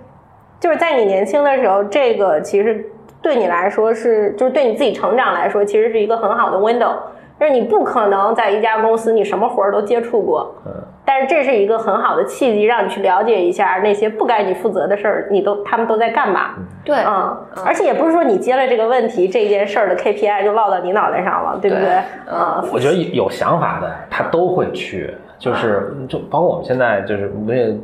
[0.61, 2.85] 就是在你年轻的时候，这个其实
[3.21, 6.93] 对你来说是，就是对你自己成长来说，其实是一个很好的 window。
[7.37, 10.73] 就是你不可能在一家公司你什么活儿都接触过，嗯，
[11.05, 16.51] 但是这是一个很好的契机，让你去了解一下那些不该你负责的事儿，你都他们都在干嘛。
[16.85, 17.37] 对，嗯，
[17.67, 21.85] 而且也不是说你接了这个问题，这件事儿的 KPI 就落到你脑袋上了，对不对？
[21.87, 21.99] 对
[22.31, 27.77] 嗯，我觉得有想法的他都会去，就是就包括我们现在就是我们也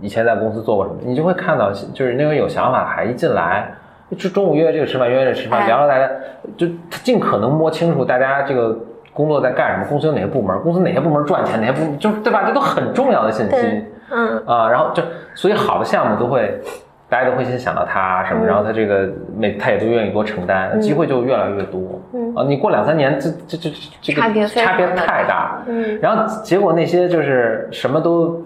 [0.00, 3.72] 以前在公司做过什么，你就会看到就是那个有想法还一进来，
[4.16, 6.08] 就中午约这个吃饭，约这个吃饭，哎聊聊大家，
[6.56, 8.76] 就他尽可能摸清楚大家这个。
[9.14, 9.86] 工作在干什么？
[9.88, 10.60] 公司有哪些部门？
[10.62, 11.60] 公司哪些部门赚钱？
[11.60, 12.42] 哪些部门就是对吧？
[12.44, 14.68] 这都很重要的信息嗯啊。
[14.68, 15.00] 然后就
[15.36, 16.60] 所以好的项目都会，
[17.08, 21.80] 大家都会先想到他什么，嗯然后他这个每他也都愿意多承担，机会就越来越多。
[22.12, 25.62] 嗯啊，你过两三年，这这这这个差别差别太大。
[25.68, 28.42] 嗯然后结果那些就是什么都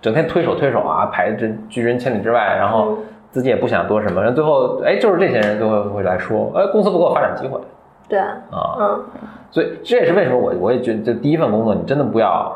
[0.00, 2.98] 整天推手推手啊，排这拒人千里之外，然后嗯。
[3.30, 7.60] 自己也不想多什么，然后最后哎，就是这些人就会会来说，哎，公司不给我发展机会。
[8.08, 8.74] 对，啊。
[8.80, 9.04] 嗯。
[9.50, 12.50] 所以这也是为什么我我也觉得这第一份工作你真的不要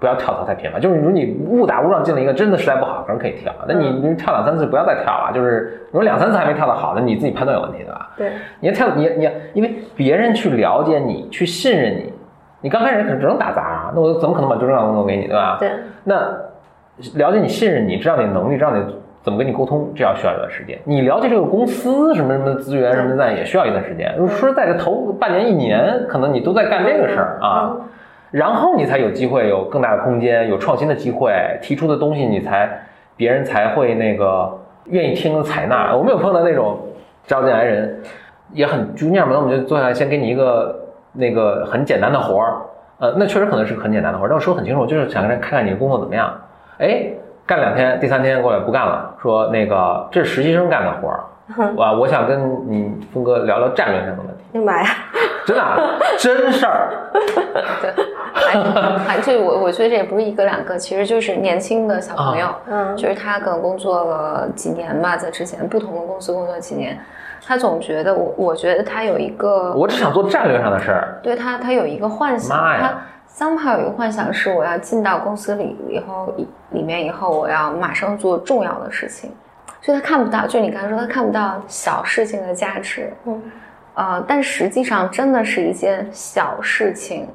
[0.00, 8.10] 不要跳槽太频繁，就是如果你误打误撞进了一个真的实在不好，可能可以跳，那你你跳两三次不要再跳了，就是如果两三次还没跳到好那，你自己判断有问题对吧？
[8.16, 12.12] 对，你要跳你你因为别人去了解你，去信任你，
[12.62, 15.58] 你刚开始可能只能打杂啊，那我怎么可能把最重要的工作给你对吧？
[15.60, 15.70] 对，
[16.02, 16.28] 那
[17.14, 18.82] 了解你、信任你，知道你的能力，知道你
[19.22, 20.78] 怎么跟你沟通，这要需要一段时间。
[20.84, 24.14] 你了解这个公司什么什么资源什么的，也需要一段时间。
[24.16, 27.76] 说实在的，头半年、一年，可能你都在干这个事儿啊，
[28.30, 32.68] 然后你才有机会有更大的空间，有创新的机会，提出的东西你才
[33.16, 34.50] 别人才会那个
[34.86, 35.94] 愿意听采纳。
[35.94, 36.78] 我们有碰到那种
[37.26, 38.00] 招进来人
[38.52, 40.74] 也很 junior 嘛，那我们就坐下来先给你一个
[41.12, 42.56] 那个很简单的活儿，
[42.98, 46.32] 呃，那确实可能是很简单的活儿，但我说很清楚，就是想看看你的工作怎么样。
[46.78, 47.10] 哎，
[47.46, 51.20] 干两天，第三天过来不干了，说那个这是实习生干的活儿，
[51.76, 54.88] 我我想跟你峰哥聊聊战略上的问题，哎呀妈呀，
[55.44, 55.76] 真的啊
[56.18, 56.88] 真事儿。
[57.80, 57.90] 对，
[58.32, 66.96] 还还这我我觉得这也不是一个两个，其实就是年轻的小朋友，嗯就是他可能工作了几年吧，在之前不同的公司工作几年，
[67.44, 72.94] 他总觉得我我觉得他有一个我只想做战略上的事儿，对他，他有一个幻想，妈呀他
[73.30, 79.30] somehow 有一个幻想是我要进到公司里以后，里里面以后我要马上做重要的事情，
[79.80, 83.42] 所以他看不到，就你刚才说他看不到小事情的价值，嗯，
[83.94, 87.28] 呃，但实际上真的是一件小事情，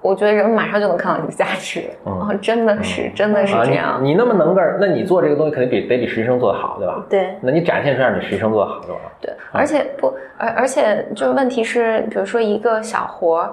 [0.00, 2.12] 我觉得人马上就能看到你的价值，嗯。
[2.12, 7.04] 哦，真的是，真的是啊，这样，你你那么能干，那你做这个东西肯定比得比实习生做的好，对吧？
[7.08, 9.10] 对，那你展现出来你实习生做的好就完了。
[9.20, 13.52] 对，而且不，而而且就是问题是，比如说一个小活儿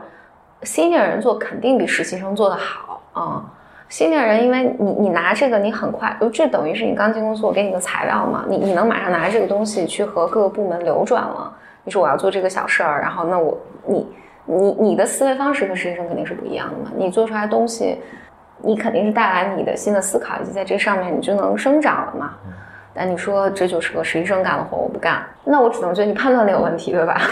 [0.66, 3.46] 新人做肯定比实习生做得好啊。
[3.88, 11.54] 新人，因为你你拿这个，你很快，就这等于是你刚进公司，我给你个材料嘛，你你能马上拿这个东西去和各个部门流转了。
[11.84, 13.56] 你说我要做这个小事儿，然后那我
[13.86, 14.08] 你
[14.46, 18.00] 你你的思维方式和实习生肯定是不一样的嘛，你做出来东西，
[18.64, 22.34] 你肯定是带来你的新的思考，以及在这上面你就能生长了嘛。
[22.92, 27.22] 但你说这就是个实习生干的活，我不干，那我只能觉得你判断力有问题，对吧？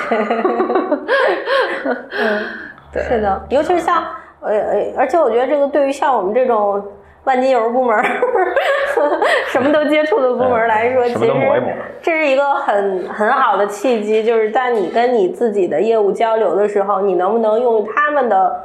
[2.94, 4.04] 对是的，尤其是像
[4.42, 6.84] 呃呃，而且我觉得这个对于像我们这种
[7.24, 8.04] 万金油部门儿，
[9.48, 11.72] 什么都接触的部门儿来说，其实抹抹
[12.02, 18.64] 这是一个很很好的契机，就是在你跟你自己的业务交流的时候，你能不能用他们的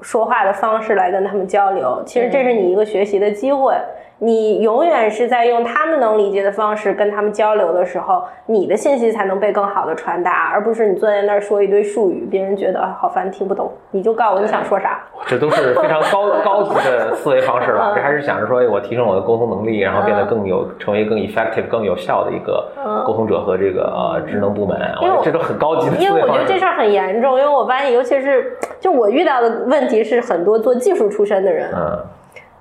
[0.00, 2.02] 说话的方式来跟他们交流？
[2.06, 3.74] 其实这是你一个学习的机会。
[4.18, 15.00] 你永远是在用他们能理解的方式跟他们交流的时候，你的信息才能被更好的传达，而不是你坐在那儿说一堆术语，别人觉得啊好烦听不懂，你就告诉我你想说啥。
[15.26, 17.92] 这都是非常高 高级的思维方式了。
[17.94, 22.66] 这还是想着说，哎我提升我的沟通能力，然后变得更有，成为更 effective、更有效的一个
[23.06, 24.80] 沟通者和这个呃职能部门。
[25.02, 26.40] 因为我这都很高级的思因为维方式。
[26.40, 31.98] 我觉得这事儿很严重，因为我发现，尤其是就我遇到的问题是，很多做技术出身的人，嗯，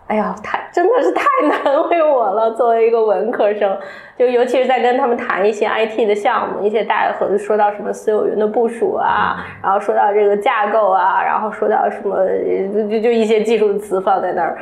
[0.08, 2.52] 哎呀，太真的是太难为我了。
[2.52, 3.76] 作为一个文科生，
[4.16, 12.18] 就尤其是在跟他们谈一些 IT 的项目，一些大和说到什么私有云的部署啊，然后说到这个架构啊，然后说到什么
[12.72, 14.60] 就就就一些技术词放在那儿。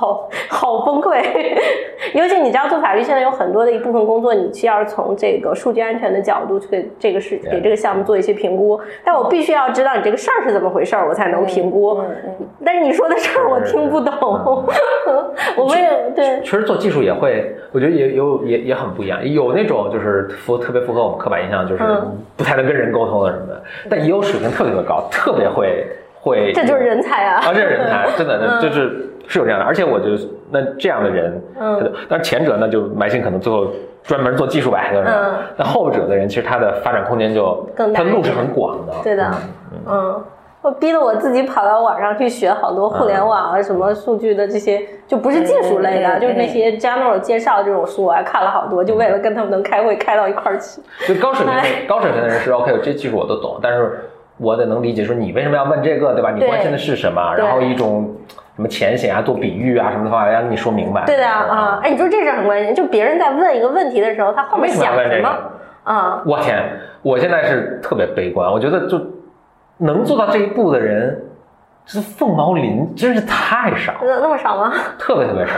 [0.00, 1.20] 好好崩溃。
[2.14, 8.80] 尤其你知道，做法律现在有很多的一部分工作，你需要从这个数据安全的角度去给这个事给这个项目做一些评估。
[9.04, 12.00] 但我必须要知道你这个事儿是怎么回事儿，我才能评估。
[12.64, 14.10] 但是你说的事儿我听不懂，
[15.58, 16.40] 我们也对。
[16.40, 19.22] 其实做技术也会，我觉得也有也也很不一样。
[19.28, 21.82] 有那种就是符特别符合我们刻板印象，就是
[22.36, 25.86] 不太能跟人沟通的什么的，但也有水平特别的高，特别会
[26.20, 26.52] 会。
[26.52, 27.40] 这就是人才啊！
[27.44, 29.64] 啊，这是人才， 真的，就是是有这样的。
[29.64, 30.18] 而且我觉得，
[30.50, 33.66] 那这样的人，嗯，但是前者呢，就埋心可能最后
[34.02, 35.34] 专门做技术吧，嗯。
[35.56, 38.92] 那后者的人，其实他的发展空间就更大，他路是很广的。
[39.02, 39.30] 对的，
[39.88, 40.22] 嗯。
[40.62, 50.82] 我逼得我自己跑到网上去学好多互联网啊，什么数据的这些，就不是技术类的，就是那些 general 介绍这种书，我还看了好多，就为了跟他们能开会开到一块儿去。
[51.08, 54.00] 就高水平的 高水平的人是 OK，这技术我都懂，但是
[54.40, 56.30] 我得能理解说你为什么要问这个，对吧？
[56.30, 57.34] 你关心的是什么？
[57.36, 58.16] 然后一种
[58.56, 61.04] 什么浅显啊、做比喻啊什么的方法，要跟你说明白。
[61.06, 65.28] 对的啊，哎，你说这事很关键，就别人在问一个问题的时候，他后面想什么？
[65.84, 66.62] 啊，我天，
[67.02, 69.00] 我现在是特别悲观，我觉得就。
[69.82, 71.18] 能做到这一步的人，
[71.86, 73.94] 是凤毛麟，真是太少。
[74.02, 74.70] 那么少吗？
[74.98, 75.54] 特别特别少。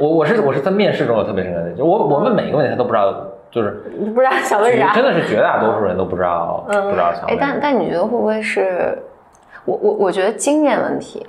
[0.00, 3.12] 我我是我是在面试中有特别深刻的，就我我问每一个问题他都不知道，
[3.50, 3.70] 就是
[4.14, 4.92] 不知道想问啥。
[4.92, 7.24] 真的是绝大多数人都不知道，不知道想。
[7.26, 8.98] 哎，但但你觉得会不会是？
[9.64, 11.26] 我我我觉得经验问题。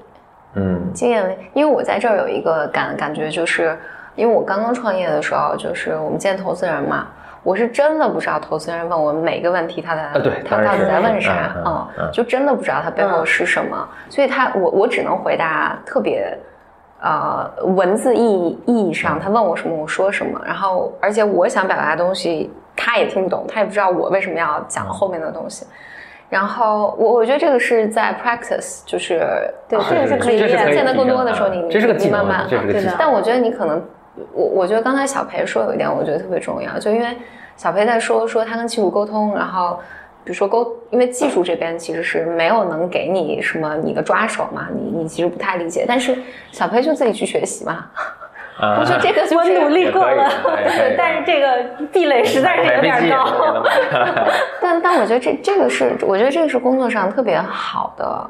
[0.55, 3.77] 嗯，经验问题，因为我在这儿有一个感感觉，就是
[4.15, 7.07] 因为我刚刚创业的时候，就是我们见投资人嘛。
[7.41, 10.09] 我是真的不知道投资人问我每个问题，他在
[10.45, 11.31] 他到底在问啥
[11.63, 11.87] 啊？
[12.11, 16.37] 就真的不知道他背后是什么，所以他我我只能回答特别
[17.01, 25.65] 呃文字意义意义上，他问我什么我说什么，然后而且我想表达的东西他也听不懂，他也不知道我为什么要讲后面的东西。
[26.29, 29.19] 然后我我觉得这个是在 practice，就是
[29.67, 31.61] 对这个是可以练见得更多的时候，你
[31.97, 32.95] 你慢慢对的。
[32.99, 33.81] 但我觉得你可能。
[34.33, 37.17] 我我觉得刚才小裴说有一点，我觉得特别重要，就因为
[37.55, 39.79] 小裴在说说他跟技术沟通，然后
[40.29, 46.15] 比如说沟，因为技术这边其实是没有能给你什么你的抓手嘛，你你其实不太理解，但是
[46.51, 47.87] 小裴就自己去学习嘛。
[48.59, 50.29] 我觉得这个我努力过了，
[50.95, 53.63] 但是这个壁垒实在是有点高。
[54.61, 58.29] 但但我觉得这这个是，我觉得这个是工作上特别好的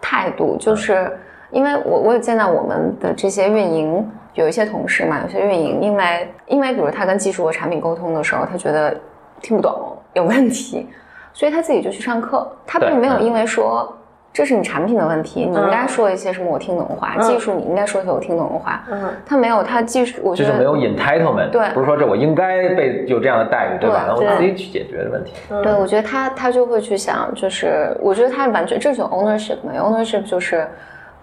[0.00, 1.10] 态度，就是
[1.50, 4.08] 因为我我有见到我们的这些运营。
[4.34, 8.96] 有一些同事嘛，有些运营，因为因为比如他跟技术和产品沟通的时候，他觉得
[9.42, 10.88] 听不懂有问题，
[11.32, 12.46] 所以他自己就去上课。
[12.66, 13.96] 他并没有因为说
[14.32, 18.82] 这是你产品的问题，你应该说一些什么我听懂的话，技术你应该说一些我听懂的话。
[18.90, 24.04] 嗯，他没有，他技术我觉得就是没有 entitlement，对，不是说这我应该被有这样的待遇，对吧？
[24.06, 25.32] 然后自己去解决的问题。
[25.62, 30.66] 对，我觉得他他就会去想，就是我觉得他完全这种 ownership 嘛，ownership 就是。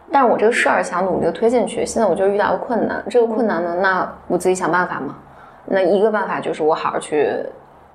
[0.09, 3.03] 但是我这个事儿想努力的推进去，现在我就遇到了困难。
[3.09, 5.17] 这个困难呢，那我自己想办法嘛。
[5.65, 7.29] 那一个办法就是我好好去，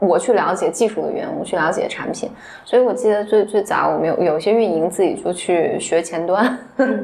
[0.03, 2.31] 我去了解技术的源，我去了解产品。
[2.65, 6.59] 所以我记得最最早我们有有些运营自己就去学前端，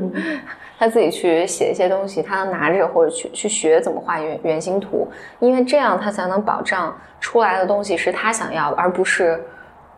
[0.79, 5.09] 他自己去写一些东西，他能拿着或者去去学怎么画原原型图，
[5.39, 9.43] 因为这样他才能保障出来的东西是他想要的，而不是。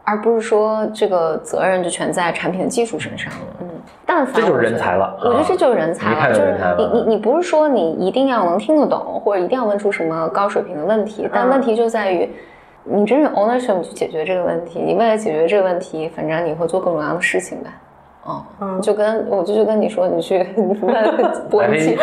[0.02, 3.68] 而不是说这个责任就全在产品的技术身上，嗯，
[4.04, 12.28] 但凡这就是人才了，我觉得这就是人才了，就是你你你不是说你一定要能听得懂，或者一定要问出什么高水平的问题，但问题就在于
[12.84, 17.70] 你真正 ownership 去解决这个问题，你为了解决这个问题，反正你会做各种各样的事情呗。
[18.24, 21.96] 哦，嗯就跟我就就跟你说，你去买飞机，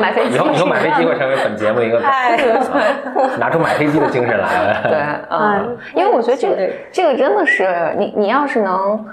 [0.00, 1.98] 买飞机，以后以后买飞机会成为本节目的一个，
[3.40, 4.82] 拿出买飞机的精神来。
[4.82, 4.98] 对，
[5.30, 9.04] 嗯，因为我觉得这个这个真的是你你要是能。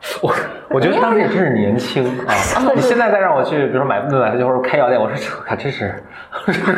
[0.22, 0.32] 我
[0.70, 2.32] 我觉得当时也真是年轻啊！
[2.74, 5.92] 你现在再让我去，比如说买买飞机或者开药店，我说这可真是，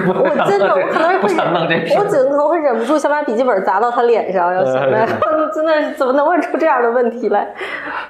[0.08, 5.06] 我真的我可能不想弄这事，我可能会忍不住想把笔记本砸到他脸上，要想的，
[5.54, 7.46] 真的怎么能问出这样的问题来？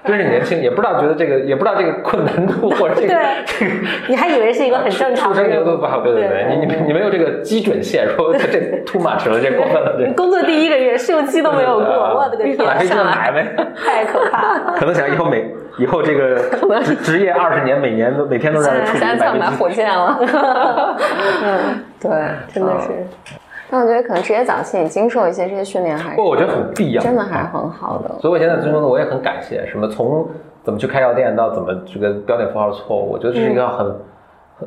[0.05, 3.15] 真是年轻，也不知道觉得这个，也不知道这个困难度或者这个
[3.45, 3.73] 这个，
[4.09, 15.02] 你还以为是一个很正常的，出生牛犊不好，对对对，你你你没有这个基准线，说这 too much 了，这过分了，这工作第一个月试用期都没有过，我的个天，买飞机买呗，太可怕了，可能想。
[15.09, 16.37] 以后每以后这个
[16.83, 20.19] 职职业二十年，每年都每天都在出现买火箭了。
[21.43, 22.11] 嗯，对，
[22.53, 22.89] 真的是。
[23.71, 28.15] 但我觉得可能职业早期你经受一些这些训练还是不，我觉得很必要，真的还是很好的。
[28.21, 30.29] 所以我现在最终呢我也很感谢，什么从
[30.63, 33.95] 怎么去开药店到怎么这个标点符号错误，我觉得这是一个很很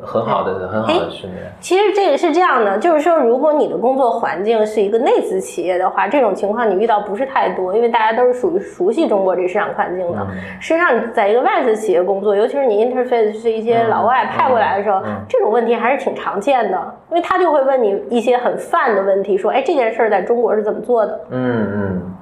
[0.02, 1.46] 很好的很好的训练。
[1.60, 10.26] 其实这个是这样的，就是说，如果你的工作环境是一个内资企业的话，这种情况你遇到不是太多，因为大家都是属于熟悉中国这个市场环境的。
[10.60, 21.20] 实际上，你在一个外资企业工作，尤其是你 interface 是一些老外派过来的时候，这种问题还是挺常见的，因为他就会问你一些很泛的问题，说，哎，这件事儿在中国是怎么做的？
[21.30, 22.12] 嗯嗯。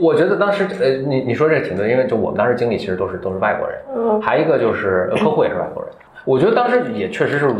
[0.00, 5.92] 我觉得当时，呃，你你说这挺对，因为就我们当时经理其实都是都是外国人，嗯，还一个就是客户也是外国人。
[6.24, 7.54] 我觉得当时也确实是我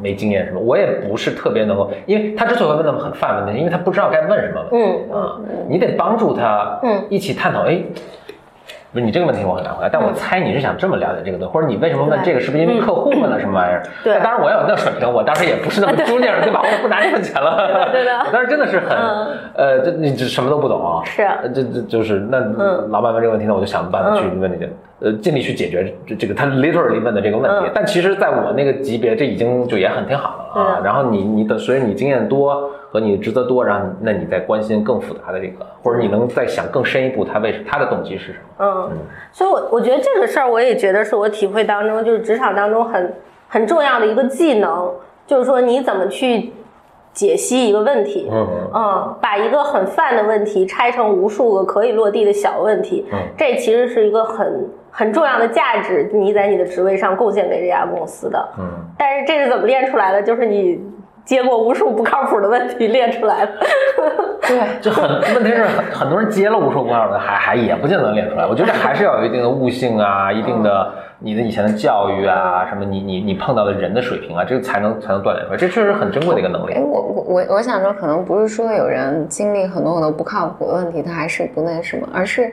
[0.00, 5.36] 没经验什么，我也不是特别能够，因为他之所以会问那么很泛问题，因为他不知道该问什么问题，啊，
[5.68, 7.80] 你得帮助他，嗯，一起探讨，哎。
[8.92, 12.40] 不是你这个问题我很难回答，但我猜你是想这么了解这个东西，或者你为什么问这个？
[12.40, 13.84] 是不是因为客户问了什么玩意儿？
[14.02, 16.60] 对，当然我要有那水平，我当时也不是那么 中年人，对吧？
[16.60, 17.88] 我不拿这份钱了。
[17.92, 18.10] 对的。
[18.32, 18.98] 当时真的是很，
[19.54, 21.00] 呃，这你这什么都不懂。
[21.04, 21.24] 是。
[21.54, 22.40] 这这就是那
[22.88, 24.66] 老板问这个问题，那我就想办法去问那个，
[25.00, 27.70] 呃，尽力去解决这这个他 literally 问的这个问题。
[27.74, 30.80] 但其实在我那个级别，这已经就也很挺好了啊。
[30.84, 32.70] 然后你你的随着你经验多。
[32.92, 38.64] 和你职责多，然后那你再关心更复杂的这个，或者你能再想更深一步，他为什他的动机是什么？
[38.66, 38.90] 嗯，
[39.30, 43.14] 所以，我我觉得这个事儿，我也觉得是我体会当中，就是职场当中很
[43.46, 44.90] 很重要的一个技能，
[45.24, 46.52] 就是说你怎么去
[47.12, 58.64] 解析一个问题，嗯嗯，把一个很泛的问题拆成无数个可以落地的小问题，嗯，这其实是一个很很重要的价值，你在你的职位上贡献给这家公司的，嗯，
[58.98, 60.22] 但是这是怎么练出来的？
[60.22, 60.80] 就是你。
[61.22, 63.52] 接过无数不靠谱的问题练出来的，
[64.48, 68.44] 对，就很问题是很很多人接了无数不靠谱的，还还也不见得练出来。
[68.44, 70.92] 我觉得还是要有一定的悟性啊，一定的
[71.22, 75.56] 你的以前的教育啊，什么你你你碰到的人的水平啊，这个才能才能锻炼出来。
[75.56, 76.72] 这确实很珍贵的一个能力。
[76.72, 82.52] 哎，我我我我想说，可能不是说有人经历很多很多不靠谱的问题，他还是不那什么，而是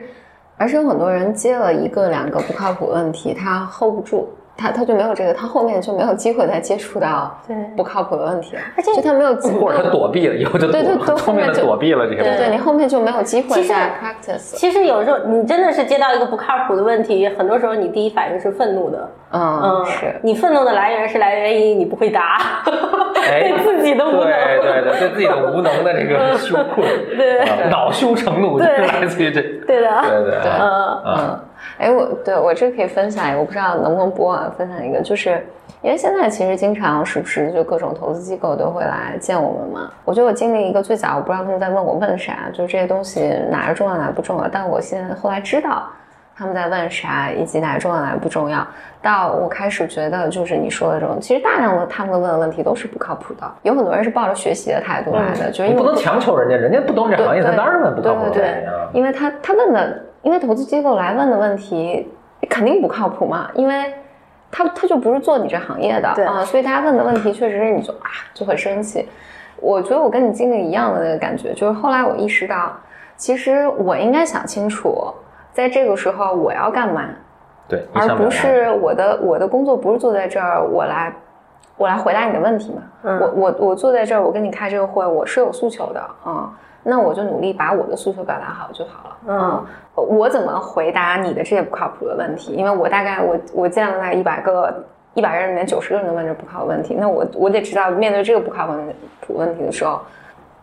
[0.56, 4.28] 而是有很多人接了一个两个不靠谱问题，他 hold 不住。
[4.58, 7.32] 他他就没有这个，他后面就没有机会再接触到
[7.76, 14.56] 不靠谱的问题了，就他没有机会，或者他躲避了，以后就对对对， 后面就躲避了这些，对对，你后面就没有机会再 practice。
[14.56, 22.64] 其实有时候你真的是接到一个不靠谱的问题，很多时候你第一反应是愤怒的，嗯嗯，是你愤怒的来源是来源于你不会答，
[23.14, 26.84] 对自己的无能，对对对，对自己的无能的这个羞愧，
[27.16, 31.40] 对，恼羞成怒就是来自于这，对的，对对对，嗯嗯。
[31.76, 34.52] 哎，我对我这可以分享一个，我不知道能不能播啊？
[34.56, 35.46] 分享一个，就是
[35.82, 39.92] 因为现在其实经常时不时就各种投资机构都会来见我们嘛？
[40.04, 44.48] 我觉得我经历一个最早，我不知道他们在问我问啥，就是这些东西哪重要哪不重要。
[44.48, 45.88] 但我现在后来知道
[46.38, 48.64] 他们在问啥，以及哪个重要哪个不重要。
[49.02, 53.50] 到我开始觉得，就是你说的这种，其实大量的他们问的问题都是不靠谱的。
[53.62, 58.88] 有很多人是抱着学习的态度来的，就是不能强求人家，人家不懂这行业，他当然问不靠谱的问题啊。
[58.92, 60.04] 因为他他问的。
[60.20, 62.06] 因为投资机构来问的问题
[62.50, 63.94] 肯定不靠谱嘛，因为
[64.50, 69.08] 他他就不是做你这行业的啊，所以大家问的问题确实是你就啊就很生气。
[69.60, 72.76] 我觉得我跟你经历一样的那个感觉，就是后来我意识到，
[73.16, 75.14] 其实我应该想清楚，
[75.58, 77.02] 在这个时候我要干嘛，
[77.66, 81.12] 对，而不是我的我的工作不是坐在这儿我来
[81.76, 82.82] 我来回答你的问题嘛。
[83.02, 86.48] 我我我坐在这儿我跟你开这个会，我是有诉求的啊。
[86.84, 89.16] 那我就努力把我的诉求表达好就好了。
[89.26, 89.66] 嗯，
[89.96, 92.52] 我怎么回答你的这些不靠谱的问题？
[92.52, 94.72] 因为我大概我我见了那一百个
[95.14, 98.68] 一百人里面九十个人都问这不靠谱问题，那我我得知道面对这个不靠
[99.20, 100.00] 谱问题的时候，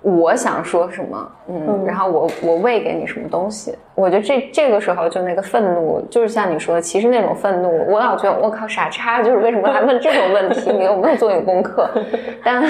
[0.05, 1.31] 我想说什么？
[1.47, 3.75] 嗯，然后我我喂给你什么东西？
[3.95, 10.71] 我觉得这这个时候就那个愤怒，就是像你说的，其实那种愤怒，我老觉得我靠傻叉，就是为什么还问这种问题？
[10.71, 11.89] 你有没有做你功课？
[12.43, 12.63] 但。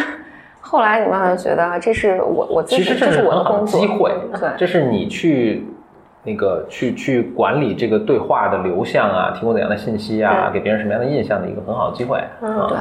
[0.68, 5.64] 后来你慢慢觉得，这是我我其实这是我的工作机会，对，这是你去。
[6.28, 12.20] 那个去去管理这个对话的流向啊，提供怎样的信息啊，给别人什么样的印象的一个很好的机会。
[12.42, 12.78] 嗯，对，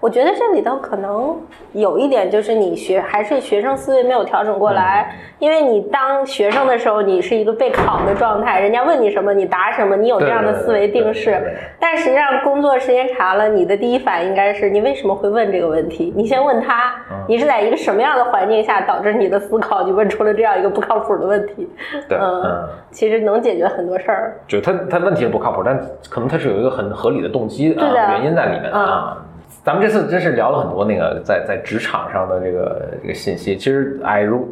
[0.00, 1.36] 我觉得这里头可能
[1.72, 11.40] 有一点就是你学还是学生思维没有调整过来，因为你当学生的时候，你是一个备考的状态，人家问你什么你答什么，你有这样的思维定式。
[11.80, 16.12] 但实际上工作时间长了，你的第一反应应该是你为什么会问这个问题？
[16.16, 16.94] 你先问他，
[17.26, 21.68] 你是在一个什么样的环境下导致你的思考，你问出了这样一个不靠谱的问题？
[22.08, 22.68] 对，嗯。
[22.90, 25.76] 其实能解决很多事儿，就他他问题是不靠谱，但
[26.08, 29.16] 可能他是有一个很合理的动机啊原因在里面啊。
[29.64, 34.46] 咱们这次真是聊了很多那个在在职场上的这个这个信息，其实哎如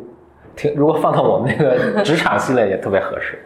[0.56, 3.38] 听如果放到我们那个 职场系列也特别合适。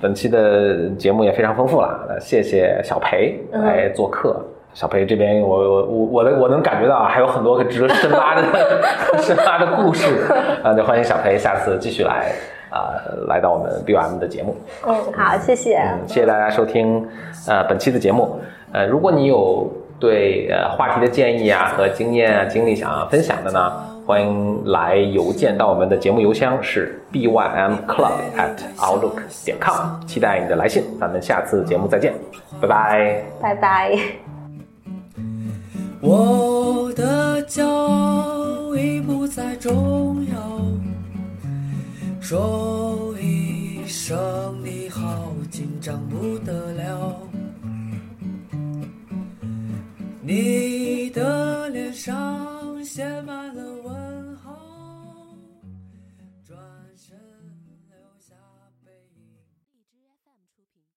[0.00, 4.38] 本期的节目也非常丰富了，谢谢小裴来做客。
[4.74, 8.42] 小裴这边我我我我的我能感觉到啊，还有很多值得深挖的
[9.18, 10.06] 深挖的故事
[10.62, 12.30] 啊，就欢迎小裴下次继续来。
[12.70, 12.92] 啊，
[13.28, 14.54] 来到我们 BOM 的节目。
[14.86, 15.78] 嗯，好，谢谢。
[15.78, 17.02] 嗯，谢谢大家收听，
[17.48, 18.38] 呃，本期的节目。
[18.72, 19.66] 呃，如果你有
[20.00, 23.72] 对呃话题的建议啊和经验啊经历想要分享的呢，
[24.06, 32.14] 欢迎来邮件到我们的节目邮箱是 bymclub at outlook 点 com，期待你的来信，咱们下次节目再见，
[32.60, 33.22] 拜拜。
[33.40, 33.98] 拜拜。
[36.00, 40.38] 我的骄傲已不再重要，
[42.20, 44.16] 说一声
[44.62, 47.27] 你好，紧张不得了。
[50.28, 53.77] 你的脸上写满了